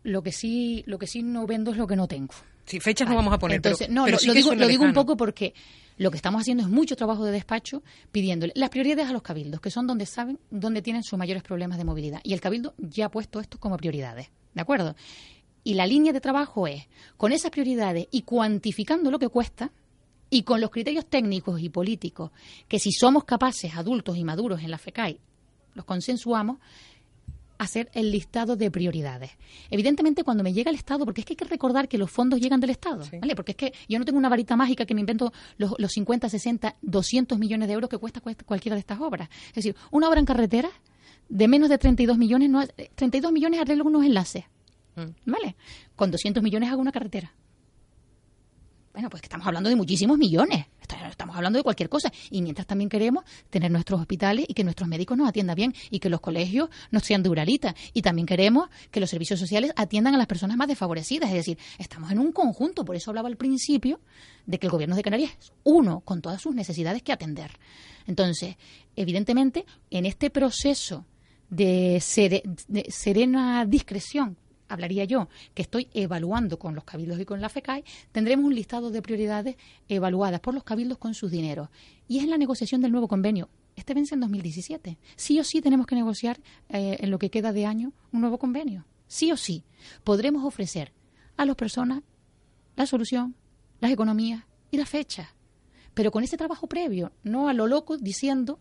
lo 0.04 0.22
que 0.22 0.30
sí 0.30 0.84
lo 0.86 0.98
que 0.98 1.08
sí 1.08 1.24
no 1.24 1.44
vendo 1.48 1.72
es 1.72 1.76
lo 1.76 1.88
que 1.88 1.96
no 1.96 2.06
tengo. 2.06 2.34
Sí, 2.66 2.80
fechas 2.80 3.08
no 3.08 3.14
vamos 3.14 3.32
a 3.32 3.38
poner, 3.38 3.62
pero, 3.62 3.76
no, 3.88 4.06
lo, 4.08 4.18
digo, 4.18 4.54
lo 4.54 4.66
digo 4.66 4.84
un 4.84 4.92
poco 4.92 5.16
porque 5.16 5.54
lo 5.98 6.10
que 6.10 6.16
estamos 6.16 6.40
haciendo 6.40 6.64
es 6.64 6.68
mucho 6.68 6.96
trabajo 6.96 7.24
de 7.24 7.32
despacho 7.32 7.82
pidiéndole 8.12 8.52
las 8.56 8.70
prioridades 8.70 9.08
a 9.08 9.12
los 9.12 9.22
cabildos, 9.22 9.60
que 9.60 9.70
son 9.70 9.86
donde 9.86 10.04
saben, 10.04 10.38
donde 10.50 10.82
tienen 10.82 11.02
sus 11.02 11.18
mayores 11.18 11.42
problemas 11.42 11.78
de 11.78 11.84
movilidad. 11.84 12.20
Y 12.24 12.34
el 12.34 12.40
cabildo 12.40 12.74
ya 12.78 13.06
ha 13.06 13.10
puesto 13.10 13.40
esto 13.40 13.58
como 13.58 13.76
prioridades, 13.76 14.28
¿de 14.52 14.60
acuerdo? 14.60 14.96
Y 15.62 15.74
la 15.74 15.86
línea 15.86 16.12
de 16.12 16.20
trabajo 16.20 16.66
es, 16.66 16.86
con 17.16 17.32
esas 17.32 17.50
prioridades 17.50 18.08
y 18.10 18.22
cuantificando 18.22 19.10
lo 19.10 19.18
que 19.18 19.28
cuesta, 19.28 19.70
y 20.28 20.42
con 20.42 20.60
los 20.60 20.70
criterios 20.70 21.06
técnicos 21.06 21.60
y 21.60 21.68
políticos, 21.68 22.32
que 22.68 22.78
si 22.78 22.90
somos 22.92 23.24
capaces, 23.24 23.76
adultos 23.76 24.16
y 24.16 24.24
maduros 24.24 24.62
en 24.62 24.70
la 24.70 24.78
FECAI, 24.78 25.20
los 25.74 25.84
consensuamos, 25.84 26.58
hacer 27.58 27.90
el 27.94 28.10
listado 28.10 28.56
de 28.56 28.70
prioridades. 28.70 29.32
Evidentemente, 29.70 30.24
cuando 30.24 30.42
me 30.42 30.52
llega 30.52 30.70
el 30.70 30.76
Estado, 30.76 31.04
porque 31.04 31.20
es 31.20 31.24
que 31.24 31.32
hay 31.32 31.36
que 31.36 31.44
recordar 31.44 31.88
que 31.88 31.98
los 31.98 32.10
fondos 32.10 32.40
llegan 32.40 32.60
del 32.60 32.70
Estado, 32.70 33.04
¿vale? 33.20 33.34
Porque 33.34 33.52
es 33.52 33.56
que 33.56 33.72
yo 33.88 33.98
no 33.98 34.04
tengo 34.04 34.18
una 34.18 34.28
varita 34.28 34.56
mágica 34.56 34.86
que 34.86 34.94
me 34.94 35.00
invento 35.00 35.32
los, 35.58 35.74
los 35.78 35.92
50, 35.92 36.28
60, 36.28 36.76
200 36.82 37.38
millones 37.38 37.68
de 37.68 37.74
euros 37.74 37.90
que 37.90 37.98
cuesta, 37.98 38.20
cualquiera 38.20 38.74
de 38.74 38.80
estas 38.80 39.00
obras. 39.00 39.28
Es 39.48 39.54
decir, 39.54 39.76
una 39.90 40.08
obra 40.08 40.20
en 40.20 40.26
carretera 40.26 40.70
de 41.28 41.48
menos 41.48 41.68
de 41.68 41.78
32 41.78 42.18
millones, 42.18 42.50
no, 42.50 42.64
32 42.94 43.32
millones 43.32 43.60
arreglo 43.60 43.84
unos 43.84 44.04
enlaces, 44.04 44.44
mm. 44.96 45.30
¿vale? 45.30 45.56
Con 45.94 46.10
200 46.10 46.42
millones 46.42 46.70
hago 46.70 46.80
una 46.80 46.92
carretera. 46.92 47.32
Bueno, 48.96 49.10
pues 49.10 49.22
estamos 49.24 49.46
hablando 49.46 49.68
de 49.68 49.76
muchísimos 49.76 50.16
millones, 50.16 50.64
estamos 51.10 51.36
hablando 51.36 51.58
de 51.58 51.62
cualquier 51.62 51.90
cosa. 51.90 52.10
Y 52.30 52.40
mientras 52.40 52.66
también 52.66 52.88
queremos 52.88 53.24
tener 53.50 53.70
nuestros 53.70 54.00
hospitales 54.00 54.46
y 54.48 54.54
que 54.54 54.64
nuestros 54.64 54.88
médicos 54.88 55.18
nos 55.18 55.28
atiendan 55.28 55.54
bien 55.54 55.74
y 55.90 55.98
que 55.98 56.08
los 56.08 56.22
colegios 56.22 56.70
no 56.90 57.00
sean 57.00 57.22
duralitas. 57.22 57.74
Y 57.92 58.00
también 58.00 58.24
queremos 58.24 58.70
que 58.90 58.98
los 59.00 59.10
servicios 59.10 59.38
sociales 59.38 59.70
atiendan 59.76 60.14
a 60.14 60.16
las 60.16 60.26
personas 60.26 60.56
más 60.56 60.66
desfavorecidas. 60.68 61.28
Es 61.28 61.36
decir, 61.36 61.58
estamos 61.76 62.10
en 62.10 62.18
un 62.18 62.32
conjunto. 62.32 62.86
Por 62.86 62.96
eso 62.96 63.10
hablaba 63.10 63.28
al 63.28 63.36
principio 63.36 64.00
de 64.46 64.58
que 64.58 64.66
el 64.66 64.70
gobierno 64.70 64.96
de 64.96 65.02
Canarias 65.02 65.32
es 65.38 65.52
uno 65.62 66.00
con 66.00 66.22
todas 66.22 66.40
sus 66.40 66.54
necesidades 66.54 67.02
que 67.02 67.12
atender. 67.12 67.50
Entonces, 68.06 68.56
evidentemente, 68.96 69.66
en 69.90 70.06
este 70.06 70.30
proceso 70.30 71.04
de, 71.50 72.00
serena 72.00 73.66
discreción 73.66 74.38
hablaría 74.68 75.04
yo, 75.04 75.28
que 75.54 75.62
estoy 75.62 75.88
evaluando 75.94 76.58
con 76.58 76.74
los 76.74 76.84
cabildos 76.84 77.20
y 77.20 77.24
con 77.24 77.40
la 77.40 77.48
FECAI, 77.48 77.84
tendremos 78.12 78.46
un 78.46 78.54
listado 78.54 78.90
de 78.90 79.02
prioridades 79.02 79.56
evaluadas 79.88 80.40
por 80.40 80.54
los 80.54 80.64
cabildos 80.64 80.98
con 80.98 81.14
sus 81.14 81.30
dineros. 81.30 81.68
Y 82.08 82.18
es 82.18 82.26
la 82.26 82.38
negociación 82.38 82.80
del 82.80 82.92
nuevo 82.92 83.08
convenio. 83.08 83.48
Este 83.76 83.94
vence 83.94 84.14
en 84.14 84.20
2017. 84.20 84.98
Sí 85.16 85.38
o 85.38 85.44
sí 85.44 85.60
tenemos 85.60 85.86
que 85.86 85.94
negociar 85.94 86.40
eh, 86.68 86.96
en 87.00 87.10
lo 87.10 87.18
que 87.18 87.30
queda 87.30 87.52
de 87.52 87.66
año 87.66 87.92
un 88.12 88.20
nuevo 88.22 88.38
convenio. 88.38 88.86
Sí 89.06 89.32
o 89.32 89.36
sí. 89.36 89.64
Podremos 90.02 90.44
ofrecer 90.44 90.92
a 91.36 91.44
las 91.44 91.56
personas 91.56 92.02
la 92.74 92.86
solución, 92.86 93.34
las 93.80 93.90
economías 93.90 94.44
y 94.70 94.78
la 94.78 94.86
fecha. 94.86 95.34
Pero 95.94 96.10
con 96.10 96.24
ese 96.24 96.36
trabajo 96.36 96.66
previo, 96.66 97.12
no 97.22 97.48
a 97.48 97.54
lo 97.54 97.66
loco 97.66 97.96
diciendo, 97.96 98.60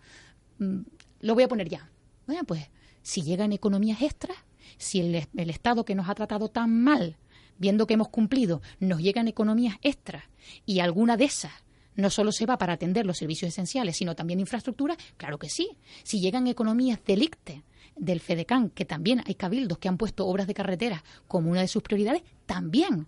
mm, 0.59 0.79
lo 1.21 1.33
voy 1.33 1.43
a 1.43 1.47
poner 1.47 1.69
ya. 1.69 1.89
Bueno, 2.27 2.43
pues 2.43 2.69
si 3.01 3.21
llegan 3.21 3.53
economías 3.53 4.01
extras, 4.01 4.37
si 4.77 4.99
el, 4.99 5.49
Estado 5.49 5.85
que 5.85 5.95
nos 5.95 6.09
ha 6.09 6.15
tratado 6.15 6.49
tan 6.49 6.83
mal, 6.83 7.17
viendo 7.57 7.87
que 7.87 7.93
hemos 7.93 8.09
cumplido, 8.09 8.61
nos 8.79 9.01
llegan 9.01 9.27
economías 9.27 9.77
extras 9.81 10.23
y 10.65 10.79
alguna 10.79 11.17
de 11.17 11.25
esas 11.25 11.51
no 11.95 12.09
solo 12.09 12.31
se 12.31 12.45
va 12.45 12.57
para 12.57 12.73
atender 12.73 13.05
los 13.05 13.17
servicios 13.17 13.49
esenciales, 13.49 13.97
sino 13.97 14.15
también 14.15 14.39
infraestructura, 14.39 14.97
claro 15.15 15.39
que 15.39 15.49
sí. 15.49 15.77
Si 16.03 16.19
llegan 16.19 16.47
economías 16.47 16.99
delicte 17.05 17.63
del 17.95 18.19
FEDECAN, 18.19 18.69
que 18.69 18.83
también 18.83 19.23
hay 19.25 19.35
cabildos 19.35 19.77
que 19.77 19.87
han 19.87 19.97
puesto 19.97 20.27
obras 20.27 20.47
de 20.47 20.53
carretera 20.53 21.03
como 21.27 21.49
una 21.49 21.61
de 21.61 21.69
sus 21.69 21.83
prioridades, 21.83 22.23
también. 22.45 23.07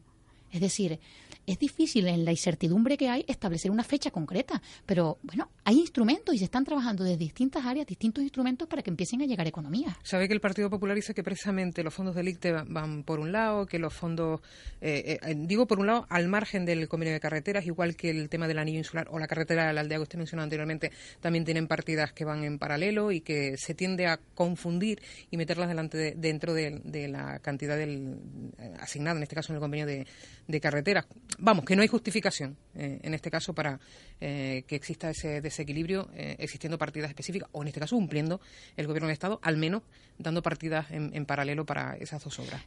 Es 0.52 0.62
decir, 0.62 1.00
es 1.48 1.60
difícil 1.60 2.08
en 2.08 2.26
la 2.26 2.32
incertidumbre 2.32 2.98
que 2.98 3.08
hay 3.08 3.24
establecer 3.28 3.72
una 3.72 3.84
fecha 3.84 4.12
concreta, 4.12 4.62
pero 4.86 5.18
bueno, 5.24 5.50
hay 5.64 5.80
instrumentos 5.80 6.36
y 6.36 6.40
se 6.40 6.44
están 6.44 6.66
trabajando 6.66 7.06
desde 7.06 7.18
distintas 7.18 7.66
áreas, 7.66 7.88
distintos 7.88 8.22
instrumentos 8.22 8.68
para 8.68 8.82
que 8.82 8.90
empiecen 8.90 9.22
a 9.22 9.26
llegar 9.26 9.48
economías. 9.48 9.96
Sabe 10.04 10.28
que 10.28 10.34
el 10.34 10.42
Partido 10.42 10.70
Popular 10.70 10.96
dice 10.96 11.14
que 11.14 11.24
precisamente 11.24 11.84
los 11.84 11.94
fondos 11.94 12.16
del 12.16 12.28
ICTE 12.28 12.52
van 12.68 13.04
por 13.04 13.20
un 13.20 13.32
lado, 13.32 13.66
que 13.66 13.80
los 13.80 13.94
fondos, 13.94 14.42
eh, 14.82 15.20
eh, 15.22 15.36
digo 15.38 15.68
por 15.68 15.80
un 15.80 15.88
lado, 15.88 16.06
al 16.10 16.28
margen 16.28 16.66
del 16.66 16.90
convenio 16.90 17.14
de 17.14 17.22
carreteras, 17.22 17.66
igual 17.66 17.96
que 17.96 18.10
el 18.10 18.28
tema 18.28 18.50
del 18.50 18.60
anillo 18.60 18.80
insular 18.80 19.08
o 19.10 19.18
la 19.18 19.28
carretera 19.28 19.68
de 19.68 19.74
la 19.74 19.82
aldea 19.82 20.00
que 20.00 20.04
usted 20.04 20.18
mencionó 20.18 20.44
anteriormente, 20.44 20.92
también 21.22 21.46
tienen 21.46 21.68
partidas 21.68 22.12
que 22.12 22.26
van 22.26 22.44
en 22.44 22.60
paralelo 22.60 23.14
y 23.14 23.22
que 23.22 23.56
se 23.58 23.74
tiende 23.74 24.08
a 24.08 24.20
confundir 24.36 25.02
y 25.32 25.38
meterlas 25.38 25.70
delante 25.70 26.14
dentro 26.18 26.54
de, 26.54 27.08
la 27.08 27.40
cantidad 27.40 27.78
del, 27.78 28.18
eh, 28.60 28.74
asignada, 28.82 29.16
en 29.18 29.24
este 29.24 29.36
caso 29.36 29.54
en 29.54 29.56
el 29.56 29.62
convenio 29.62 29.86
de, 29.86 30.06
de 30.48 30.62
carreteras 30.62 31.06
vamos, 31.38 31.66
que 31.66 31.76
no 31.76 31.82
hay 31.82 31.88
justificación 31.88 32.58
eh, 32.76 33.00
en 33.04 33.14
este 33.14 33.30
caso 33.30 33.54
para 33.54 33.80
eh, 34.20 34.64
que 34.68 34.76
exista 34.76 35.10
ese 35.10 35.42
desequilibrio 35.42 36.10
eh, 36.14 36.36
existiendo 36.40 36.78
partidas 36.78 37.10
específicas, 37.10 37.50
o 37.52 37.62
en 37.62 37.68
este 37.68 37.80
caso 37.80 37.96
cumpliendo 37.96 38.42
el 38.76 38.88
Gobierno 38.88 39.08
de 39.08 39.14
Estado, 39.14 39.40
al 39.44 39.58
menos 39.58 39.84
dando 40.18 40.42
partidas 40.42 40.88
en, 40.92 41.26
paralelo 41.26 41.66
para 41.66 41.96
esas 41.98 42.24
dos 42.24 42.40
obras. 42.40 42.62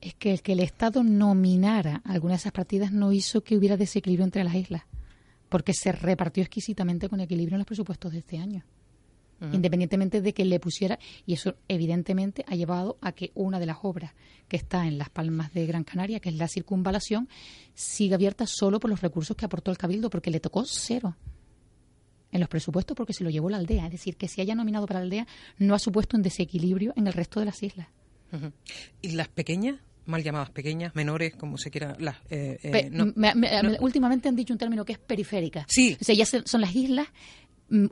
Es 0.00 0.14
que 0.14 0.32
el 0.32 0.42
que 0.42 0.52
el 0.52 0.60
Estado 0.60 1.02
nominara 1.02 2.02
alguna 2.04 2.34
de 2.34 2.38
esas 2.38 2.52
partidas 2.52 2.92
no 2.92 3.12
hizo 3.12 3.42
que 3.42 3.56
hubiera 3.56 3.76
desequilibrio 3.76 4.24
entre 4.24 4.44
las 4.44 4.54
islas, 4.54 4.82
porque 5.48 5.74
se 5.74 5.92
repartió 5.92 6.42
exquisitamente 6.42 7.08
con 7.08 7.20
equilibrio 7.20 7.56
en 7.56 7.60
los 7.60 7.66
presupuestos 7.66 8.12
de 8.12 8.18
este 8.18 8.38
año 8.38 8.64
independientemente 9.52 10.20
de 10.20 10.34
que 10.34 10.44
le 10.44 10.60
pusiera, 10.60 10.98
y 11.26 11.34
eso 11.34 11.56
evidentemente 11.68 12.44
ha 12.48 12.54
llevado 12.54 12.98
a 13.00 13.12
que 13.12 13.30
una 13.34 13.60
de 13.60 13.66
las 13.66 13.78
obras 13.82 14.12
que 14.48 14.56
está 14.56 14.86
en 14.86 14.98
Las 14.98 15.10
Palmas 15.10 15.52
de 15.52 15.66
Gran 15.66 15.84
Canaria, 15.84 16.20
que 16.20 16.30
es 16.30 16.36
la 16.36 16.48
circunvalación, 16.48 17.28
siga 17.74 18.16
abierta 18.16 18.46
solo 18.46 18.80
por 18.80 18.90
los 18.90 19.00
recursos 19.00 19.36
que 19.36 19.44
aportó 19.44 19.70
el 19.70 19.78
Cabildo, 19.78 20.10
porque 20.10 20.30
le 20.30 20.40
tocó 20.40 20.64
cero 20.64 21.16
en 22.30 22.40
los 22.40 22.48
presupuestos 22.48 22.96
porque 22.96 23.12
se 23.12 23.24
lo 23.24 23.30
llevó 23.30 23.48
la 23.50 23.56
aldea. 23.56 23.86
Es 23.86 23.92
decir, 23.92 24.16
que 24.16 24.28
si 24.28 24.40
haya 24.40 24.54
nominado 24.54 24.86
para 24.86 25.00
la 25.00 25.04
aldea 25.04 25.26
no 25.58 25.74
ha 25.74 25.78
supuesto 25.78 26.16
un 26.16 26.22
desequilibrio 26.22 26.92
en 26.96 27.06
el 27.06 27.12
resto 27.12 27.40
de 27.40 27.46
las 27.46 27.62
islas. 27.62 27.88
¿Y 29.00 29.12
las 29.12 29.28
pequeñas? 29.28 29.76
mal 30.08 30.22
llamadas 30.22 30.50
pequeñas, 30.50 30.94
menores, 30.94 31.36
como 31.36 31.58
se 31.58 31.70
quiera. 31.70 31.94
Las, 31.98 32.16
eh, 32.30 32.58
eh, 32.62 33.78
últimamente 33.80 34.28
han 34.28 34.36
dicho 34.36 34.54
un 34.54 34.58
término 34.58 34.84
que 34.84 34.92
es 34.92 34.98
periférica. 34.98 35.66
Sí. 35.68 35.96
O 36.00 36.04
sea, 36.04 36.14
ya 36.14 36.24
son 36.24 36.60
las 36.62 36.74
islas 36.74 37.08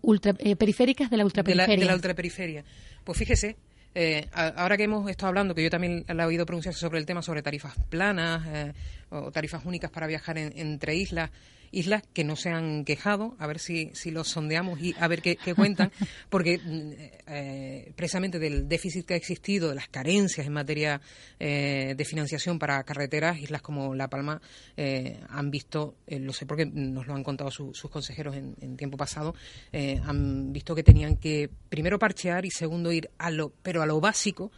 ultra, 0.03 0.35
eh, 0.39 0.57
periféricas 0.57 1.11
de 1.11 1.17
la 1.17 1.25
ultraperiferia. 1.25 1.77
De 1.77 1.85
la, 1.85 1.95
ultraperiferia. 1.95 2.65
Pues 3.05 3.19
fíjese, 3.19 3.57
eh, 3.95 4.29
ahora 4.33 4.77
que 4.77 4.85
hemos 4.85 5.09
estado 5.09 5.29
hablando, 5.29 5.55
que 5.55 5.63
yo 5.63 5.71
también 5.71 6.05
la 6.09 6.25
he 6.25 6.27
oído 6.27 6.45
pronunciarse 6.45 6.81
sobre 6.81 6.99
el 6.99 7.07
tema, 7.07 7.23
sobre 7.23 7.43
tarifas 7.43 7.75
planas 7.89 8.47
eh, 8.47 8.73
o 9.11 9.31
tarifas 9.31 9.65
únicas 9.65 9.91
para 9.91 10.07
viajar 10.07 10.39
entre 10.39 10.97
islas, 10.97 11.31
islas 11.73 12.03
que 12.13 12.25
no 12.25 12.37
se 12.37 12.51
han 12.51 12.85
quejado, 12.85 13.37
a 13.39 13.47
ver 13.47 13.59
si, 13.59 13.91
si 13.95 14.11
los 14.11 14.29
sondeamos 14.29 14.81
y 14.81 14.95
a 14.99 15.09
ver 15.09 15.23
qué, 15.23 15.37
cuentan, 15.55 15.91
porque 16.31 16.59
mm, 16.59 16.93
eh, 17.27 17.93
precisamente 17.95 18.39
del 18.39 18.69
déficit 18.69 19.07
que 19.07 19.15
ha 19.15 19.17
existido, 19.17 19.69
de 19.69 19.75
las 19.75 19.89
carencias 19.89 20.47
en 20.47 20.53
materia 20.53 21.01
eh, 21.39 21.95
de 21.97 22.05
financiación 22.05 22.59
para 22.59 22.83
carreteras, 22.85 23.39
islas 23.39 23.63
como 23.63 23.95
La 23.95 24.09
Palma 24.09 24.41
eh, 24.77 25.21
han 25.29 25.51
visto, 25.51 25.97
lo 26.07 26.33
sé 26.33 26.47
porque 26.47 26.67
nos 26.67 27.07
lo 27.07 27.15
han 27.15 27.25
contado 27.25 27.51
sus 27.51 27.91
consejeros 27.91 28.37
en, 28.37 28.77
tiempo 28.77 28.97
pasado, 28.97 29.35
han 29.73 30.53
visto 30.53 30.75
que 30.75 30.83
tenían 30.83 31.17
que 31.17 31.49
primero 31.69 31.99
parchear 31.99 32.45
y 32.45 32.51
segundo 32.51 32.93
ir 32.93 33.11
a 33.19 33.31
lo, 33.31 33.53
pero 33.63 33.83
a 33.83 33.87
lo 33.87 34.01
básico, 34.01 34.51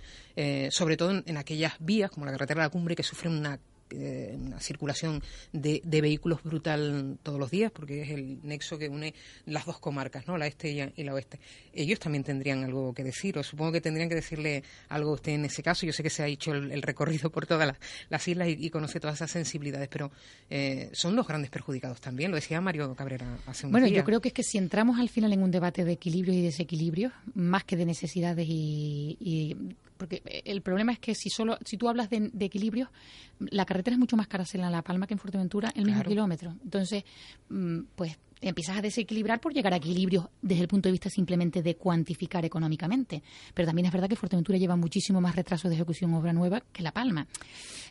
sobre 0.71 0.97
todo 0.97 1.11
en, 1.11 1.25
en 1.27 1.37
aquellas 1.37 1.75
vías 1.79 2.11
como 2.11 2.27
la 2.27 2.33
carretera 2.33 2.63
de 2.63 2.67
la 2.67 2.71
cumbre 2.71 2.97
que 2.97 3.03
sufren 3.03 3.33
una 3.33 3.59
eh, 3.91 4.37
una 4.39 4.61
circulación 4.61 5.23
de, 5.53 5.81
vehículos 5.85 6.43
brutal 6.43 7.19
todos 7.23 7.39
los 7.39 7.51
días, 7.51 7.73
porque 7.73 8.03
es 8.03 8.11
el 8.11 8.39
nexo 8.43 8.79
que 8.79 8.89
une 8.89 9.15
las 9.47 9.67
dos 9.67 9.79
comarcas, 9.79 10.27
¿no? 10.27 10.39
la 10.39 10.47
este 10.47 10.93
y, 10.97 11.03
la 11.03 11.15
oeste. 11.15 11.41
Ellos 11.73 11.99
también 11.99 12.25
tendrían 12.25 12.65
algo 12.65 12.93
que 12.95 13.05
decir, 13.05 13.39
o 13.39 13.43
supongo 13.43 13.73
que 13.73 13.81
tendrían 13.81 14.09
que 14.09 14.15
decirle 14.15 14.63
algo 14.89 15.11
a 15.11 15.15
usted 15.15 15.33
en 15.33 15.45
ese 15.45 15.63
caso. 15.63 15.87
Yo 15.87 15.93
sé 15.93 16.03
que 16.03 16.11
se 16.11 16.23
ha 16.23 16.27
hecho 16.27 16.53
el, 16.53 16.83
recorrido 16.83 17.31
por 17.31 17.47
todas 17.47 17.75
las, 18.09 18.29
islas 18.29 18.49
y, 18.49 18.71
conoce 18.71 19.01
todas 19.01 19.17
esas 19.17 19.31
sensibilidades, 19.31 19.89
pero 19.89 20.11
eh, 20.51 20.91
son 20.93 21.17
los 21.17 21.27
grandes 21.27 21.51
perjudicados 21.51 22.01
también. 22.01 22.31
Lo 22.31 22.37
decía 22.37 22.61
Mario 22.61 22.95
Cabrera 22.95 23.39
hace 23.47 23.67
un 23.67 23.73
Bueno, 23.73 23.87
yo 23.87 24.05
creo 24.05 24.21
que 24.21 24.29
es 24.29 24.35
que 24.35 24.43
si 24.43 24.59
entramos 24.59 24.99
al 24.99 25.09
final 25.09 25.33
en 25.33 25.43
un 25.43 25.51
debate 25.51 25.85
de 25.85 25.93
equilibrio 25.93 26.35
y 26.35 26.43
desequilibrio, 26.43 27.13
más 27.35 27.65
que 27.65 27.77
de 27.77 27.87
necesidades 27.87 28.47
y 28.49 29.67
porque 29.99 30.23
el 30.45 30.63
problema 30.63 30.93
es 30.93 30.99
que 30.99 31.15
si 31.15 31.29
solo 31.29 31.59
si 31.65 31.77
tú 31.77 31.89
hablas 31.89 32.09
de, 32.09 32.31
equilibrio, 32.41 32.91
la 33.39 33.67
carretera 33.67 33.95
es 33.95 33.99
mucho 33.99 34.17
más 34.17 34.29
cara 34.29 34.45
en 34.51 34.73
La 34.73 34.83
Palma 34.83 35.07
que 35.07 35.15
en 35.15 35.21
Fuerteventura 35.21 35.71
el 35.75 35.85
mismo 35.85 36.03
kilómetro. 36.05 36.57
Entonces, 36.63 37.05
mm, 37.51 37.81
pues 37.95 38.17
empiezas 38.41 38.79
a 38.79 38.83
desequilibrar 38.83 39.41
por 39.41 39.53
llegar 39.53 39.73
a 39.73 39.77
equilibrio 39.77 40.31
desde 40.43 40.63
el 40.63 40.69
punto 40.69 40.89
de 40.89 40.93
vista 40.93 41.11
simplemente 41.11 41.63
de 41.63 41.77
cuantificar 41.77 42.45
económicamente. 42.45 43.23
Pero 43.55 43.67
también 43.67 43.87
es 43.87 43.93
verdad 43.93 44.09
que 44.09 44.17
Fuerteventura 44.17 44.59
lleva 44.59 44.77
muchísimo 44.77 45.21
más 45.21 45.37
retraso 45.37 45.69
de 45.69 45.75
ejecución 45.75 46.15
obra 46.15 46.33
nueva 46.33 46.63
que 46.73 46.83
La 46.83 46.93
Palma. 46.93 47.27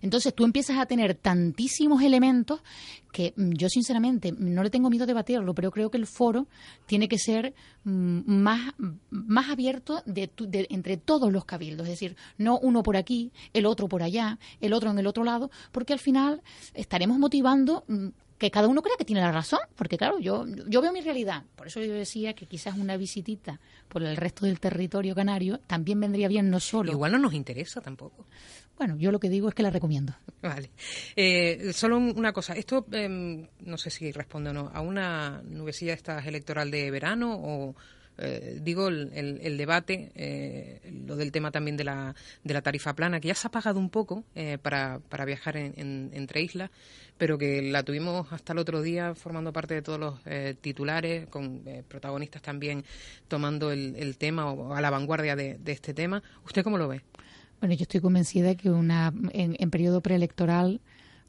Entonces 0.01 0.33
tú 0.33 0.45
empiezas 0.45 0.77
a 0.77 0.85
tener 0.85 1.15
tantísimos 1.15 2.01
elementos 2.01 2.61
que 3.11 3.33
mm, 3.35 3.53
yo 3.53 3.69
sinceramente 3.69 4.31
no 4.31 4.63
le 4.63 4.69
tengo 4.69 4.89
miedo 4.89 5.03
a 5.03 5.07
debatirlo, 5.07 5.53
pero 5.53 5.71
creo 5.71 5.89
que 5.89 5.97
el 5.97 6.07
foro 6.07 6.47
tiene 6.85 7.07
que 7.07 7.17
ser 7.17 7.53
mm, 7.83 8.21
más, 8.25 8.73
más 9.09 9.49
abierto 9.49 10.03
de, 10.05 10.29
entre 10.69 10.97
todos 10.97 11.31
los 11.31 11.45
cabildos, 11.45 11.87
es 11.87 11.93
decir, 11.93 12.15
no 12.37 12.59
uno 12.59 12.83
por 12.83 12.97
aquí, 12.97 13.31
el 13.53 13.65
otro 13.65 13.87
por 13.87 14.03
allá, 14.03 14.39
el 14.61 14.73
otro 14.73 14.91
en 14.91 14.99
el 14.99 15.07
otro 15.07 15.23
lado, 15.23 15.49
porque 15.71 15.93
al 15.93 15.99
final 15.99 16.41
estaremos 16.73 17.17
motivando 17.17 17.83
mm, 17.87 18.07
que 18.37 18.51
cada 18.51 18.67
uno 18.67 18.81
crea 18.81 18.95
que 18.97 19.05
tiene 19.05 19.21
la 19.21 19.31
razón, 19.31 19.59
porque 19.75 19.97
claro, 19.97 20.19
yo, 20.19 20.45
yo 20.67 20.81
veo 20.81 20.91
mi 20.91 21.01
realidad. 21.01 21.43
Por 21.55 21.67
eso 21.67 21.81
yo 21.81 21.93
decía 21.93 22.33
que 22.33 22.45
quizás 22.45 22.77
una 22.77 22.97
visitita 22.97 23.59
por 23.87 24.03
el 24.03 24.15
resto 24.15 24.45
del 24.45 24.59
territorio 24.59 25.15
canario 25.15 25.59
también 25.59 25.99
vendría 25.99 26.27
bien 26.27 26.49
no 26.49 26.59
solo. 26.59 26.91
Igual 26.91 27.13
no 27.13 27.17
nos 27.17 27.33
interesa 27.33 27.81
tampoco. 27.81 28.25
Bueno, 28.77 28.95
yo 28.97 29.11
lo 29.11 29.19
que 29.19 29.29
digo 29.29 29.49
es 29.49 29.55
que 29.55 29.63
la 29.63 29.71
recomiendo. 29.71 30.13
Vale. 30.41 30.69
Eh, 31.15 31.71
solo 31.73 31.97
una 31.97 32.31
cosa, 32.31 32.53
esto 32.53 32.85
em, 32.91 33.47
no 33.61 33.77
sé 33.77 33.89
si 33.89 34.11
responde 34.11 34.51
o 34.51 34.53
no, 34.53 34.71
a 34.71 34.81
una 34.81 35.41
nubecilla 35.43 35.93
esta 35.93 36.19
electoral 36.19 36.69
de 36.69 36.91
verano 36.91 37.35
o 37.35 37.75
eh, 38.17 38.59
digo, 38.61 38.87
el, 38.87 39.11
el, 39.13 39.57
debate, 39.57 40.11
eh, 40.15 40.81
lo 41.05 41.15
del 41.15 41.31
tema 41.31 41.51
también 41.51 41.77
de 41.77 41.83
la, 41.83 42.15
de 42.43 42.53
la 42.53 42.61
tarifa 42.61 42.95
plana, 42.95 43.19
que 43.19 43.27
ya 43.27 43.35
se 43.35 43.47
ha 43.47 43.51
pagado 43.51 43.79
un 43.79 43.89
poco 43.89 44.23
eh, 44.33 44.57
para, 44.59 44.99
para 45.09 45.25
viajar 45.25 45.57
en, 45.57 46.09
entre 46.13 46.41
islas, 46.41 46.71
pero 47.17 47.37
que 47.37 47.61
la 47.61 47.83
tuvimos 47.83 48.31
hasta 48.33 48.53
el 48.53 48.59
otro 48.59 48.81
día 48.81 49.13
formando 49.13 49.53
parte 49.53 49.75
de 49.75 49.81
todos 49.81 49.99
los 49.99 50.15
titulares, 50.61 51.27
con 51.27 51.63
protagonistas 51.87 52.41
también 52.41 52.83
tomando 53.27 53.71
el, 53.71 54.17
tema 54.17 54.51
o 54.51 54.73
a 54.73 54.81
la 54.81 54.89
vanguardia 54.89 55.35
de, 55.35 55.59
este 55.65 55.93
tema. 55.93 56.21
¿Usted 56.45 56.63
cómo 56.63 56.77
lo 56.77 56.87
ve? 56.87 57.01
Bueno, 57.59 57.73
yo 57.73 57.83
estoy 57.83 58.01
convencida 58.01 58.53
que 58.55 58.69
una 58.69 59.11
en, 59.31 59.55
en 59.57 59.71
periodo 59.71 60.01
preelectoral 60.01 60.79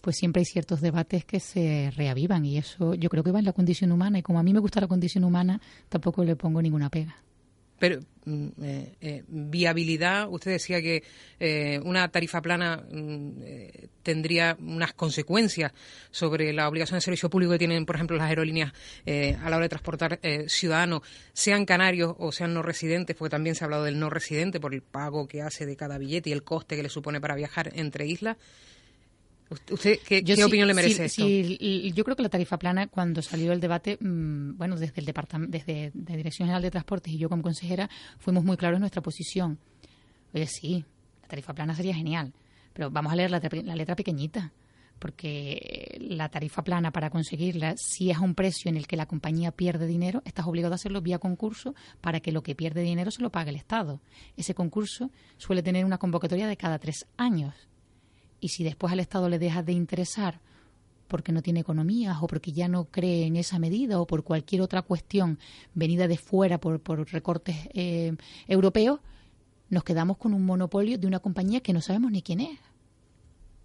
pues 0.00 0.16
siempre 0.16 0.40
hay 0.40 0.46
ciertos 0.46 0.80
debates 0.80 1.24
que 1.24 1.40
se 1.40 1.92
reavivan 1.96 2.44
y 2.44 2.58
eso 2.58 2.94
yo 2.94 3.08
creo 3.08 3.22
que 3.22 3.32
va 3.32 3.38
en 3.38 3.44
la 3.44 3.52
condición 3.52 3.92
humana 3.92 4.18
y 4.18 4.22
como 4.22 4.38
a 4.38 4.42
mí 4.42 4.52
me 4.52 4.60
gusta 4.60 4.80
la 4.80 4.86
condición 4.86 5.24
humana, 5.24 5.60
tampoco 5.88 6.24
le 6.24 6.36
pongo 6.36 6.62
ninguna 6.62 6.88
pega. 6.90 7.16
Pero 7.78 8.00
mm, 8.24 8.46
eh, 8.62 8.94
eh, 9.00 9.24
viabilidad, 9.28 10.28
usted 10.28 10.52
decía 10.52 10.82
que 10.82 11.04
eh, 11.38 11.80
una 11.84 12.08
tarifa 12.08 12.42
plana 12.42 12.82
mm, 12.90 13.30
tendría 14.02 14.56
unas 14.60 14.94
consecuencias 14.94 15.72
sobre 16.10 16.52
la 16.52 16.68
obligación 16.68 16.96
de 16.96 17.02
servicio 17.02 17.30
público 17.30 17.52
que 17.52 17.58
tienen, 17.58 17.86
por 17.86 17.94
ejemplo, 17.94 18.16
las 18.16 18.28
aerolíneas 18.28 18.72
a 19.06 19.50
la 19.50 19.56
hora 19.56 19.64
de 19.64 19.68
transportar 19.68 20.20
ciudadanos, 20.46 21.02
sean 21.32 21.66
canarios 21.66 22.14
o 22.18 22.32
sean 22.32 22.54
no 22.54 22.62
residentes, 22.62 23.14
porque 23.14 23.30
también 23.30 23.54
se 23.54 23.64
ha 23.64 23.66
hablado 23.66 23.84
del 23.84 23.98
no 23.98 24.08
residente 24.08 24.60
por 24.60 24.72
el 24.72 24.82
pago 24.82 25.28
que 25.28 25.42
hace 25.42 25.66
de 25.66 25.76
cada 25.76 25.98
billete 25.98 26.30
y 26.30 26.32
el 26.32 26.42
coste 26.42 26.74
que 26.74 26.82
le 26.82 26.88
supone 26.88 27.20
para 27.20 27.34
viajar 27.34 27.70
entre 27.74 28.06
islas. 28.06 28.38
¿Usted 29.50 29.98
qué, 30.06 30.44
opinión 30.44 30.68
le 30.68 30.74
merece 30.74 31.06
esto? 31.06 31.26
yo 31.26 32.04
creo 32.04 32.16
que 32.16 32.22
la 32.22 32.28
tarifa 32.28 32.58
plana, 32.58 32.86
cuando 32.86 33.22
salió 33.22 33.52
el 33.52 33.60
debate, 33.60 33.96
mm, 33.98 34.58
bueno, 34.58 34.76
desde 34.76 35.00
el 35.00 35.06
departamento, 35.06 35.56
desde 35.56 35.90
la 35.94 36.16
Dirección 36.16 36.48
General 36.48 36.62
de 36.62 36.70
Transportes 36.70 37.12
y 37.12 37.18
yo 37.18 37.30
como 37.30 37.42
consejera, 37.42 37.88
fuimos 38.18 38.44
muy 38.44 38.58
claros 38.58 38.76
en 38.76 38.80
nuestra 38.80 39.00
posición. 39.00 39.58
Oye, 40.34 40.46
sí, 40.46 40.84
la 41.22 41.28
tarifa 41.28 41.54
plana 41.54 41.74
sería 41.74 41.94
genial, 41.94 42.34
pero 42.74 42.90
vamos 42.90 43.10
a 43.10 43.16
leer 43.16 43.30
la, 43.30 43.40
la 43.64 43.74
letra 43.74 43.96
pequeñita, 43.96 44.52
porque 44.98 45.96
la 45.98 46.28
tarifa 46.28 46.62
plana 46.62 46.90
para 46.90 47.08
conseguirla, 47.08 47.74
si 47.78 48.10
es 48.10 48.18
a 48.18 48.20
un 48.20 48.34
precio 48.34 48.68
en 48.68 48.76
el 48.76 48.86
que 48.86 48.96
la 48.96 49.06
compañía 49.06 49.50
pierde 49.50 49.86
dinero, 49.86 50.20
estás 50.26 50.46
obligado 50.46 50.74
a 50.74 50.76
hacerlo 50.76 51.00
vía 51.00 51.18
concurso 51.18 51.74
para 52.02 52.20
que 52.20 52.32
lo 52.32 52.42
que 52.42 52.54
pierde 52.54 52.82
dinero 52.82 53.10
se 53.10 53.22
lo 53.22 53.30
pague 53.30 53.48
el 53.48 53.56
Estado. 53.56 54.02
Ese 54.36 54.54
concurso 54.54 55.10
suele 55.38 55.62
tener 55.62 55.86
una 55.86 55.96
convocatoria 55.96 56.46
de 56.46 56.56
cada 56.58 56.78
tres 56.78 57.06
años 57.16 57.54
y 58.40 58.48
si 58.48 58.64
después 58.64 58.92
al 58.92 59.00
Estado 59.00 59.28
le 59.28 59.38
deja 59.38 59.62
de 59.62 59.72
interesar 59.72 60.40
porque 61.08 61.32
no 61.32 61.42
tiene 61.42 61.60
economías 61.60 62.18
o 62.20 62.26
porque 62.26 62.52
ya 62.52 62.68
no 62.68 62.84
cree 62.84 63.26
en 63.26 63.36
esa 63.36 63.58
medida 63.58 63.98
o 64.00 64.06
por 64.06 64.22
cualquier 64.22 64.60
otra 64.60 64.82
cuestión 64.82 65.38
venida 65.74 66.06
de 66.06 66.18
fuera 66.18 66.58
por, 66.58 66.80
recortes 67.10 67.56
eh, 67.72 68.14
europeos, 68.46 69.00
nos 69.70 69.84
quedamos 69.84 70.18
con 70.18 70.34
un 70.34 70.44
monopolio 70.44 70.98
de 70.98 71.06
una 71.06 71.18
compañía 71.18 71.60
que 71.60 71.72
no 71.72 71.80
sabemos 71.80 72.12
ni 72.12 72.22
quién 72.22 72.40
es. 72.40 72.58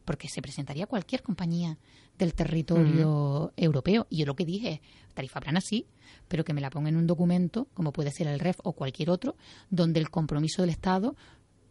Porque 0.06 0.28
se 0.28 0.42
presentaría 0.42 0.86
cualquier 0.86 1.22
compañía 1.22 1.78
del 2.18 2.34
territorio 2.34 3.54
europeo. 3.56 4.06
Y 4.10 4.18
yo 4.18 4.26
lo 4.26 4.36
que 4.36 4.46
dije, 4.46 4.82
tarifa 5.14 5.40
plana 5.40 5.62
sí, 5.62 5.88
pero 6.28 6.44
que 6.44 6.54
me 6.54 6.60
la 6.60 6.70
ponga 6.70 6.90
en 6.90 6.98
un 6.98 7.08
documento, 7.08 7.68
como 7.74 7.94
puede 7.94 8.12
ser 8.12 8.28
el 8.28 8.40
REF 8.40 8.58
o 8.64 8.74
cualquier 8.74 9.10
otro, 9.10 9.38
donde 9.70 10.02
el 10.02 10.10
compromiso 10.10 10.62
del 10.62 10.72
Estado 10.72 11.16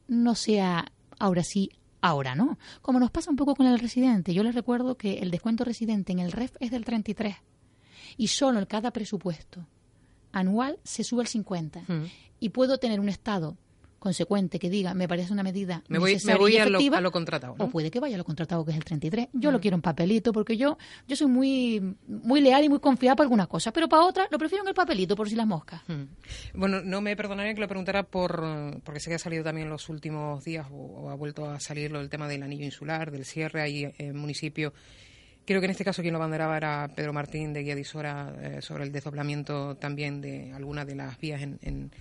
no 0.08 0.34
sea 0.34 0.92
ahora 1.18 1.42
sí 1.44 1.70
Ahora 2.02 2.34
no. 2.34 2.58
Como 2.82 2.98
nos 2.98 3.10
pasa 3.10 3.30
un 3.30 3.36
poco 3.36 3.54
con 3.54 3.66
el 3.66 3.78
residente, 3.78 4.34
yo 4.34 4.42
les 4.42 4.54
recuerdo 4.54 4.96
que 4.96 5.20
el 5.20 5.30
descuento 5.30 5.64
residente 5.64 6.12
en 6.12 6.18
el 6.18 6.32
REF 6.32 6.56
es 6.60 6.70
del 6.70 6.84
33 6.84 7.36
y 8.16 8.26
solo 8.26 8.58
en 8.58 8.66
cada 8.66 8.90
presupuesto 8.90 9.66
anual 10.32 10.78
se 10.82 11.04
sube 11.04 11.22
el 11.22 11.28
50. 11.28 11.84
Y 12.40 12.48
puedo 12.48 12.78
tener 12.78 12.98
un 12.98 13.08
Estado 13.08 13.56
consecuente 14.02 14.58
que 14.58 14.68
diga, 14.68 14.94
me 14.94 15.06
parece 15.06 15.32
una 15.32 15.44
medida 15.44 15.82
me 15.88 16.00
voy, 16.00 16.18
me 16.24 16.34
voy 16.34 16.56
a, 16.58 16.66
lo, 17.00 17.12
contratado. 17.12 17.54
O 17.58 17.68
puede 17.68 17.88
que 17.88 18.00
vaya 18.00 18.16
a 18.16 18.18
lo 18.18 18.24
contratado, 18.24 18.64
que 18.64 18.72
es 18.72 18.76
el 18.76 18.84
33. 18.84 19.28
Yo 19.32 19.52
lo 19.52 19.60
quiero 19.60 19.76
en 19.76 19.80
papelito 19.80 20.32
porque 20.32 20.56
yo 20.56 20.76
yo 21.06 21.14
soy 21.14 21.28
muy 21.28 21.96
muy 22.08 22.40
leal 22.40 22.64
y 22.64 22.68
muy 22.68 22.80
confiada 22.80 23.14
para 23.14 23.26
algunas 23.26 23.46
cosas, 23.46 23.72
pero 23.72 23.88
para 23.88 24.02
otras 24.02 24.26
lo 24.30 24.38
prefiero 24.38 24.64
en 24.64 24.68
el 24.68 24.74
papelito 24.74 25.14
por 25.14 25.28
si 25.28 25.36
las 25.36 25.46
moscas. 25.46 25.82
Bueno, 26.52 26.82
no 26.82 27.00
me 27.00 27.14
perdonaría 27.14 27.54
que 27.54 27.60
lo 27.60 27.68
preguntara 27.68 28.02
por 28.02 28.80
porque 28.82 28.98
sé 28.98 29.08
que 29.08 29.14
ha 29.14 29.20
salido 29.20 29.44
también 29.44 29.68
en 29.68 29.70
los 29.70 29.88
últimos 29.88 30.44
días 30.44 30.66
o, 30.72 31.08
ha 31.08 31.14
vuelto 31.14 31.48
a 31.48 31.60
salir 31.60 31.94
el 31.94 32.08
tema 32.08 32.26
del 32.26 32.42
anillo 32.42 32.64
insular, 32.64 33.12
del 33.12 33.24
cierre 33.24 33.62
ahí 33.62 33.92
en 33.98 34.16
municipio. 34.16 34.72
Creo 35.44 35.60
que 35.60 35.66
en 35.66 35.70
este 35.70 35.84
caso 35.84 36.02
quien 36.02 36.12
lo 36.12 36.18
banderaba 36.18 36.56
era 36.56 36.90
Pedro 36.94 37.12
Martín 37.12 37.52
de 37.52 37.62
Guía 37.62 37.76
eh, 37.76 38.58
sobre 38.62 38.84
el 38.84 38.90
desdoblamiento 38.90 39.76
también 39.76 40.20
de 40.20 40.52
algunas 40.52 40.86
de 40.86 40.96
las 40.96 41.18
vías 41.18 41.42
en 41.42 41.58
en 41.62 41.92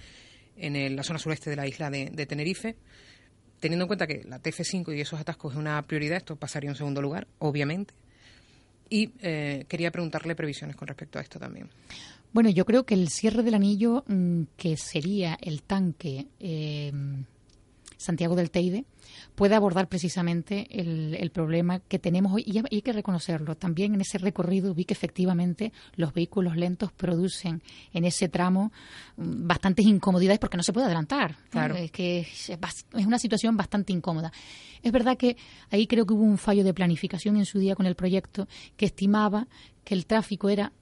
la 0.58 1.04
zona 1.04 1.20
sureste 1.20 1.50
de 1.50 1.56
la 1.56 1.68
isla 1.68 1.90
de, 1.90 2.26
Tenerife. 2.26 2.76
Teniendo 3.60 3.84
en 3.84 3.88
cuenta 3.88 4.08
que 4.08 4.24
la 4.26 4.42
TF5 4.42 4.96
y 4.96 5.02
esos 5.02 5.20
atascos 5.20 5.54
es 5.54 5.60
una 5.60 5.82
prioridad, 5.84 6.18
esto 6.18 6.36
pasaría 6.36 6.70
en 6.70 6.76
segundo 6.76 7.02
lugar, 7.02 7.28
obviamente. 7.40 7.94
Y 8.90 9.12
eh, 9.22 9.66
quería 9.68 9.92
preguntarle 9.92 10.36
previsiones 10.36 10.76
con 10.76 10.88
respecto 10.88 11.20
a 11.20 11.22
esto 11.22 11.40
también. 11.40 11.70
Bueno, 12.34 12.50
yo 12.50 12.66
creo 12.66 12.86
que 12.86 12.96
el 12.96 13.10
cierre 13.10 13.44
del 13.44 13.54
anillo, 13.54 14.04
mm, 14.08 14.44
que 14.58 14.78
sería 14.78 15.38
el 15.42 15.62
tanque 15.64 16.28
eh, 16.40 16.92
Santiago 18.02 18.36
del 18.36 18.50
Teide, 18.50 18.86
puede 19.36 19.56
abordar 19.56 19.88
precisamente 19.88 20.68
el, 20.72 21.32
problema 21.32 21.80
que 21.80 22.00
tenemos 22.00 22.34
hoy. 22.34 22.44
Y 22.46 22.58
hay 22.58 22.82
que 22.82 22.94
reconocerlo. 22.94 23.56
También 23.56 23.94
en 23.94 24.02
ese 24.02 24.18
recorrido 24.18 24.74
vi 24.74 24.86
que 24.86 24.94
efectivamente 24.94 25.72
los 25.96 26.14
vehículos 26.14 26.58
lentos 26.58 26.92
producen 26.92 27.62
en 27.94 28.04
ese 28.04 28.28
tramo 28.28 28.72
mm, 29.18 29.48
bastantes 29.48 29.86
incomodidades 29.86 30.40
porque 30.40 30.58
no 30.58 30.64
se 30.64 30.74
puede 30.74 30.88
adelantar. 30.88 31.36
Claro. 31.50 31.76
Es 31.76 31.92
que 31.92 32.22
es, 32.22 32.52
una 32.94 33.20
situación 33.20 33.56
bastante 33.56 33.94
incómoda. 33.94 34.32
Es 34.82 34.92
verdad 34.92 35.16
que 35.16 35.38
ahí 35.70 35.86
creo 35.86 36.06
que 36.06 36.14
hubo 36.14 36.24
un 36.24 36.40
fallo 36.40 36.64
de 36.64 36.74
planificación 36.74 37.38
en 37.38 37.46
su 37.46 37.60
día 37.60 37.76
con 37.76 37.86
el 37.86 37.96
proyecto 37.96 38.48
que 38.76 38.86
estimaba 38.86 39.48
que 39.84 39.94
el 39.94 40.08
tráfico 40.08 40.50
era 40.50 40.74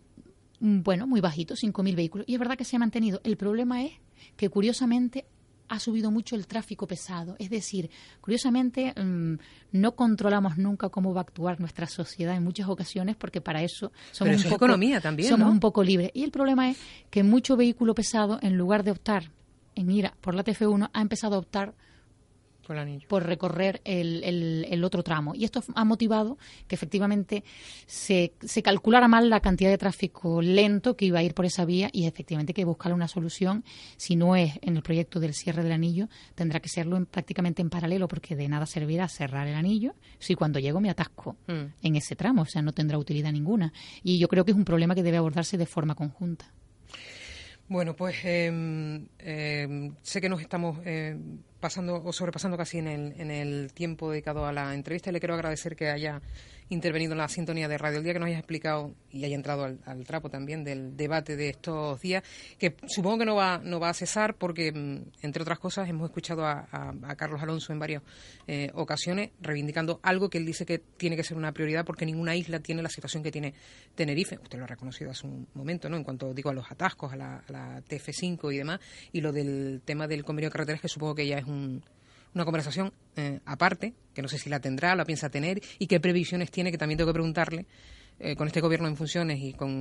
mm, 0.61 0.82
bueno, 0.84 1.05
muy 1.05 1.20
bajito, 1.20 1.55
5.000 1.55 1.95
vehículos. 1.95 2.28
Y 2.30 2.34
es 2.36 2.39
verdad 2.39 2.57
que 2.57 2.63
se 2.63 2.78
ha 2.78 2.80
mantenido. 2.80 3.20
El 3.26 3.36
problema 3.36 3.84
es 3.84 3.91
que, 4.38 4.49
curiosamente, 4.49 5.26
ha 5.70 5.80
subido 5.80 6.11
mucho 6.11 6.36
el 6.36 6.47
tráfico 6.47 6.88
pesado. 6.88 7.36
Es 7.39 7.49
decir, 7.49 7.89
curiosamente, 8.22 8.93
mm, 8.93 9.36
no 9.72 9.95
controlamos 9.95 10.57
nunca 10.57 10.89
cómo 10.89 11.13
va 11.13 11.22
a 11.22 11.24
actuar 11.24 11.59
nuestra 11.59 11.88
sociedad 11.88 12.36
en 12.36 12.43
muchas 12.43 12.67
ocasiones 12.67 13.15
porque 13.15 13.39
para 13.39 13.63
eso 13.63 13.91
somos, 14.11 14.38
un, 14.38 14.43
poco, 14.43 14.55
economía 14.55 14.99
también, 14.99 15.30
somos 15.30 15.49
un 15.49 15.59
poco 15.59 15.84
libres. 15.84 16.11
Y 16.13 16.24
el 16.24 16.32
problema 16.32 16.70
es 16.70 16.78
que 17.09 17.24
mucho 17.24 17.55
vehículo 17.55 17.95
pesado, 17.95 18.39
en 18.41 18.57
lugar 18.57 18.84
de 18.84 18.91
optar 18.91 19.32
en 19.76 19.91
ir 19.91 20.11
por 20.22 20.36
la 20.36 20.43
TF1, 20.43 20.89
ha 20.91 21.01
empezado 21.01 21.36
a 21.36 21.39
optar 21.39 21.74
por, 23.07 23.24
recorrer 23.24 23.82
el, 23.84 24.65
el, 24.70 24.84
otro 24.84 25.03
tramo. 25.03 25.34
Y 25.34 25.43
esto 25.43 25.63
ha 25.76 25.86
motivado 25.86 26.38
que 26.67 26.76
efectivamente 26.76 27.43
se, 27.86 28.34
se 28.41 28.61
calculara 28.61 29.07
mal 29.07 29.30
la 29.30 29.39
cantidad 29.39 29.70
de 29.70 29.78
tráfico 29.78 30.41
lento 30.41 30.95
que 30.95 31.05
iba 31.05 31.20
a 31.20 31.24
ir 31.24 31.34
por 31.34 31.45
esa 31.45 31.65
vía 31.65 31.89
y 31.91 32.05
efectivamente 32.05 32.53
que 32.53 32.65
buscar 32.65 32.93
una 32.93 33.07
solución. 33.07 33.63
Si 33.97 34.15
no 34.15 34.36
es 34.36 34.53
en 34.61 34.76
el 34.76 34.84
proyecto 34.84 35.20
del 35.20 35.34
cierre 35.34 35.63
del 35.63 35.72
anillo, 35.72 36.09
tendrá 36.36 36.59
que 36.59 36.70
serlo 36.70 37.03
prácticamente 37.05 37.61
en 37.61 37.70
paralelo 37.70 38.07
porque 38.07 38.36
de 38.36 38.47
nada 38.47 38.65
servirá 38.65 39.07
cerrar 39.07 39.47
el 39.47 39.55
anillo 39.55 39.95
si 40.20 40.36
cuando 40.36 40.59
llego 40.59 40.80
me 40.80 40.89
atasco 40.89 41.38
mm. 41.47 41.74
en 41.82 41.95
ese 41.95 42.15
tramo. 42.15 42.43
O 42.43 42.45
sea, 42.45 42.61
no 42.61 42.72
tendrá 42.72 42.97
utilidad 42.97 43.32
ninguna. 43.32 43.74
Y 44.03 44.20
yo 44.20 44.28
creo 44.28 44.45
que 44.45 44.51
es 44.51 44.57
un 44.57 44.65
problema 44.65 44.95
que 44.95 45.03
debe 45.03 45.17
abordarse 45.17 45.57
de 45.57 45.65
forma 45.65 45.95
conjunta. 45.95 46.51
Bueno, 47.70 47.95
pues 47.95 48.15
em, 48.24 49.07
em, 49.20 49.93
sé 50.01 50.20
que 50.20 50.28
nos 50.28 50.41
estamos 50.41 50.80
em, 50.86 51.38
pasando 51.60 52.01
o 52.03 52.14
sobrepasando 52.14 52.57
casi 52.57 52.78
en 52.78 52.88
el, 52.88 53.14
en 53.20 53.32
el 53.32 53.74
tiempo 53.74 54.12
dedicado 54.12 54.45
a 54.45 54.53
la 54.53 54.74
entrevista 54.74 55.12
le 55.12 55.20
quiero 55.20 55.36
agradecer 55.36 55.76
que 55.76 55.89
haya 55.89 56.22
intervenido 56.70 57.14
en 57.14 57.18
la 57.18 57.28
sintonía 57.28 57.68
de 57.68 57.78
Radio 57.78 57.97
el 57.97 58.03
Día, 58.03 58.14
que 58.14 58.20
nos 58.20 58.28
haya 58.28 58.38
explicado 58.38 58.93
y 59.12 59.26
haya 59.26 59.36
entrado 59.36 59.64
al, 59.64 60.05
trapo 60.05 60.30
también 60.30 60.64
del 60.64 60.95
debate 60.95 61.36
de 61.36 61.49
estos 61.49 61.99
días, 61.99 62.24
que 62.57 62.76
supongo 62.88 63.20
que 63.20 63.26
no 63.26 63.36
va, 63.36 63.60
no 63.64 63.80
va 63.80 63.89
a 63.89 63.93
cesar 63.93 64.36
porque, 64.36 64.72
mm, 64.72 65.26
entre 65.26 65.41
otras 65.41 65.60
cosas, 65.60 65.89
hemos 65.89 66.07
escuchado 66.10 66.45
a, 66.45 66.68
Carlos 67.18 67.41
Alonso 67.41 67.74
en 67.74 67.80
varias 67.80 68.03
eh, 68.47 68.70
ocasiones 68.76 69.32
reivindicando 69.41 69.99
algo 70.03 70.30
que 70.30 70.38
él 70.38 70.45
dice 70.45 70.66
que 70.66 70.80
tiene 70.80 71.16
que 71.16 71.24
ser 71.24 71.38
una 71.38 71.51
prioridad 71.51 71.86
porque 71.86 72.05
ninguna 72.05 72.36
isla 72.36 72.60
tiene 72.60 72.82
la 72.82 72.89
situación 72.89 73.24
que 73.24 73.32
tiene 73.32 73.53
Tenerife. 73.95 74.38
Usted 74.41 74.57
lo 74.57 74.66
ha 74.66 74.68
reconocido 74.68 75.12
hace 75.12 75.26
un 75.28 75.47
momento, 75.53 75.89
¿no? 75.89 75.97
En 75.97 76.03
cuanto 76.03 76.34
digo 76.34 76.49
a 76.49 76.53
los 76.53 76.72
atascos, 76.72 77.12
a 77.14 77.16
la, 77.16 77.38
a 77.38 77.51
la 77.51 77.84
TF5 77.84 78.53
y 78.53 78.57
demás, 78.57 78.80
y 79.12 79.22
lo 79.22 79.32
del 79.32 79.82
tema 79.84 80.07
del 80.07 80.24
convenio 80.24 80.49
de 80.49 80.53
carreteras, 80.53 80.82
que 80.82 80.88
supongo 80.88 81.16
que 81.16 81.28
ya 81.28 81.38
es 81.38 81.45
un 81.49 81.83
una 82.33 82.45
conversación 82.45 82.93
eh, 83.15 83.39
aparte, 83.45 83.93
que 84.13 84.21
no 84.21 84.27
sé 84.27 84.37
si 84.37 84.49
la 84.49 84.59
tendrá, 84.59 84.95
la 84.95 85.05
piensa 85.05 85.29
tener, 85.29 85.61
y 85.79 85.87
qué 85.87 85.99
previsiones 85.99 86.51
tiene, 86.51 86.71
que 86.71 86.77
también 86.77 86.97
tengo 86.97 87.09
que 87.09 87.15
preguntarle, 87.15 87.65
eh, 88.19 88.35
con 88.35 88.47
este 88.47 88.61
gobierno 88.61 88.87
en 88.87 88.97
funciones 88.97 89.39
y 89.41 89.53
con 89.53 89.71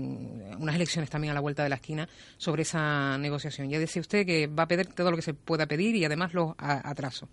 unas 0.58 0.76
elecciones 0.76 1.10
también 1.10 1.32
a 1.32 1.34
la 1.34 1.40
vuelta 1.40 1.62
de 1.62 1.68
la 1.68 1.76
esquina, 1.76 2.08
sobre 2.36 2.62
esa 2.62 3.18
negociación. 3.18 3.68
Ya 3.68 3.78
decía 3.78 4.00
usted 4.00 4.24
que 4.24 4.46
va 4.46 4.62
a 4.62 4.68
pedir 4.68 4.86
todo 4.86 5.10
lo 5.10 5.16
que 5.16 5.22
se 5.22 5.34
pueda 5.34 5.66
pedir 5.66 5.96
y 5.96 6.04
además 6.04 6.34
los 6.34 6.54
atrasos. 6.58 7.28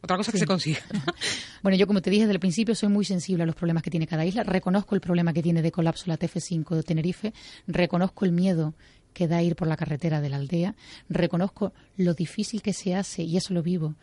Otra 0.00 0.18
cosa 0.18 0.32
que 0.32 0.38
se 0.38 0.46
consiga. 0.46 0.80
bueno, 1.62 1.78
yo 1.78 1.86
como 1.86 2.02
te 2.02 2.10
dije 2.10 2.24
desde 2.24 2.34
el 2.34 2.40
principio, 2.40 2.74
soy 2.74 2.90
muy 2.90 3.06
sensible 3.06 3.42
a 3.42 3.46
los 3.46 3.54
problemas 3.56 3.82
que 3.82 3.90
tiene 3.90 4.06
cada 4.06 4.22
isla. 4.26 4.42
Reconozco 4.42 4.94
el 4.94 5.00
problema 5.00 5.32
que 5.32 5.42
tiene 5.42 5.62
de 5.62 5.72
colapso 5.72 6.04
la 6.08 6.18
TF5 6.18 6.76
de 6.76 6.82
Tenerife. 6.82 7.32
Reconozco 7.66 8.26
el 8.26 8.32
miedo 8.32 8.74
que 9.14 9.28
da 9.28 9.42
ir 9.42 9.56
por 9.56 9.68
la 9.68 9.76
carretera 9.76 10.20
de 10.20 10.28
la 10.28 10.36
aldea. 10.36 10.74
Reconozco 11.08 11.72
lo 11.96 12.12
difícil 12.12 12.60
que 12.60 12.74
se 12.74 12.94
hace, 12.94 13.22
y 13.22 13.38
eso 13.38 13.54
lo 13.54 13.62
vivo, 13.62 13.94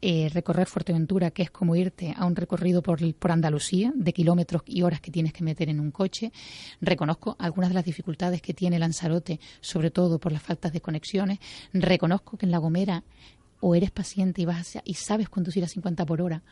eh, 0.00 0.30
recorrer 0.32 0.68
Fuerteventura, 0.68 1.32
que 1.32 1.42
es 1.42 1.50
como 1.50 1.74
irte 1.74 2.14
a 2.16 2.24
un 2.24 2.36
recorrido 2.36 2.82
por, 2.82 3.14
por, 3.14 3.32
Andalucía, 3.32 3.92
de 3.96 4.12
kilómetros 4.12 4.62
y 4.66 4.82
horas 4.82 5.00
que 5.00 5.10
tienes 5.10 5.32
que 5.32 5.42
meter 5.42 5.68
en 5.68 5.80
un 5.80 5.90
coche. 5.90 6.30
Reconozco 6.80 7.34
algunas 7.40 7.70
de 7.70 7.74
las 7.74 7.84
dificultades 7.84 8.40
que 8.40 8.54
tiene 8.54 8.78
Lanzarote, 8.78 9.40
sobre 9.60 9.90
todo 9.90 10.20
por 10.20 10.30
las 10.30 10.42
faltas 10.42 10.72
de 10.72 10.80
conexiones. 10.80 11.40
Reconozco 11.72 12.36
que 12.36 12.46
en 12.46 12.52
La 12.52 12.58
Gomera 12.58 13.02
o 13.60 13.74
eres 13.74 13.90
paciente 13.90 14.42
y, 14.42 14.44
vas 14.44 14.78
y 14.84 14.94
sabes 14.94 15.28
conducir 15.28 15.64
a 15.64 15.68
50 15.68 16.06
por 16.06 16.22
hora 16.22 16.44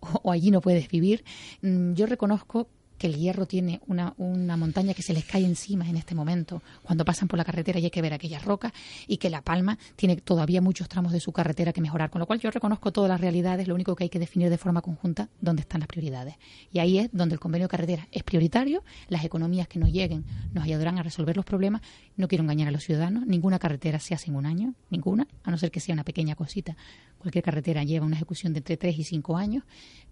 o, 0.00 0.32
allí 0.32 0.50
no 0.50 0.60
puedes 0.60 0.88
vivir. 0.88 1.24
Mm, 1.62 1.94
yo 1.94 2.06
reconozco 2.06 2.68
que 2.98 3.06
el 3.06 3.16
hierro 3.16 3.46
tiene 3.46 3.80
una, 3.86 4.14
una, 4.16 4.56
montaña 4.56 4.94
que 4.94 5.02
se 5.02 5.12
les 5.12 5.24
cae 5.24 5.44
encima 5.44 5.88
en 5.88 5.96
este 5.96 6.14
momento 6.14 6.62
cuando 6.82 7.04
pasan 7.04 7.28
por 7.28 7.38
la 7.38 7.44
carretera 7.44 7.78
y 7.78 7.84
hay 7.84 7.90
que 7.90 8.02
ver 8.02 8.14
aquellas 8.14 8.44
rocas 8.44 8.72
y 9.06 9.18
que 9.18 9.30
La 9.30 9.42
Palma 9.42 9.78
tiene 9.96 10.16
todavía 10.16 10.60
muchos 10.60 10.88
tramos 10.88 11.12
de 11.12 11.20
su 11.20 11.32
carretera 11.32 11.72
que 11.72 11.80
mejorar, 11.80 12.10
con 12.10 12.20
lo 12.20 12.26
cual 12.26 12.40
yo 12.40 12.50
reconozco 12.50 12.92
todas 12.92 13.08
las 13.08 13.20
realidades, 13.20 13.68
lo 13.68 13.74
único 13.74 13.94
que 13.94 14.04
hay 14.04 14.10
que 14.10 14.18
definir 14.18 14.50
de 14.50 14.58
forma 14.58 14.80
conjunta 14.80 15.28
dónde 15.40 15.62
están 15.62 15.80
las 15.80 15.88
prioridades. 15.88 16.36
Y 16.72 16.78
ahí 16.78 16.98
es 16.98 17.10
donde 17.12 17.34
el 17.34 17.40
convenio 17.40 17.66
de 17.66 17.70
carretera 17.70 18.08
es 18.10 18.22
prioritario, 18.22 18.82
las 19.08 19.24
economías 19.24 19.68
que 19.68 19.78
nos 19.78 19.92
lleguen 19.92 20.24
nos 20.52 20.64
ayudarán 20.64 20.98
a 20.98 21.02
resolver 21.02 21.36
los 21.36 21.44
problemas, 21.44 21.82
no 22.16 22.28
quiero 22.28 22.44
engañar 22.44 22.68
a 22.68 22.70
los 22.70 22.84
ciudadanos, 22.84 23.26
ninguna 23.26 23.58
carretera 23.58 23.98
se 23.98 24.14
hace 24.14 24.30
en 24.30 24.36
un 24.36 24.46
año, 24.46 24.74
ninguna, 24.90 25.26
a 25.44 25.50
no 25.50 25.58
ser 25.58 25.70
que 25.70 25.80
sea 25.80 25.92
una 25.92 26.04
pequeña 26.04 26.34
cosita. 26.34 26.76
Cualquier 27.18 27.44
carretera 27.44 27.84
lleva 27.84 28.06
una 28.06 28.16
ejecución 28.16 28.52
de 28.52 28.58
entre 28.58 28.76
3 28.76 28.98
y 28.98 29.04
5 29.04 29.36
años 29.36 29.64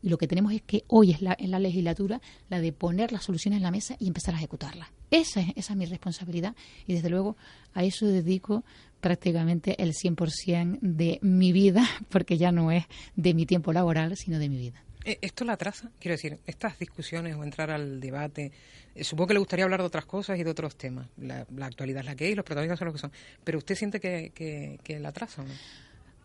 y 0.02 0.08
lo 0.08 0.18
que 0.18 0.26
tenemos 0.26 0.52
es 0.52 0.62
que 0.62 0.84
hoy 0.88 1.12
es 1.12 1.22
la, 1.22 1.34
en 1.38 1.50
la 1.50 1.58
legislatura 1.58 2.20
la 2.50 2.60
de 2.60 2.72
poner 2.74 3.12
las 3.12 3.24
soluciones 3.24 3.58
en 3.58 3.62
la 3.62 3.70
mesa 3.70 3.96
y 3.98 4.06
empezar 4.06 4.34
a 4.34 4.38
ejecutarlas. 4.38 4.88
Esa 5.10 5.40
es, 5.40 5.48
esa 5.56 5.72
es 5.72 5.78
mi 5.78 5.86
responsabilidad 5.86 6.54
y 6.86 6.94
desde 6.94 7.10
luego 7.10 7.36
a 7.72 7.84
eso 7.84 8.06
dedico 8.06 8.64
prácticamente 9.00 9.82
el 9.82 9.92
100% 9.92 10.78
de 10.80 11.18
mi 11.22 11.52
vida, 11.52 11.86
porque 12.08 12.38
ya 12.38 12.52
no 12.52 12.70
es 12.70 12.84
de 13.16 13.34
mi 13.34 13.46
tiempo 13.46 13.72
laboral, 13.72 14.16
sino 14.16 14.38
de 14.38 14.48
mi 14.48 14.58
vida. 14.58 14.82
Eh, 15.04 15.18
¿Esto 15.20 15.44
la 15.44 15.52
atrasa? 15.52 15.90
Quiero 16.00 16.14
decir, 16.14 16.38
estas 16.46 16.78
discusiones 16.78 17.36
o 17.36 17.44
entrar 17.44 17.70
al 17.70 18.00
debate, 18.00 18.52
eh, 18.94 19.04
supongo 19.04 19.28
que 19.28 19.34
le 19.34 19.40
gustaría 19.40 19.64
hablar 19.66 19.80
de 19.80 19.86
otras 19.86 20.06
cosas 20.06 20.38
y 20.38 20.44
de 20.44 20.50
otros 20.50 20.76
temas. 20.76 21.06
La, 21.18 21.46
actualidad 21.60 22.00
es 22.00 22.06
la 22.06 22.16
que 22.16 22.30
es, 22.30 22.36
los 22.36 22.44
protagonistas 22.44 22.78
son 22.78 22.86
los 22.86 22.94
que 22.94 23.00
son. 23.00 23.12
Pero 23.44 23.58
¿usted 23.58 23.74
siente 23.74 24.00
que, 24.00 24.32
que, 24.34 24.80
que 24.82 24.98
la 24.98 25.10
atrasa 25.10 25.42
o 25.42 25.44
no? 25.44 25.52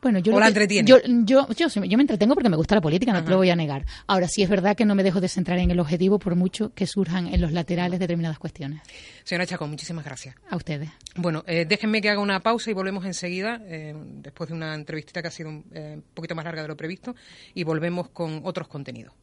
Bueno, 0.02 0.20
yo, 0.20 0.40
la 0.40 0.48
entretiene? 0.48 0.88
Yo, 0.88 0.98
yo, 1.06 1.48
yo, 1.52 1.98
me 1.98 2.04
entretengo 2.04 2.34
porque 2.34 2.50
me 2.50 2.56
gusta 2.56 2.76
la 2.76 2.82
política, 2.82 3.12
no 3.12 3.24
te 3.24 3.30
lo 3.30 3.38
voy 3.38 3.50
a 3.50 3.56
negar. 3.56 3.86
Ahora, 4.08 4.28
sí 4.28 4.42
es 4.42 4.50
verdad 4.50 4.76
que 4.76 4.86
no 4.86 4.96
me 4.96 5.04
dejo 5.04 5.20
de 5.20 5.28
centrar 5.28 5.60
en 5.60 5.72
el 5.72 5.80
objetivo 5.80 6.20
por 6.20 6.36
mucho 6.36 6.74
que 6.74 6.88
surjan 6.88 7.28
en 7.28 7.42
los 7.42 7.52
laterales 7.52 8.00
determinadas 8.00 8.40
cuestiones. 8.40 8.82
Señora 9.24 9.46
Chacón, 9.46 9.70
muchísimas 9.70 10.06
gracias. 10.06 10.36
A 10.50 10.56
ustedes. 10.56 10.90
Bueno, 11.16 11.44
eh, 11.48 11.66
déjenme 11.68 12.02
que 12.02 12.10
haga 12.10 12.22
una 12.22 12.40
pausa 12.40 12.72
y 12.72 12.74
volvemos 12.74 13.06
enseguida, 13.06 13.62
eh, 13.66 13.94
después 13.96 14.50
de 14.50 14.56
una 14.56 14.74
entrevistita 14.74 15.22
que 15.22 15.28
ha 15.28 15.32
sido 15.32 15.50
un 15.50 15.66
eh, 15.74 16.00
poquito 16.14 16.34
más 16.34 16.46
larga 16.46 16.62
de 16.62 16.70
lo 16.70 16.78
previsto, 16.78 17.16
y 17.54 17.64
volvemos 17.64 18.10
con 18.10 18.42
otros 18.44 18.68
contenidos. 18.68 19.14